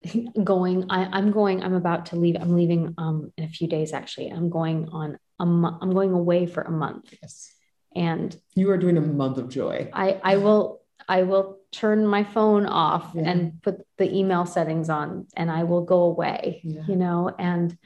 going. 0.44 0.90
I, 0.90 1.05
I'm 1.12 1.30
going. 1.30 1.62
I'm 1.62 1.74
about 1.74 2.07
to 2.07 2.16
leave. 2.16 2.36
I'm 2.40 2.55
leaving 2.57 2.94
um, 2.98 3.32
in 3.36 3.44
a 3.44 3.48
few 3.48 3.68
days. 3.68 3.92
Actually, 3.92 4.28
I'm 4.28 4.50
going 4.50 4.88
on. 4.90 5.18
A 5.40 5.46
mo- 5.46 5.78
I'm 5.80 5.92
going 5.92 6.12
away 6.12 6.46
for 6.46 6.62
a 6.62 6.70
month, 6.70 7.12
Yes. 7.20 7.53
and 7.96 8.36
You 8.55 8.70
are 8.70 8.78
doing 8.78 8.96
a 8.96 9.00
month 9.00 9.38
of 9.38 9.48
joy. 9.48 9.90
I 9.92 10.20
I 10.22 10.36
will 10.36 10.82
I 11.09 11.24
will 11.24 11.59
turn 11.72 12.07
my 12.07 12.22
phone 12.22 12.66
off 12.66 13.11
Yeah. 13.14 13.22
and 13.28 13.61
put 13.62 13.84
the 13.98 14.12
email 14.14 14.46
settings 14.46 14.88
on 14.88 15.26
and 15.36 15.50
I 15.50 15.64
will 15.64 15.84
go 15.84 16.03
away, 16.03 16.61
Yeah. 16.62 16.82
you 16.86 16.96
know, 16.96 17.34
and 17.38 17.76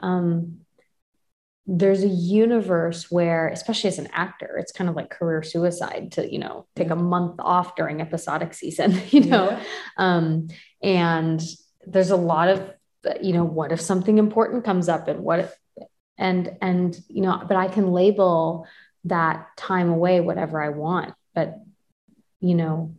um 0.00 0.58
there's 1.66 2.02
a 2.02 2.08
universe 2.08 3.10
where 3.10 3.48
especially 3.48 3.88
as 3.88 3.98
an 3.98 4.08
actor 4.12 4.58
it's 4.58 4.70
kind 4.72 4.90
of 4.90 4.96
like 4.96 5.08
career 5.08 5.42
suicide 5.42 6.12
to 6.12 6.30
you 6.30 6.38
know 6.38 6.66
take 6.76 6.88
Yeah. 6.88 6.92
a 6.94 6.96
month 6.96 7.36
off 7.38 7.74
during 7.74 8.02
episodic 8.02 8.52
season 8.52 9.00
you 9.08 9.22
know 9.24 9.58
um 9.96 10.48
and 10.82 11.40
there's 11.86 12.10
a 12.10 12.16
lot 12.16 12.48
of 12.48 12.72
you 13.20 13.32
know 13.32 13.44
what 13.44 13.72
if 13.72 13.80
something 13.80 14.18
important 14.18 14.64
comes 14.64 14.88
up 14.88 15.08
and 15.08 15.20
what 15.20 15.40
if 15.40 15.54
and 16.16 16.56
and 16.62 16.98
you 17.08 17.20
know 17.20 17.42
but 17.46 17.56
i 17.56 17.68
can 17.68 17.92
label 17.92 18.66
that 19.04 19.46
time 19.56 19.90
away 19.90 20.20
whatever 20.20 20.62
i 20.62 20.70
want. 20.70 21.14
But 21.34 21.60
you 22.40 22.54
know 22.54 22.94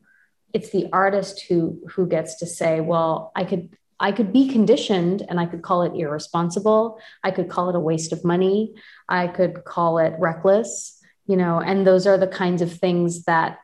it's 0.53 0.69
the 0.69 0.87
artist 0.91 1.45
who 1.47 1.81
who 1.89 2.07
gets 2.07 2.35
to 2.35 2.45
say 2.45 2.79
well 2.81 3.31
i 3.35 3.43
could 3.43 3.69
i 3.99 4.11
could 4.11 4.31
be 4.31 4.49
conditioned 4.49 5.23
and 5.27 5.39
i 5.39 5.45
could 5.45 5.61
call 5.61 5.83
it 5.83 5.93
irresponsible. 5.95 6.99
I 7.23 7.31
could 7.31 7.49
call 7.49 7.69
it 7.69 7.75
a 7.75 7.79
waste 7.79 8.11
of 8.13 8.23
money. 8.23 8.75
I 9.09 9.27
could 9.27 9.63
call 9.63 9.97
it 9.97 10.13
reckless 10.19 10.95
you 11.27 11.37
know 11.37 11.59
and 11.59 11.85
those 11.85 12.07
are 12.07 12.17
the 12.17 12.27
kinds 12.27 12.61
of 12.61 12.71
things 12.71 13.23
that 13.23 13.59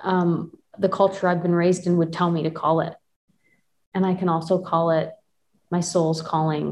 um, 0.00 0.52
the 0.78 0.88
culture 0.88 1.28
i've 1.28 1.42
been 1.42 1.54
raised 1.54 1.86
in 1.86 1.96
would 1.96 2.12
tell 2.12 2.30
me 2.30 2.42
to 2.42 2.50
call 2.50 2.80
it 2.80 2.94
and 3.96 4.04
i 4.10 4.14
can 4.20 4.28
also 4.34 4.56
call 4.70 4.86
it 5.00 5.08
my 5.74 5.80
soul's 5.92 6.22
calling 6.32 6.66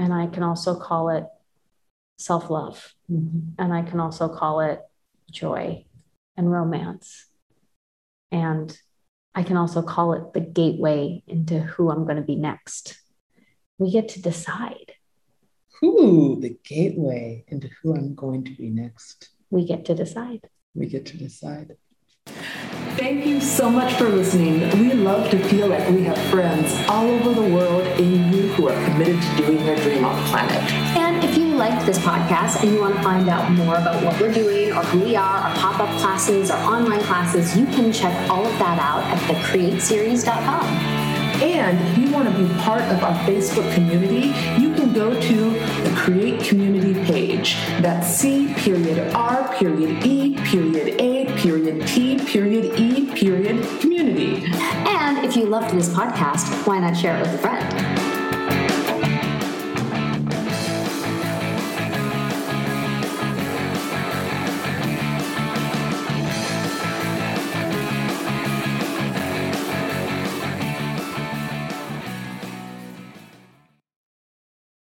and 0.00 0.10
i 0.22 0.26
can 0.34 0.44
also 0.50 0.72
call 0.88 1.04
it 1.18 1.26
self-love 2.28 2.94
Mhm. 3.10 3.54
and 3.58 3.72
I 3.78 3.82
can 3.90 3.98
also 3.98 4.28
call 4.40 4.60
it 4.70 4.78
joy 5.42 5.84
and 6.36 6.46
romance. 6.58 7.08
And 8.30 8.68
I 9.34 9.42
can 9.48 9.56
also 9.62 9.80
call 9.82 10.12
it 10.12 10.24
the 10.34 10.44
gateway 10.60 11.22
into 11.26 11.56
who 11.70 11.90
I'm 11.90 12.04
going 12.04 12.20
to 12.22 12.30
be 12.32 12.36
next. 12.36 13.00
We 13.78 13.90
get 13.90 14.06
to 14.10 14.22
decide. 14.22 14.88
Ooh, 15.82 16.38
the 16.44 16.54
gateway 16.74 17.44
into 17.48 17.68
who 17.78 17.88
I'm 17.96 18.14
going 18.14 18.42
to 18.44 18.54
be 18.62 18.68
next. 18.84 19.30
We 19.50 19.64
get 19.64 19.84
to 19.86 19.94
decide. 19.94 20.42
We 20.74 20.86
get 20.94 21.04
to 21.06 21.16
decide. 21.16 21.76
Thank 23.00 23.24
you 23.24 23.40
so 23.40 23.70
much 23.70 23.94
for 23.94 24.10
listening. 24.10 24.60
We 24.78 24.92
love 24.92 25.30
to 25.30 25.38
feel 25.48 25.68
like 25.68 25.88
we 25.88 26.02
have 26.02 26.18
friends 26.28 26.70
all 26.86 27.08
over 27.08 27.32
the 27.32 27.48
world 27.48 27.86
in 27.98 28.30
you 28.30 28.48
who 28.48 28.68
are 28.68 28.84
committed 28.84 29.22
to 29.22 29.36
doing 29.38 29.56
their 29.64 29.76
dream 29.76 30.04
on 30.04 30.14
the 30.22 30.28
planet. 30.28 30.70
And 30.98 31.24
if 31.24 31.34
you 31.34 31.46
liked 31.46 31.86
this 31.86 31.98
podcast 31.98 32.62
and 32.62 32.70
you 32.70 32.78
want 32.78 32.96
to 32.96 33.02
find 33.02 33.30
out 33.30 33.50
more 33.52 33.76
about 33.76 34.04
what 34.04 34.20
we're 34.20 34.34
doing 34.34 34.72
or 34.72 34.82
who 34.82 35.00
we 35.00 35.16
are, 35.16 35.38
our 35.38 35.54
pop 35.54 35.80
up 35.80 35.98
classes, 35.98 36.50
our 36.50 36.62
online 36.70 37.00
classes, 37.00 37.56
you 37.56 37.64
can 37.64 37.90
check 37.90 38.12
all 38.28 38.44
of 38.46 38.58
that 38.58 38.78
out 38.78 39.02
at 39.04 39.18
thecreateseries.com. 39.34 40.99
And 41.42 41.78
if 41.88 41.98
you 41.98 42.12
want 42.12 42.28
to 42.28 42.36
be 42.36 42.52
part 42.60 42.82
of 42.82 43.02
our 43.02 43.14
Facebook 43.24 43.72
community, 43.74 44.28
you 44.60 44.74
can 44.74 44.92
go 44.92 45.18
to 45.18 45.50
the 45.50 45.94
Create 45.96 46.42
Community 46.44 46.92
page. 47.04 47.54
That's 47.80 48.06
C 48.06 48.52
period 48.54 49.14
R 49.14 49.48
period 49.54 50.04
E 50.04 50.36
period 50.44 51.00
A 51.00 51.26
period 51.38 51.86
T 51.86 52.18
period 52.18 52.78
E 52.78 53.06
period 53.14 53.66
community. 53.80 54.44
And 54.86 55.24
if 55.24 55.36
you 55.36 55.46
loved 55.46 55.74
this 55.74 55.88
podcast, 55.88 56.66
why 56.66 56.80
not 56.80 56.96
share 56.96 57.16
it 57.16 57.20
with 57.22 57.34
a 57.34 57.38
friend? 57.38 58.09